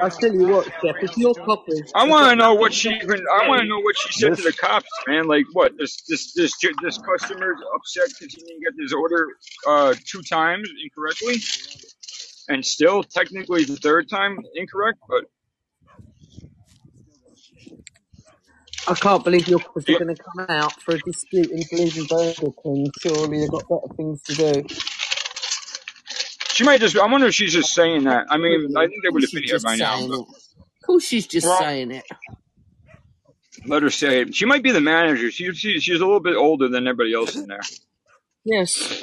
[0.03, 3.25] I tell you what, Steph, if you're coppers, I want to know what she even.
[3.33, 5.27] I want to know what she said to the cops, man.
[5.27, 9.29] Like, what this this this this customer's upset because he didn't get his order
[9.67, 11.37] uh two times incorrectly,
[12.49, 14.99] and still technically the third time incorrect.
[15.09, 15.25] But
[18.89, 22.07] I can't believe your coppers are going to come out for a dispute in Blues
[22.09, 22.91] Burger King.
[23.01, 24.90] Surely they've got better things to do.
[26.61, 26.97] She might just.
[26.99, 28.27] I wonder if she's just saying that.
[28.31, 29.97] I mean, I think they Of would course have been here by now.
[29.97, 30.19] saying it.
[30.21, 30.27] Of
[30.87, 32.05] course she's just well, saying it.
[33.67, 34.35] let her say it.
[34.35, 35.31] She might be the manager.
[35.31, 37.61] She, she she's a little bit older than everybody else in there.
[38.45, 39.03] Yes.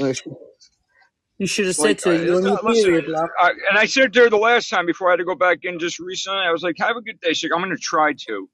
[1.39, 3.29] You should have said Like, to her, uh, you're on listen, period, love.
[3.39, 5.59] I, and I said to her the last time before I had to go back
[5.63, 6.39] in just recently.
[6.39, 8.49] I was like, "Have a good day." She's like, "I'm gonna try to."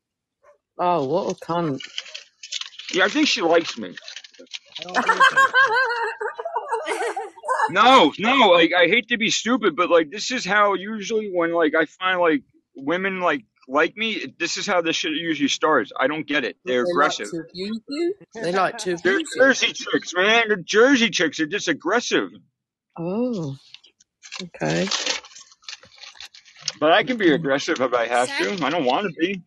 [0.79, 1.79] Oh, what a cunt.
[2.93, 3.95] Yeah, I think she likes me.
[7.69, 8.23] I don't think so.
[8.23, 11.53] No, no, like I hate to be stupid, but like this is how usually when
[11.53, 12.43] like I find like
[12.75, 15.91] women like like me, this is how this shit usually starts.
[15.97, 16.57] I don't get it.
[16.65, 17.29] They They're like aggressive.
[17.31, 18.15] to abuse you.
[18.35, 19.19] They like to They're.
[19.37, 20.45] Jersey chicks, man.
[20.47, 21.37] They're Jersey chicks.
[21.37, 22.29] They're just aggressive.
[22.97, 23.55] Oh,
[24.43, 24.87] okay.
[26.79, 28.55] But I can be aggressive if I have Sir?
[28.57, 28.65] to.
[28.65, 29.41] I don't want to be.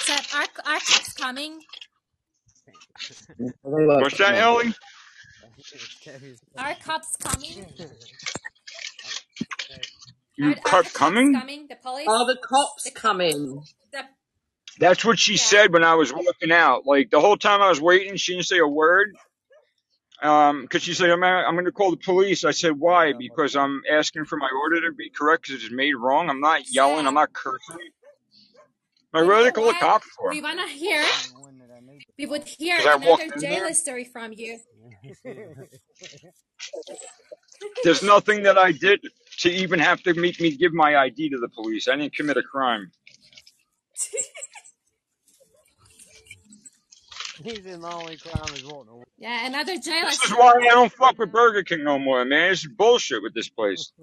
[0.00, 1.60] So are, are cops coming?
[3.62, 4.74] What's that, Ellie?
[6.58, 7.66] Are cops coming?
[10.36, 11.32] You Are, are cops the coming?
[11.34, 11.66] cops coming?
[11.68, 12.08] The police?
[12.08, 13.62] Are the cops coming?
[13.92, 14.02] The,
[14.78, 16.86] That's what she said when I was walking out.
[16.86, 19.14] Like the whole time I was waiting, she didn't say a word.
[20.22, 22.44] Um, cause she said, I'm, I'm going to call the police.
[22.44, 23.12] I said, why?
[23.12, 26.30] Because I'm asking for my order to be correct because it's made wrong.
[26.30, 27.06] I'm not yelling.
[27.06, 27.76] I'm not cursing.
[29.14, 30.30] I really call the cops for.
[30.30, 31.04] we wanna hear.
[32.18, 33.74] We would hear 'Cause I walked another in jail there.
[33.74, 34.58] story from you.
[37.84, 39.00] There's nothing that I did
[39.40, 41.88] to even have to make me give my ID to the police.
[41.88, 42.90] I didn't commit a crime.
[47.42, 50.68] He's in the only crime is wanting to Yeah, another jail This is why I
[50.70, 52.50] don't fuck with Burger King no more, man.
[52.50, 53.92] This is bullshit with this place.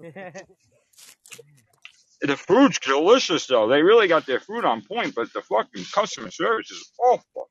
[2.20, 3.68] The food's delicious though.
[3.68, 7.50] They really got their food on point, but the fucking customer service is awful.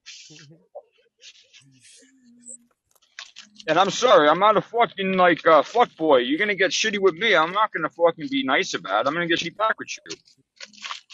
[3.67, 6.17] And I'm sorry, I'm not a fucking like uh, fuck boy.
[6.17, 7.35] You're gonna get shitty with me.
[7.35, 9.07] I'm not gonna fucking be nice about it.
[9.07, 10.17] I'm gonna get shitty back with you.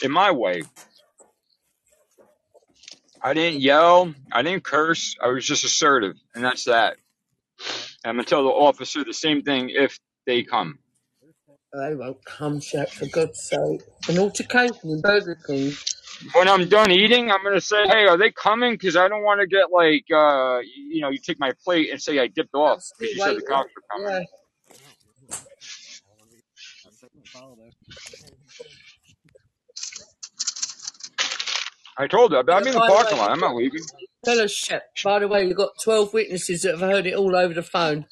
[0.03, 0.61] In my way.
[3.22, 4.14] I didn't yell.
[4.32, 5.16] I didn't curse.
[5.22, 6.98] I was just assertive, and that's that.
[8.06, 10.80] I'm gonna tell the officer the same thing if they come.
[11.74, 13.82] They won't come, Shep, for God's sake.
[14.10, 15.74] An altercation in Burger King.
[16.34, 19.42] When I'm done eating, I'm gonna say, "Hey, are they coming?" Because I don't want
[19.42, 22.84] to get like, uh, you know, you take my plate and say I dipped off
[23.00, 24.10] because you said the cops were coming.
[24.10, 24.26] yeah.
[31.98, 33.32] I told her, but I'm in the By the parking way, lot.
[33.32, 33.82] I'm not leaving.
[34.26, 34.84] Tell us, Shep.
[35.04, 38.06] By the way, you've got 12 witnesses that have heard it all over the phone.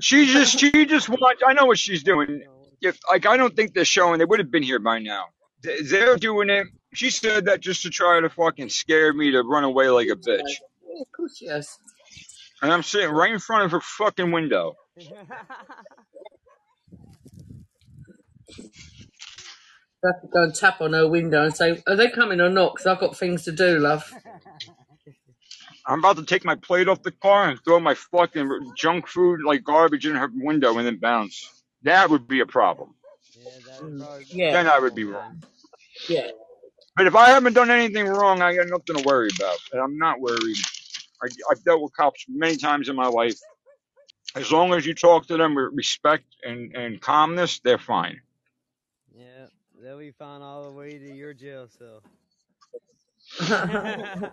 [0.00, 1.42] She just, she just wants.
[1.46, 2.42] I know what she's doing.
[2.84, 4.18] If like, I don't think they're showing.
[4.18, 5.24] They would have been here by now.
[5.62, 6.66] They- They're doing it.
[6.94, 10.16] She said that just to try to fucking scare me to run away like a
[10.16, 10.38] bitch.
[10.38, 11.68] Yeah, of course she has.
[12.62, 14.74] And I'm sitting right in front of her fucking window.
[14.98, 15.02] I
[20.04, 22.74] have to go and tap on her window and say, Are they coming or not?
[22.74, 24.12] Because I've got things to do, love.
[25.86, 29.40] I'm about to take my plate off the car and throw my fucking junk food
[29.44, 31.50] like garbage in her window and then bounce.
[31.84, 32.94] That would be a problem.
[33.38, 33.78] Yeah.
[33.80, 35.42] Mm, then I would be wrong.
[36.08, 36.30] Yeah.
[36.96, 39.56] But if I haven't done anything wrong, I got nothing to worry about.
[39.72, 40.56] And I'm not worried.
[41.22, 43.36] I, I've dealt with cops many times in my life.
[44.34, 48.20] As long as you talk to them with respect and, and calmness, they're fine.
[49.16, 49.46] Yeah,
[49.80, 52.02] they'll be fine all the way to your jail cell.
[53.38, 54.30] The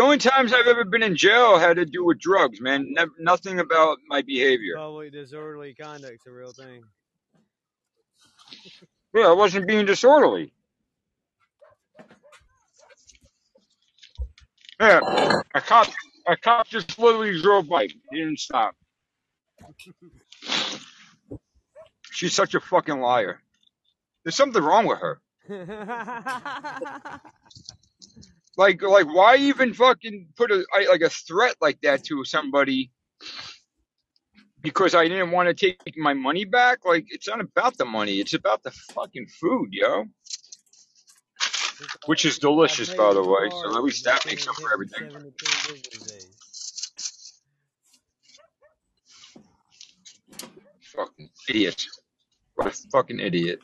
[0.00, 2.86] only times I've ever been in jail had to do with drugs, man.
[2.90, 4.74] Ne- nothing about my behavior.
[4.76, 6.82] Public disorderly conduct's a real thing.
[9.14, 10.52] Yeah, I wasn't being disorderly.
[14.80, 15.88] Yeah, a cop,
[16.26, 17.88] a cop just literally drove by.
[18.10, 18.74] He didn't stop.
[22.10, 23.40] She's such a fucking liar.
[24.24, 25.20] There's something wrong with her.
[28.56, 32.90] Like, like, why even fucking put a like a threat like that to somebody?
[34.60, 36.84] Because I didn't want to take my money back.
[36.84, 38.20] Like, it's not about the money.
[38.20, 40.04] It's about the fucking food, yo.
[42.06, 43.48] Which is delicious, by the way.
[43.50, 45.10] So at least that makes up for everything.
[50.94, 51.84] Fucking idiot.
[52.54, 53.60] What a fucking idiot.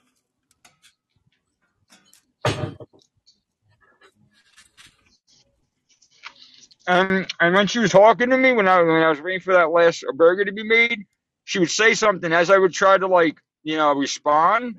[6.86, 9.54] And and when she was talking to me when I when I was waiting for
[9.54, 11.06] that last burger to be made,
[11.44, 14.76] she would say something as I would try to like you know respond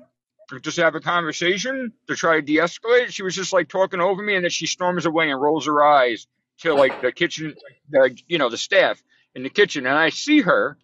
[0.52, 3.08] or just have a conversation to try to de-escalate.
[3.08, 5.84] She was just like talking over me, and then she storms away and rolls her
[5.84, 6.28] eyes
[6.60, 7.56] to like the kitchen,
[7.90, 9.02] the you know the staff
[9.34, 10.78] in the kitchen, and I see her.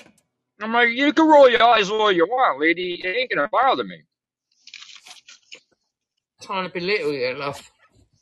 [0.60, 3.00] I'm like, you can roll your eyes all you want, lady.
[3.04, 4.02] It ain't gonna bother me.
[6.42, 7.70] Trying to belittle you, love.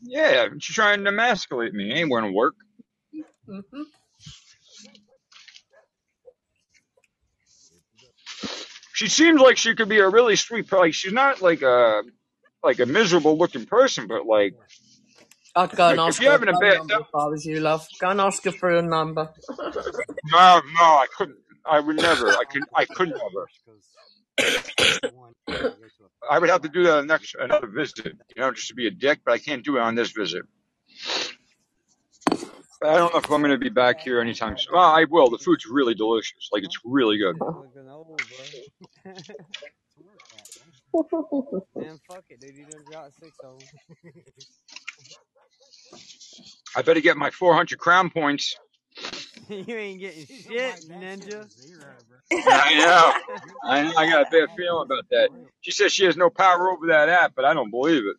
[0.02, 1.90] Yeah, she's trying to emasculate me.
[1.90, 2.54] It ain't gonna work.
[3.46, 3.82] hmm
[8.94, 10.70] She seems like she could be a really sweet.
[10.70, 12.02] Like she's not like a
[12.62, 14.54] like a miserable looking person, but like
[15.56, 17.26] I'd go and like, ask if you're her having a phone bad number if I
[17.26, 17.86] was you, love.
[18.00, 19.30] Go and ask her for her number.
[19.58, 19.60] no,
[20.32, 21.38] no, I couldn't.
[21.66, 22.28] I would never.
[22.28, 22.62] I could.
[22.76, 23.48] I couldn't ever.
[26.30, 28.86] I would have to do that on next another visit, you know, just to be
[28.86, 29.20] a dick.
[29.24, 30.42] But I can't do it on this visit.
[32.82, 34.74] I don't know if I'm going to be back here anytime soon.
[34.74, 35.30] Well, I will.
[35.30, 36.50] The food's really delicious.
[36.52, 37.38] Like it's really good.
[41.74, 42.56] Man, fuck it, dude.
[42.56, 43.68] You done dropped six of them.
[46.76, 48.56] I better get my 400 crown points.
[49.68, 51.48] you ain't getting shit, ninja.
[52.32, 53.12] I know.
[53.64, 53.92] I know.
[53.96, 55.30] I got a bad feeling about that.
[55.60, 58.16] She says she has no power over that app, but I don't believe it.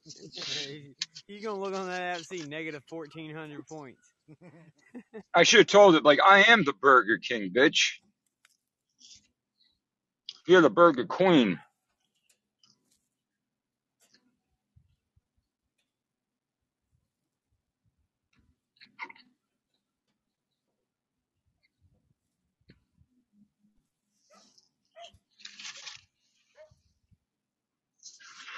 [1.27, 4.01] you gonna look on that app and see negative fourteen hundred points.
[5.33, 7.93] I should have told it like I am the Burger King, bitch.
[10.47, 11.59] You're the Burger Queen.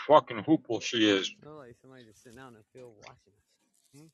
[0.08, 1.36] Fucking hoople she is.
[1.44, 3.44] Look like somebody just sitting out in the field watching us.
[3.94, 4.08] Hmm?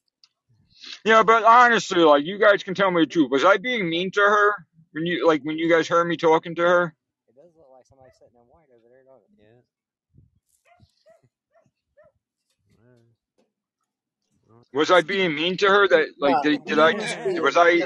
[1.06, 3.30] Yeah, but honestly, like you guys can tell me the truth.
[3.30, 6.56] Was I being mean to her when you like when you guys heard me talking
[6.56, 6.96] to her?
[7.30, 9.30] It does look like somebody sitting in white over there, don't it?
[9.38, 9.62] Yeah.
[14.74, 15.88] Was I being mean to her?
[15.88, 17.86] That like did, did I was I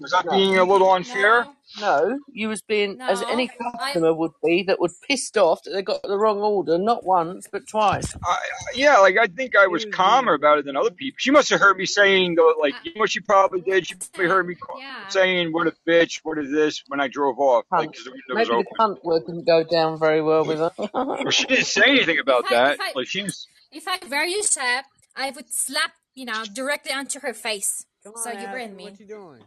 [0.00, 1.46] was I being a little unfair?
[1.80, 5.62] No, you was being as any No, I- customer would be that was pissed off
[5.62, 8.16] that they got the wrong order, not once but twice.
[8.74, 11.16] Yeah, like I think I was calmer about it than other people.
[11.20, 13.86] She must have heard me saying though, like uh, you know what she probably did.
[13.86, 17.38] She probably heard me call, saying "what a bitch," "what is this" when I drove
[17.38, 18.66] off, like 'cause the window was Maybe open.
[18.76, 20.70] the cunt word didn't go down very well with her.
[20.92, 22.74] Well, she didn't say anything about If I- that.
[22.74, 23.46] if I- Like she was.
[23.72, 27.86] If I were you, Shep, I would slap, you know, directly onto her face.
[28.02, 28.84] so you were in me.
[28.84, 29.42] What you doing?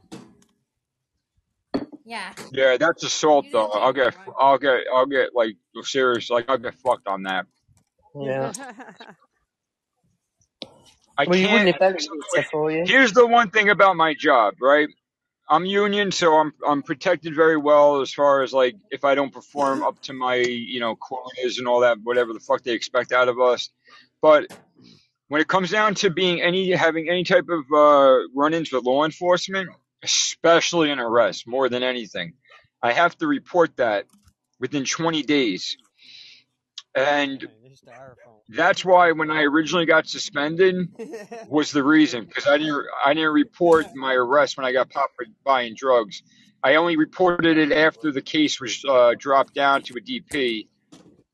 [2.06, 2.33] Yeah.
[2.51, 3.69] Yeah, that's assault though.
[3.69, 6.30] I'll get, I'll get, I'll get like serious.
[6.30, 7.45] Like I'll get fucked on that.
[8.16, 8.51] Yeah.
[11.17, 11.75] I well, you wouldn't can't.
[11.75, 12.83] if Elliot was there for you.
[12.85, 14.90] Here's the one thing about my job, right?
[15.48, 19.32] I'm union, so I'm I'm protected very well as far as like if I don't
[19.32, 23.11] perform up to my you know quotas and all that, whatever the fuck they expect
[23.11, 23.69] out of us.
[24.22, 24.48] But
[25.34, 29.03] when it comes down to being any having any type of uh, run-ins with law
[29.03, 29.68] enforcement,
[30.03, 32.34] especially an arrest, more than anything,
[32.84, 34.06] I have to report that
[34.60, 35.76] within 20 days.
[36.94, 37.48] And
[38.48, 40.76] that's why when I originally got suspended
[41.48, 45.16] was the reason because I didn't I didn't report my arrest when I got popped
[45.16, 46.22] for buying drugs.
[46.64, 50.68] I only reported it after the case was uh, dropped down to a DP,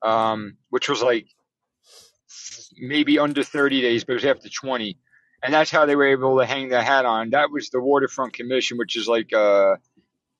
[0.00, 1.26] um, which was like
[2.80, 4.98] maybe under 30 days, but it was after 20.
[5.42, 7.30] And that's how they were able to hang their hat on.
[7.30, 9.76] That was the Waterfront Commission, which is like uh,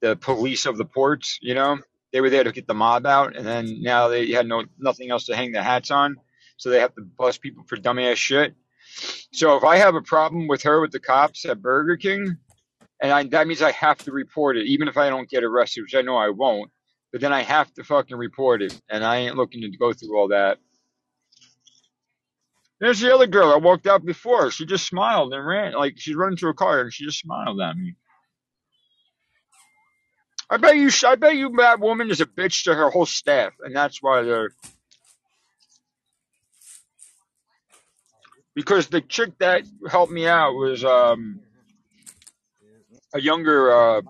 [0.01, 1.79] the police of the ports, you know?
[2.13, 5.11] They were there to get the mob out, and then now they had no nothing
[5.11, 6.17] else to hang their hats on,
[6.57, 8.55] so they have to bust people for dumbass shit.
[9.33, 12.37] So if I have a problem with her with the cops at Burger King,
[13.01, 15.83] and I, that means I have to report it, even if I don't get arrested,
[15.83, 16.71] which I know I won't.
[17.13, 20.19] But then I have to fucking report it, and I ain't looking to go through
[20.19, 20.59] all that.
[22.81, 24.51] There's the other girl I walked out before.
[24.51, 27.61] She just smiled and ran, like she's running to a car, and she just smiled
[27.61, 27.95] at me.
[30.49, 33.53] I bet you, I bet you, that woman is a bitch to her whole staff,
[33.63, 34.51] and that's why they're.
[38.55, 41.41] Because the chick that helped me out was um
[43.15, 44.03] a younger uh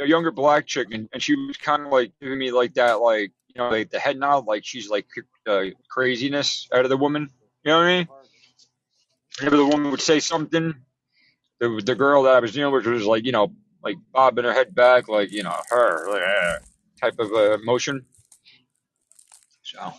[0.00, 3.00] a younger black chick, and, and she was kind of like giving me like that,
[3.00, 5.06] like you know, like the head nod, like she's like
[5.46, 7.28] uh, craziness out of the woman.
[7.64, 8.08] You know what I mean?
[9.40, 10.74] Maybe the woman would say something,
[11.60, 14.52] the the girl that I was dealing with was like, you know, like bobbing her
[14.52, 16.58] head back, like you know, her like, uh,
[17.00, 18.04] type of uh, motion.
[19.62, 19.92] So.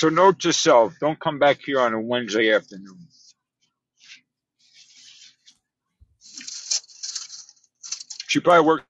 [0.00, 3.08] So note to self: don't come back here on a Wednesday afternoon.
[8.28, 8.86] She probably worked.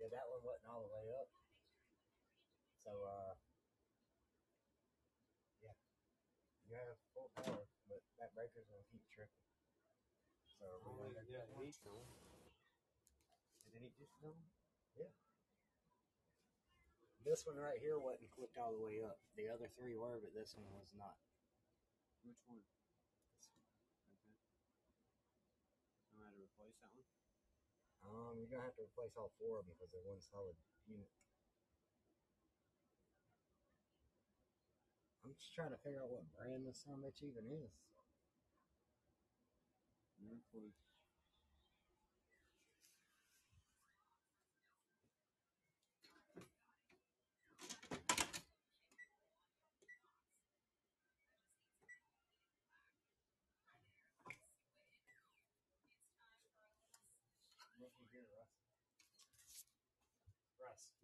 [0.00, 1.28] Yeah, that one wasn't all the way up.
[2.86, 3.34] So, uh,
[5.64, 5.76] yeah,
[6.68, 9.44] you have full power, but that breaker's gonna keep tripping.
[10.60, 10.66] So,
[11.38, 12.02] we're gonna Yeah, go.
[13.70, 14.34] Did it just go?
[14.98, 15.12] Yeah.
[17.22, 19.20] This one right here wasn't clicked all the way up.
[19.36, 21.14] The other three were, but this one was not.
[22.26, 22.58] Which one?
[26.10, 27.06] I had to replace that one.
[28.02, 30.56] Um, you're gonna have to replace all four of them because they're one solid
[30.90, 31.10] unit.
[35.22, 37.70] I'm just trying to figure out what brand this son even is.
[40.18, 40.88] bitch even is.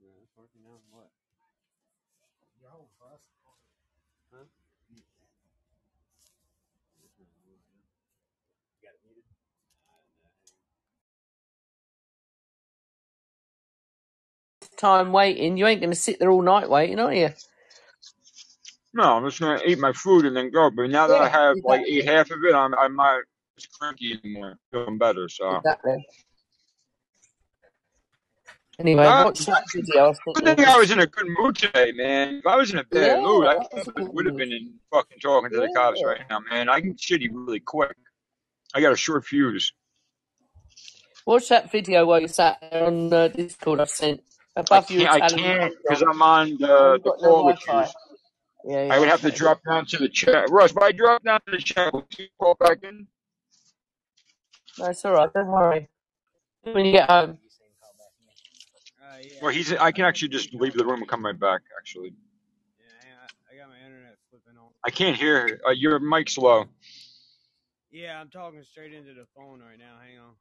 [0.05, 0.13] Russ.
[0.17, 0.81] Yeah, it's working out.
[0.91, 1.09] What?
[2.61, 3.23] Your home, Russ.
[4.33, 4.45] Huh?
[4.91, 5.03] You
[8.83, 9.25] got it muted?
[14.79, 15.57] Time waiting.
[15.57, 17.31] You ain't going to sit there all night waiting, are you?
[18.95, 20.71] No, I'm just gonna eat my food and then go.
[20.71, 22.07] But now that I Yeah, have like ate exactly.
[22.07, 23.23] half of it, I'm I'm not
[23.59, 24.57] as cranky anymore.
[24.73, 25.29] Feeling better.
[25.29, 26.07] So Exactly.
[28.79, 30.09] Anyway, watch that video.
[30.09, 32.37] I sent good thing I was in a good mood today, man.
[32.37, 34.27] If I was in a bad Yeah, mood, I that was a probably good would
[34.27, 36.69] have been in fucking talking to the cops right now, man.
[36.69, 37.97] I get shitty really quick.
[38.75, 39.73] I got a short fuse.
[41.25, 44.23] Watch that video while you sat there on uh, Discord I sent.
[44.57, 46.03] I Above you, can't, I can't, because.
[46.03, 47.85] I'm on the the call with you.
[48.67, 50.51] Yeah, I would have to drop down to the chat.
[50.51, 53.07] Russ, if I drop down to the chat, will you call back in?
[54.79, 55.33] No, all right.
[55.33, 55.89] Don't worry.
[56.63, 57.39] When you get home.
[59.23, 59.39] Yeah.
[59.43, 59.73] Well, he's.
[59.73, 61.63] I can actually just leave the room and come right back.
[61.79, 62.15] Actually,
[62.79, 63.27] Yeah.
[63.53, 64.69] I got my internet flipping on.
[64.85, 65.61] I can't hear.
[65.67, 66.67] Uh, your mic's low.
[67.91, 69.97] Yeah, I'm talking straight into the phone right now.
[70.05, 70.35] Hang on.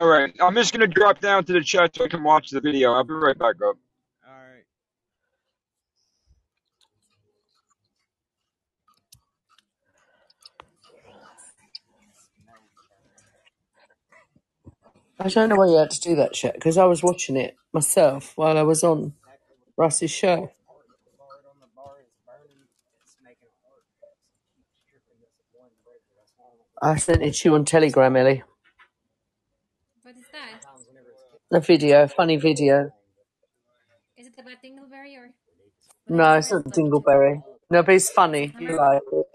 [0.00, 2.60] All right, I'm just gonna drop down to the chat so I can watch the
[2.60, 2.92] video.
[2.92, 3.76] I'll be right back up.
[4.26, 4.64] All right.
[15.24, 17.56] I don't know why you had to do that shit because I was watching it
[17.72, 19.14] myself while I was on
[19.76, 20.34] Russ's show.
[20.34, 22.58] The bar on the bar is burning.
[23.04, 23.84] It's making a heart.
[24.00, 24.08] So
[24.56, 26.10] keep stripping this one breaker.
[26.18, 28.42] That's why I'm sent it to you on Telegram, Ellie.
[30.02, 30.64] What is that?
[31.52, 32.90] The video, funny video.
[34.16, 35.30] Is it about Dingleberry or
[36.08, 37.44] No, it's not Dingleberry.
[37.70, 38.52] No, but it's funny.
[38.58, 39.26] You like it.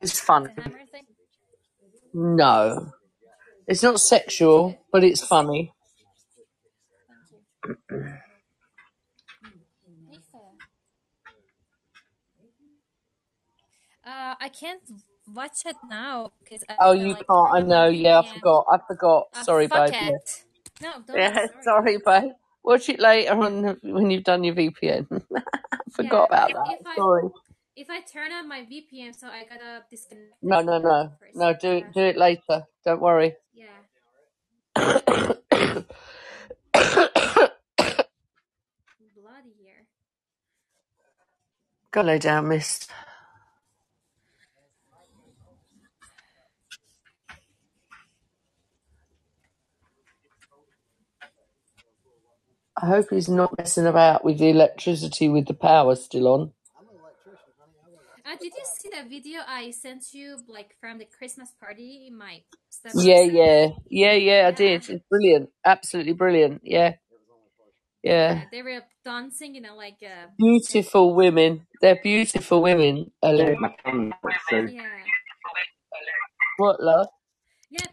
[0.00, 0.54] It's funny.
[0.56, 1.04] hammer thing?
[2.14, 2.92] No.
[3.68, 5.74] It's not sexual, but it's funny.
[14.06, 14.82] Uh, I can't
[15.26, 17.50] watch it now because I Oh, you like can't.
[17.54, 17.88] I know.
[17.88, 18.66] Yeah, I forgot.
[18.72, 19.28] I forgot.
[19.34, 19.94] Uh, Sorry, fuck babe.
[20.00, 20.10] Yeah.
[20.10, 20.44] it.
[20.82, 21.64] No, don't Yeah, sorry.
[21.64, 22.32] sorry, babe.
[22.64, 25.22] Watch it later on when you've done your VPN.
[25.98, 26.74] Yeah, forgot about if, that.
[26.80, 27.30] if I Sorry.
[27.78, 31.36] If I turn on my VPN, so I gotta disconnect No, no, no, first.
[31.36, 31.54] no.
[31.54, 31.92] Do Yeah, it.
[31.94, 32.64] Do it later.
[32.84, 33.36] Don't worry.
[33.54, 33.80] yeah.
[39.16, 39.86] Bloody here.
[41.92, 42.86] Go lay down, Miss.
[52.80, 56.52] I hope he's not messing about with the electricity with the power still on.
[58.28, 62.18] Uh, did you see that video I sent you, like from the Christmas party in
[62.18, 62.42] my
[62.94, 64.48] Yeah, yeah, yeah, yeah.
[64.48, 64.88] I did.
[64.88, 65.50] It's brilliant.
[65.64, 66.62] Absolutely brilliant.
[66.64, 66.94] Yeah,
[68.02, 68.34] yeah.
[68.34, 68.42] yeah.
[68.52, 71.66] They were dancing, you know, like uh, Beautiful women.
[71.82, 73.56] They're beautiful women, Ellie.
[74.66, 75.04] yeah,
[76.58, 77.08] What, love?
[77.70, 77.86] yeah.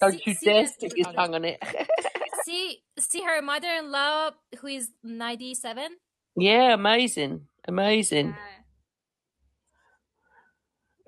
[0.00, 0.68] Don't See, you see dare that.
[0.68, 1.58] stick your tongue on it.
[2.32, 5.96] See, see her mother-in-law, who is ninety-seven.
[6.36, 7.48] yeah, amazing.
[7.68, 8.28] Amazing.
[8.28, 8.51] Yeah,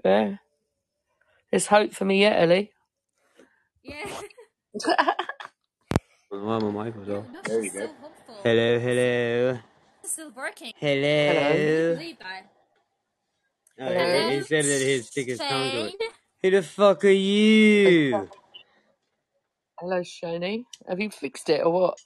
[0.04, 0.36] Yeah.
[1.50, 2.70] There's hope for me yet, Ellie.
[3.82, 4.10] yeah.
[6.30, 7.24] Well, my mic was off.
[7.30, 8.34] No, she's so hopeful.
[8.42, 9.58] Hello, hello,
[10.02, 10.72] It's still working.
[10.76, 11.96] Hello.
[11.96, 12.16] Can you
[13.78, 13.90] hello.
[13.92, 15.94] Oh, he, he said that he'd stick his tongue to it.
[16.42, 18.28] Who the fuck are you?
[19.78, 20.64] Hello, Shani.
[20.88, 21.98] Have you fixed it or what?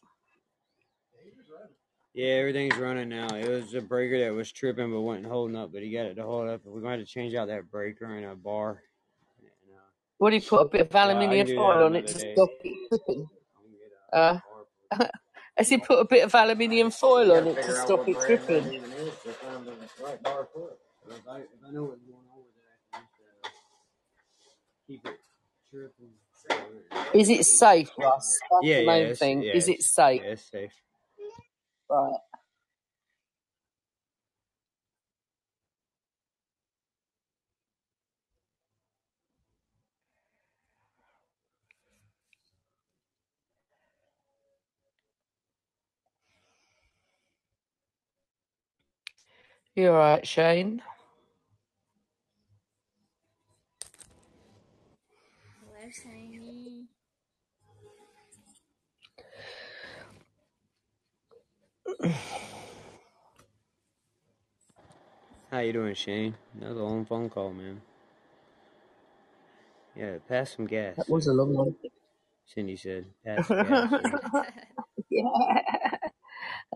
[2.18, 3.28] Yeah, everything's running now.
[3.36, 6.14] It was a breaker that was tripping but wasn't holding up, but he got it
[6.16, 6.62] to hold up.
[6.64, 8.82] We're going to have to change out that breaker and a bar.
[9.40, 9.78] And, uh,
[10.16, 12.74] What do you put a bit of aluminium do foil on it to stop it
[12.90, 13.30] tripping?
[13.54, 14.42] I can get a
[14.98, 15.06] Uh,
[15.58, 18.64] has he put a bit of aluminium foil on it to stop it tripping?
[18.64, 20.78] is to find the right bar for it.
[21.10, 22.64] If I, if I know what's going on with it,
[22.94, 23.48] I can just uh,
[24.88, 25.20] keep it
[25.70, 27.14] tripping.
[27.14, 28.40] Is it safe, Russ?
[28.50, 29.42] That's Yeah, the yeah, main it's, thing.
[29.42, 30.20] yeah, Is it safe?
[30.24, 30.72] yeah, it's safe.
[31.90, 32.18] Right.
[49.76, 50.82] You alright, Shane?
[55.60, 56.88] Hello, Shiny.
[65.50, 66.34] How you doing, Shane?
[66.60, 67.80] That was a long phone call, man.
[69.96, 70.96] Yeah, pass some gas.
[70.96, 71.76] That was a long one.
[72.46, 73.06] Cindy said.
[73.24, 73.90] Pass the gas.
[75.10, 75.24] Yeah.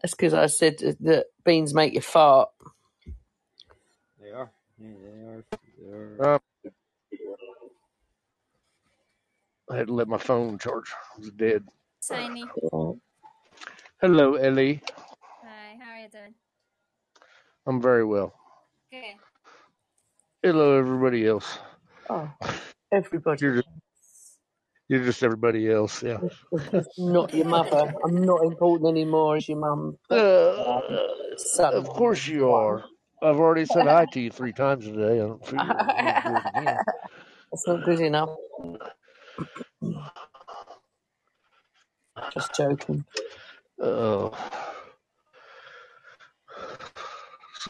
[0.03, 2.51] That's because I said that beans make you fart.
[4.21, 4.51] They are.
[4.79, 5.45] Yeah, they are.
[5.79, 6.35] They are.
[6.35, 6.39] Uh,
[9.71, 10.91] I had to let my phone charge.
[11.17, 11.65] It was dead.
[12.09, 12.45] Tiny.
[14.01, 14.83] Hello, Ellie.
[15.45, 16.35] Hi, how are you doing?
[17.67, 18.35] I'm very well.
[18.91, 19.03] Good.
[20.43, 21.59] Hello, everybody else.
[22.11, 22.31] Oh,
[22.93, 23.43] everybody.
[23.43, 23.69] You're just,
[24.89, 26.03] you're just everybody else.
[26.03, 26.19] Yeah.
[26.99, 27.95] not your mother.
[28.05, 29.97] I'm not important anymore as your mum.
[30.11, 30.81] Uh,
[31.37, 31.73] Son.
[31.73, 32.85] of course you are.
[33.23, 35.15] I've already said hi to you three times today.
[35.15, 36.77] I don't figure I'll it.
[37.53, 38.31] That's not good enough.
[42.35, 43.05] Just joking.
[43.81, 44.37] Oh.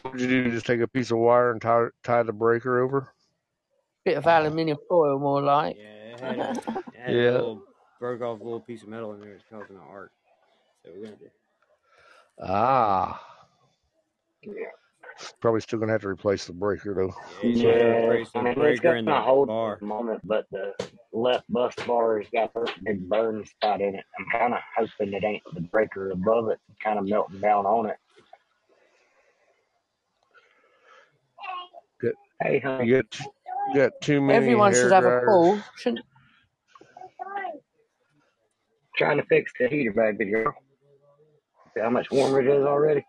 [0.03, 0.51] So what'd you do?
[0.51, 3.13] Just take a piece of wire and tie, tie the breaker over?
[4.03, 5.77] Bit of aluminium foil, more like.
[5.77, 7.21] Yeah, it had, a, it had Yeah.
[7.21, 7.63] a little
[8.01, 9.31] broke off a little piece of metal in there.
[9.35, 10.11] It's causing an arc.
[10.83, 11.29] So we're gonna do.
[12.41, 13.21] Ah.
[15.39, 17.13] Probably still gonna have to replace the breaker though.
[17.43, 19.47] Yeah, you have to Yeah, replace I the mean, it's breaker got my the hold
[19.47, 19.73] bar.
[19.75, 20.73] at the moment, but the
[21.13, 24.03] left bus bar has got a big burn spot in it.
[24.19, 27.85] I'm kind of hoping it ain't the breaker above it, kind of melting down on
[27.85, 27.95] it.
[32.43, 32.87] Hey, honey.
[32.87, 33.19] You got
[33.69, 35.25] you got too many Everyone hair should have a dryers.
[35.25, 36.05] pool, shouldn't
[38.97, 40.53] Trying to fix the heater back there, girl.
[41.73, 43.05] See how much warmer it is already?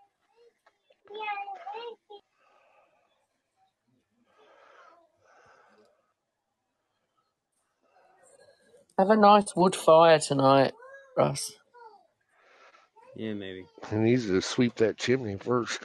[8.98, 10.72] have a nice wood fire tonight,
[11.16, 11.52] Russ.
[13.16, 13.66] Yeah, maybe.
[13.90, 15.84] He needs to sweep that chimney first.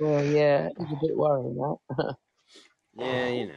[0.00, 2.16] Well, yeah, it's a bit worrying that.
[2.96, 3.54] Yeah, you know.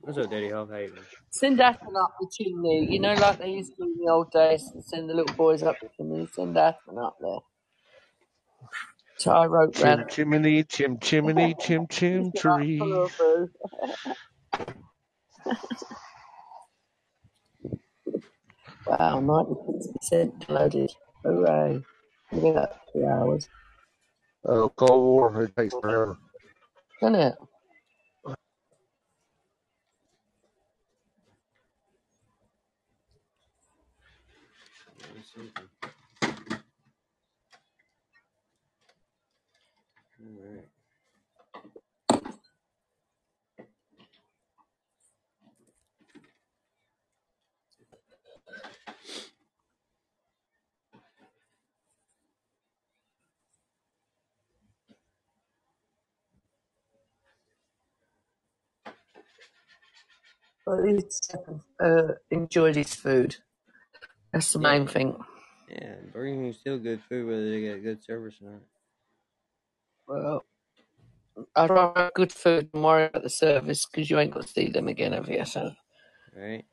[0.00, 0.70] What's up, Daddy Hawk?
[0.70, 1.00] How you doing?
[1.30, 4.30] Send Aspen up the chimney, you know, like they used to do in the old
[4.32, 6.28] days, send the little boys up the chimney.
[6.34, 7.38] Send Aspen up there.
[9.18, 10.10] So I wrote Chim round.
[10.10, 13.02] chimney, chim chimney, chim chim tree.
[18.86, 20.92] Wow, 96% loaded.
[21.24, 21.82] Hooray.
[22.32, 23.48] Look at that, two hours.
[24.48, 26.16] Oh, Cold War, it takes forever.
[27.00, 27.34] Doesn't it?
[28.24, 28.38] Let's
[35.34, 35.75] see.
[60.66, 60.86] But at
[61.80, 63.36] uh, enjoyed his food.
[64.32, 65.16] That's the main thing.
[65.70, 68.62] Yeah, Burger King's still good food whether they got good service or not.
[70.08, 70.44] Well,
[71.56, 74.52] I'd rather have good food than worry about the service because you ain't going to
[74.52, 75.44] see them again, have you?
[75.44, 75.72] So,
[76.36, 76.64] Right?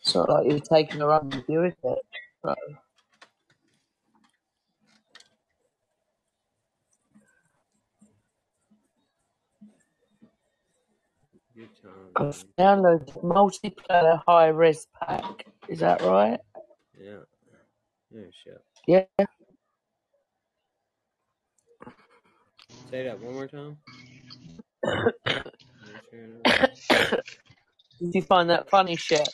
[0.00, 1.98] it's not like you're taking a run with you, is it?
[2.44, 2.54] So,
[12.16, 15.46] I've downloaded multiplayer high res pack.
[15.68, 16.40] Is that right?
[17.00, 17.18] Yeah.
[18.10, 18.62] Yeah, shut.
[18.86, 19.04] Yeah.
[22.90, 23.76] Say that one more time.
[28.00, 29.28] Did you find that funny shit?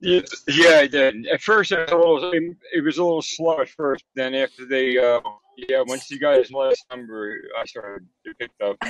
[0.00, 1.26] Yeah, yeah, I did.
[1.26, 4.04] At first, it was a little, it was a little slow at first.
[4.14, 5.20] Then after they, uh,
[5.56, 8.76] yeah, once you got his last number, I started to pick up.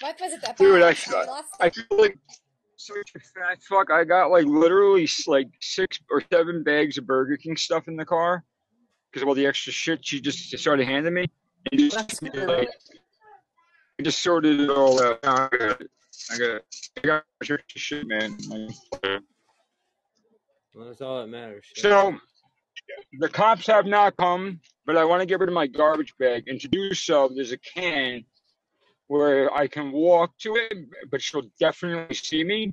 [0.00, 0.56] What was it about?
[0.56, 2.18] Dude, I, I lost I feel like
[2.76, 3.90] such a fat fuck.
[3.90, 8.04] I got like literally like six or seven bags of Burger King stuff in the
[8.04, 8.44] car
[9.10, 11.26] because of all the extra shit she just started handing me.
[11.70, 12.70] And just, like,
[13.98, 15.20] I just sorted it all out.
[15.24, 15.82] I got,
[16.30, 16.62] I got,
[16.96, 18.38] I got extra shit, man.
[18.48, 18.70] Like,
[20.74, 21.64] Well, that's all that matters.
[21.74, 21.82] Shut.
[21.82, 22.14] So
[23.18, 26.44] the cops have not come, but I want to get rid of my garbage bag.
[26.46, 28.24] And to do so, there's a can
[29.10, 30.72] where I can walk to it,
[31.10, 32.72] but she'll definitely see me.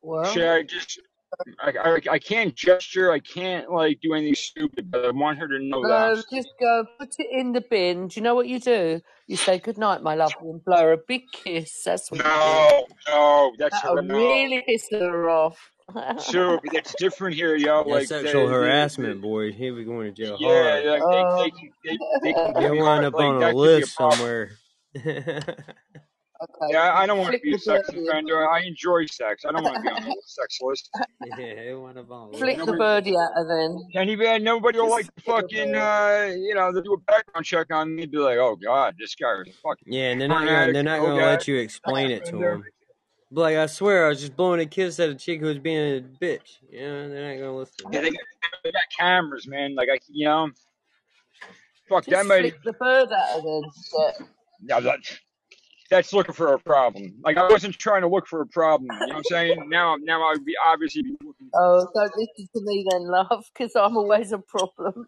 [0.00, 0.98] Well, Should I just?
[1.60, 3.12] I, I, I can't gesture.
[3.12, 6.14] I can't like do anything stupid, but I want her to know that.
[6.14, 8.08] No, just go put it in the bin.
[8.08, 9.02] Do you know what you do?
[9.26, 11.82] You say good night, my lovely, and blow her a big kiss.
[11.84, 12.24] That's what.
[12.24, 14.16] No, no, that's That'll no.
[14.16, 15.58] really piss her off.
[16.18, 17.78] So but that's different here, yo.
[17.78, 19.54] That's Like sexual they- harassment, boys.
[19.54, 20.84] Here we going to jail Yeah, hard.
[20.86, 23.40] like they, they, can- they, they can give You'll me like, up on a could
[23.40, 24.50] be a list somewhere.
[26.42, 26.72] Okay.
[26.72, 28.08] Yeah, I don't want to be the a sex birdie.
[28.08, 28.50] offender.
[28.50, 29.44] I enjoy sex.
[29.46, 30.90] I don't want to be on the sex list.
[31.38, 32.32] yeah, one of them.
[32.34, 33.78] Flick the birdie at her then.
[33.94, 37.94] And even nobody will like fucking, uh, you know, they do a background check on
[37.94, 38.06] me.
[38.06, 39.92] Be like, oh god, this guy is fucking.
[39.92, 42.64] Yeah, and they're not gonna, they're not oh, gonna let you explain it to them.
[43.34, 45.98] Like I swear, I was just blowing a kiss at a chick who was being
[45.98, 46.58] a bitch.
[46.70, 47.92] You know, they're not gonna listen.
[47.92, 49.74] Yeah, they, they got cameras, man.
[49.74, 50.50] Like I, you know,
[51.88, 53.62] fuck that Just the bird at her then.
[53.98, 54.26] Yeah.
[54.66, 55.00] Yeah, that,
[55.90, 57.14] that's looking for a problem.
[57.24, 58.88] Like I wasn't trying to look for a problem.
[58.92, 59.68] You know what I'm saying?
[59.68, 61.50] Now, now I would be obviously be looking.
[61.54, 65.06] Oh, don't listen to me then, love, because I'm always a problem.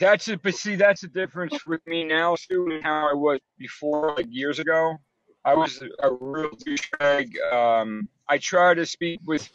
[0.00, 0.42] That's it.
[0.42, 4.26] But see, that's the difference with me now, Stu, and how I was before, like
[4.28, 4.96] years ago.
[5.44, 7.52] I was a real douchebag.
[7.52, 9.48] Um, I try to speak with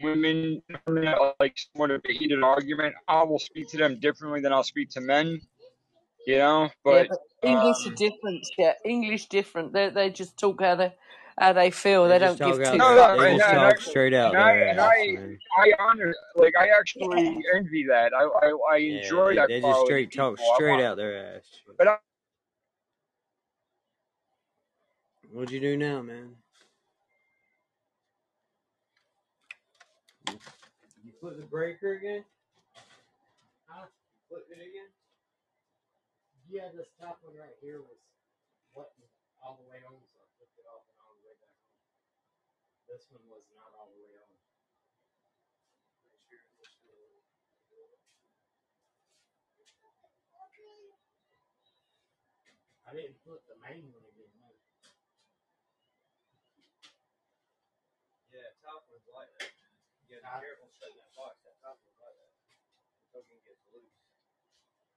[0.00, 0.62] women
[1.40, 2.94] like somewhat of a heated argument.
[3.08, 5.40] I will speak to them differently than I'll speak to men.
[6.26, 8.46] You know, but, yeah, but English um, are different.
[8.58, 9.72] Yeah, English different.
[9.72, 10.92] They they just talk how they
[11.38, 12.08] how they feel.
[12.08, 13.20] They, They don't give talk two no, no.
[13.20, 15.38] They just and talk I, straight out and I, and I, man.
[15.62, 18.12] I honor, like I actually envy that.
[18.12, 20.36] I, I, I Yeah, enjoy they, that they just straight of people.
[20.36, 21.44] talk straight out their ass.
[21.78, 21.96] but I,
[25.32, 26.36] What'd you do now, man?
[31.04, 32.24] You flip the breaker again?
[33.66, 33.86] Huh?
[34.28, 34.90] Flip it again?
[36.48, 38.00] Yeah, this top one right here was
[38.74, 39.10] buttoned
[39.42, 41.70] all the way on, so I flipped it off and all the way back on.
[42.88, 44.36] This one was not all the way on.
[52.86, 54.30] I didn't flip the main one again.
[54.38, 54.46] No.
[58.30, 59.50] Yeah, top one's like that.
[60.06, 61.38] You gotta be careful shutting that box.
[61.46, 62.32] That top one's like that.
[62.98, 63.98] The token gets loose.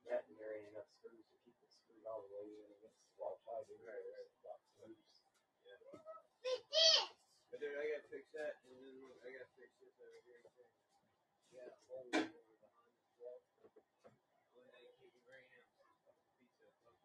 [0.07, 2.97] That and there ain't enough screws to keep it screwed all the way in against
[3.05, 3.67] the wall tight.
[3.83, 4.29] Right, right.
[4.41, 5.21] Box loose.
[7.49, 10.41] But dude, I gotta fix that, and then look, I gotta fix this over here
[10.53, 10.69] too.
[11.49, 13.41] Yeah, hole over behind the wall.
[14.53, 15.65] Only thing keeping rain out.
[16.37, 16.69] Pizza.
[16.85, 16.95] I'm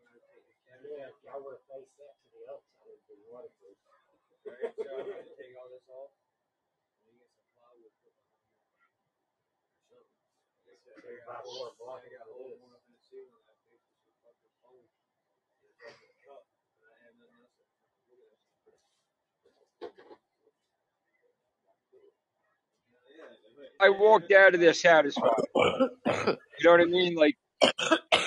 [0.00, 0.88] gonna take the cabinet.
[0.88, 3.76] Yeah, if y'all would have faced that to the outside, it would be waterproof.
[4.46, 6.12] Alright, so I'm gonna take all this off.
[7.06, 8.94] And you get some plywood put behind
[9.90, 10.06] there.
[10.66, 12.58] Or I said, I There's got a hole, block I got a of hole this.
[12.58, 13.42] going up in the ceiling.
[13.46, 14.86] I fixed it with fucking hole.
[15.62, 16.44] in the fucking cup.
[16.82, 17.54] And I have nothing else.
[18.10, 18.40] Look at that.
[23.80, 25.30] I walked out of there satisfied.
[26.58, 27.14] You know what I mean?
[27.16, 27.36] Like,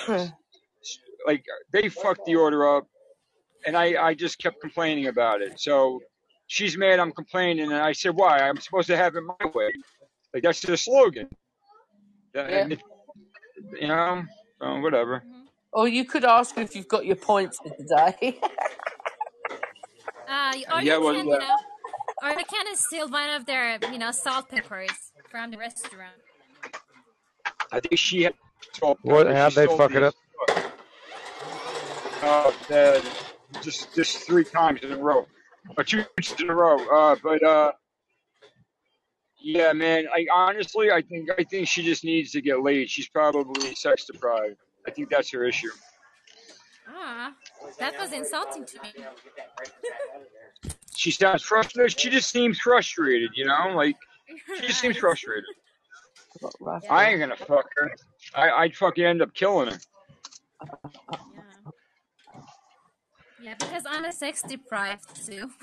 [1.26, 2.86] like they fucked the order up,
[3.66, 5.58] and I, I just kept complaining about it.
[5.60, 6.00] So
[6.46, 8.38] she's mad I'm complaining, and I said, why?
[8.38, 9.70] I'm supposed to have it my way.
[10.32, 11.28] Like that's their slogan.
[12.32, 12.66] That- Yeah.
[12.70, 12.82] it-
[13.80, 14.22] you know,
[14.60, 15.22] so whatever.
[15.72, 18.38] Or you could ask if you've got your points for today.
[20.28, 21.34] Uh, or Yeah, you well, can, yeah.
[21.34, 21.56] you know,
[22.24, 24.90] or you can steal one of their, you know, salt peppers
[25.30, 26.14] from the restaurant.
[27.70, 28.34] I think she had.
[28.72, 29.28] Salt What?
[29.28, 30.14] How'd they fuck me it up?
[32.22, 33.00] Uh, uh,
[33.62, 35.26] just just three times in a row,
[35.76, 36.78] or two weeks in a row.
[36.88, 37.72] Uh, but uh,
[39.40, 40.06] yeah, man.
[40.14, 42.90] I honestly, I think I think she just needs to get laid.
[42.90, 44.56] She's probably sex deprived.
[44.86, 45.70] I think that's her issue.
[46.88, 47.32] Ah,
[47.78, 48.90] that was insulting to me.
[50.96, 51.98] She sounds frustrated.
[51.98, 53.30] She just seems frustrated.
[53.34, 53.96] You know, like
[54.56, 55.44] she just seems frustrated.
[56.90, 57.92] I ain't gonna fuck her.
[58.34, 59.78] I, I'd fucking end up killing her.
[63.46, 65.50] Yeah, because I'm a sex deprived too.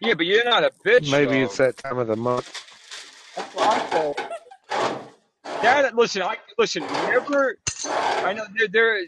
[0.00, 1.10] Yeah, but you're not a bitch.
[1.10, 1.46] Maybe though.
[1.46, 2.48] it's that time of the month.
[3.34, 4.30] That's what I thought.
[5.60, 6.84] That listen, I listen.
[6.84, 7.58] Never,
[7.88, 9.00] I know there, there,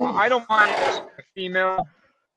[0.00, 1.86] I don't mind a female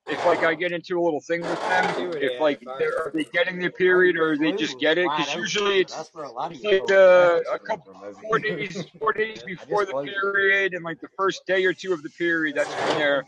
[0.06, 2.14] if like I get into a little thing with them.
[2.22, 5.10] If like they're are they getting their period or they just get it?
[5.10, 6.06] Because usually it's a
[6.52, 11.10] it's like uh, a couple four days four days before the period and like the
[11.18, 12.56] first day or two of the period.
[12.56, 13.26] That's when they're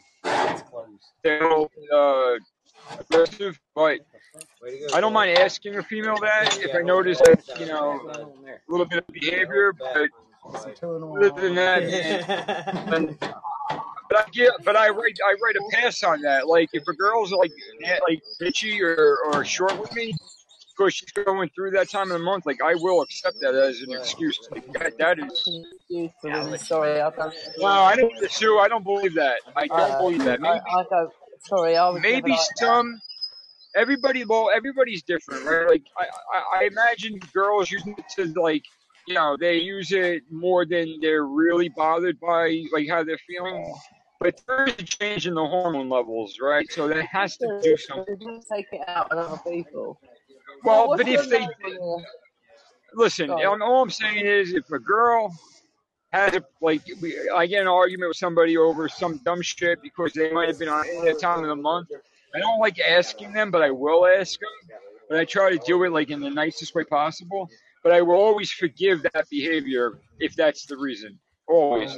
[1.23, 1.51] they're
[1.93, 2.37] uh,
[2.99, 3.59] aggressive.
[3.75, 3.99] But
[4.93, 8.85] I don't mind asking a female that if I notice that you know a little
[8.85, 10.09] bit of behavior, but
[10.45, 13.17] other than that, man,
[14.11, 16.47] but I get, but I write, I write a pass on that.
[16.47, 17.51] Like if a girl's like,
[18.09, 20.13] like bitchy or, or short with me,
[20.81, 23.81] because she's going through that time of the month, like I will accept that as
[23.81, 24.39] an excuse.
[24.51, 26.61] Like that, that is.
[26.65, 27.33] Sorry, I don't.
[27.57, 28.57] No, I don't Sue.
[28.57, 29.37] I don't believe that.
[29.55, 30.41] I don't Uh, believe that.
[30.41, 31.11] Maybe, I don't.
[31.41, 32.57] Sorry, I was maybe like that.
[32.57, 32.99] some.
[33.75, 35.67] Everybody, well, everybody's different, right?
[35.67, 38.63] Like I, I, I imagine girls using it to like,
[39.07, 43.73] you know, they use it more than they're really bothered by like how they're feeling.
[44.19, 46.69] But there is a change in the hormone levels, right?
[46.71, 48.43] So that has to do something.
[48.51, 49.99] Take it out on other people.
[50.63, 52.05] Well, what's but if they name on there?
[52.93, 53.45] listen, Sorry.
[53.45, 55.33] all all I'm saying is, if a girl
[56.11, 59.81] has a like, we, I get in an argument with somebody over some dumb shit
[59.81, 61.89] because they might have been on any time of the month.
[62.35, 64.77] I don't like asking them, but I will ask them.
[65.09, 67.49] But I try to do it like in the nicest way possible.
[67.83, 71.19] But I will always forgive that behavior if that's the reason.
[71.47, 71.97] Always.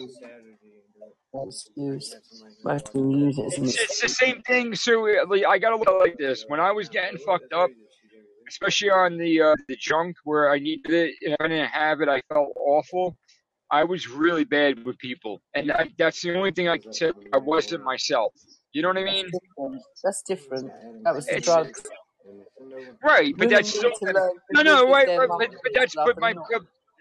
[1.45, 2.16] Excuse.
[2.64, 4.75] Most people use it as an It's, it's the same thing.
[4.75, 7.69] So like, I gotta look at it like this: when I was getting fucked up,
[8.48, 12.10] especially on the uh, the junk where I needed it and I didn't have it,
[12.10, 13.18] I felt awful.
[13.72, 17.12] I was really bad with people, and I, that's the only thing I can say.
[17.34, 18.34] I wasn't myself.
[18.72, 19.30] You know what I mean?
[20.04, 20.72] That's different.
[21.04, 21.84] That was the It's- drugs.
[23.04, 23.90] Right, but that's need so.
[24.08, 26.34] to learn No, no, right, but, but that's but my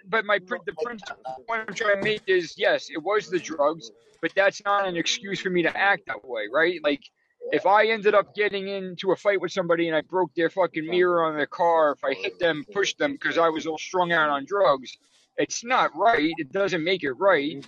[0.08, 1.16] but my the principle
[1.48, 3.90] point I'm trying to make is yes, it was the drugs,
[4.20, 6.80] but that's not an excuse for me to act that way, right?
[6.82, 7.02] Like
[7.50, 10.86] if I ended up getting into a fight with somebody and I broke their fucking
[10.86, 14.12] mirror on their car, if I hit them, pushed them because I was all strung
[14.12, 14.96] out on drugs,
[15.36, 16.32] it's not right.
[16.36, 17.64] It doesn't make it right.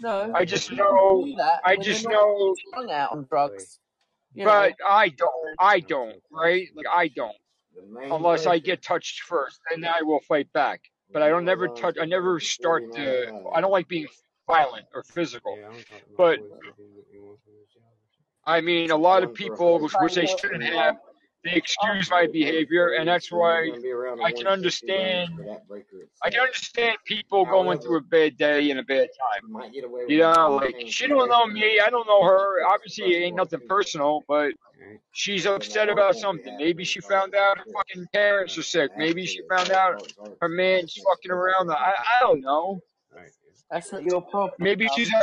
[0.00, 1.24] No, I just know.
[1.24, 2.54] do that I just they're not know.
[2.68, 3.78] strung out on drugs.
[4.34, 5.56] You But know, I don't.
[5.58, 6.16] I don't.
[6.30, 6.68] Right?
[6.74, 7.36] Like I don't.
[8.10, 10.80] Unless I get touched first, and then I will fight back.
[11.12, 11.96] But I don't never touch.
[12.00, 13.42] I never start to.
[13.54, 14.06] I don't like being
[14.46, 15.58] violent or physical.
[16.16, 16.40] But
[18.46, 20.96] I mean, a lot of people, which, which they shouldn't have,
[21.44, 23.70] they excuse my behavior, and that's why
[24.24, 25.30] I can understand.
[26.22, 29.08] I can understand people going through a bad day and a bad
[29.42, 29.72] time.
[30.08, 32.66] You know, like she don't know me, I don't know her.
[32.66, 34.52] Obviously, it ain't nothing personal, but
[35.12, 36.56] she's upset about something.
[36.56, 38.90] Maybe she found out her fucking parents are sick.
[38.96, 41.70] Maybe she found out her man's fucking around.
[41.70, 42.80] I, I don't know.
[43.70, 44.52] that's not your problem.
[44.58, 45.22] Maybe she's, a,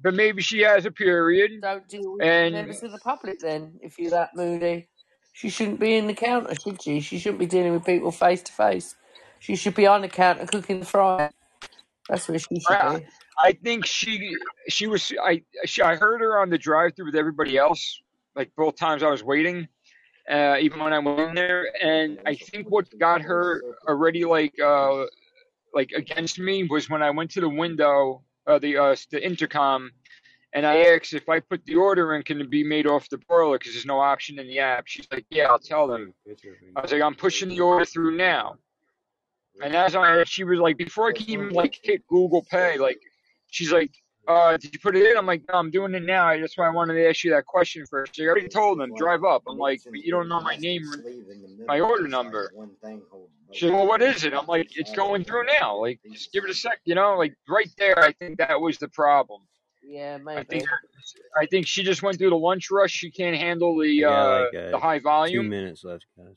[0.00, 1.60] but maybe she has a period.
[1.60, 3.78] Don't deal with And members of the public then.
[3.82, 4.88] If you're that moody,
[5.32, 7.00] she shouldn't be in the counter, should she?
[7.00, 8.94] She shouldn't be dealing with people face to face.
[9.38, 11.30] She should be on the counter cooking the fry.
[12.08, 13.06] That's where she should I, be.
[13.38, 14.36] I think she
[14.68, 18.00] she was I she, I heard her on the drive through with everybody else.
[18.36, 19.68] Like both times I was waiting,
[20.30, 24.58] uh, even when I went in there, and I think what got her already like
[24.60, 25.04] uh
[25.74, 29.90] like against me was when I went to the window, uh, the uh, the intercom,
[30.52, 33.18] and I asked if I put the order in, can it be made off the
[33.18, 34.86] parlor because there's no option in the app.
[34.86, 36.12] She's like, yeah, I'll tell them.
[36.76, 38.56] I was like, I'm pushing the order through now.
[39.62, 43.00] And as I, she was like, before I can even like hit Google Pay, like,
[43.50, 43.92] she's like,
[44.28, 45.16] uh, did you put it in?
[45.16, 46.38] I'm like, no, I'm doing it now.
[46.38, 48.14] That's why I wanted to ask you that question first.
[48.14, 49.42] She already told them, drive up.
[49.48, 50.82] I'm like, but you don't know my name,
[51.66, 52.52] my order number.
[53.52, 54.32] She's like, well, what is it?
[54.32, 55.76] I'm like, it's going through now.
[55.76, 56.80] Like, just give it a sec.
[56.84, 57.98] You know, like right there.
[57.98, 59.42] I think that was the problem.
[59.84, 60.44] Yeah, I maybe.
[60.44, 60.68] think,
[61.38, 62.92] I think she just went through the lunch rush.
[62.92, 65.44] She can't handle the We got uh, like uh, the high volume.
[65.44, 66.36] two minutes left, guys.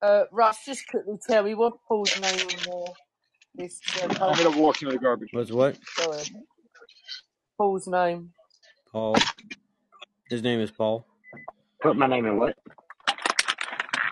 [0.00, 2.94] Uh, Russ, just quickly tell me what Paul's name on there.
[3.54, 4.42] This uh, I'm post.
[4.44, 5.30] gonna walk into the garbage.
[5.32, 5.76] What's what?
[5.96, 6.22] Sorry.
[7.56, 8.30] Paul's name.
[8.92, 9.16] Paul.
[10.30, 11.06] His name is Paul.
[11.82, 12.54] Put my name in what?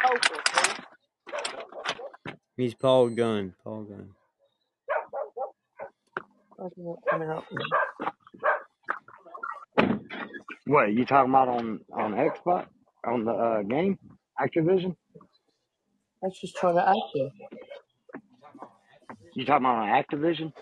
[0.05, 0.19] Oh,
[2.57, 3.55] He's Paul Gunn.
[3.63, 4.11] Paul Gunn.
[6.59, 7.45] I don't know what's coming up.
[10.67, 12.67] What you talking about on on Xbox
[13.07, 13.99] on the uh, game
[14.41, 14.97] Activision?
[16.25, 16.97] I was just trying to add
[19.37, 19.41] you.
[19.43, 20.53] You talking about on Activision?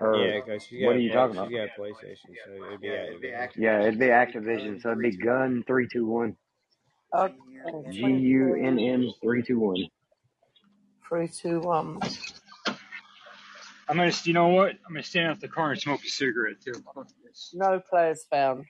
[0.00, 1.48] Or Yeah, because what are you a talking play, about?
[1.50, 3.52] she's got a PlayStation, so it'd be Activision.
[3.56, 6.36] Yeah, it'd be Activision, so it'd be Gunn three two one.
[7.14, 7.34] Okay.
[7.90, 9.88] G U N N three two one.
[11.08, 11.98] Three, two, one.
[13.88, 14.72] I'm gonna, you know what?
[14.86, 16.74] I'm gonna stand out the car and smoke a cigarette too.
[17.54, 18.66] No players found.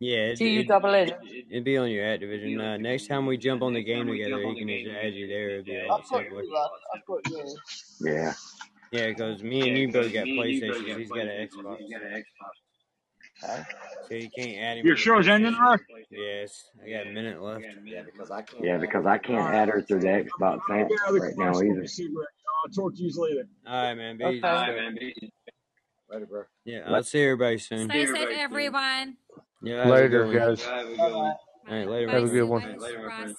[0.00, 1.10] Yeah, it'd, G U it'd, double N.
[1.50, 2.60] it'd be on your Activision.
[2.60, 5.50] Uh, next time we jump on the game together, he can just add you there.
[5.50, 6.46] It'd be a I've got you, Russ.
[6.94, 7.56] I've got you.
[8.00, 8.32] Yeah.
[8.92, 10.98] Yeah, because me and you both got PlayStation.
[10.98, 11.78] He's got an Xbox.
[13.44, 13.62] Okay.
[14.08, 14.86] So you can't add him.
[14.86, 15.60] Your on the show's ending, PlayStation.
[15.60, 15.80] Russ?
[16.10, 17.64] Yes, I got a minute left.
[17.84, 18.30] Yeah, because
[19.06, 21.84] I can't add her through the Xbox app right now either.
[21.84, 23.48] I'll talk to you later.
[23.66, 24.16] All right, man.
[24.16, 24.44] Be easy.
[24.44, 25.30] Okay.
[26.10, 26.42] Later, bro.
[26.64, 27.90] Yeah, I'll see everybody soon.
[27.90, 29.16] Stay safe, everyone.
[29.60, 30.64] Yeah, Later, guys.
[30.64, 32.06] All right, later.
[32.06, 32.46] Bye, Have a good Sue.
[32.46, 33.34] one.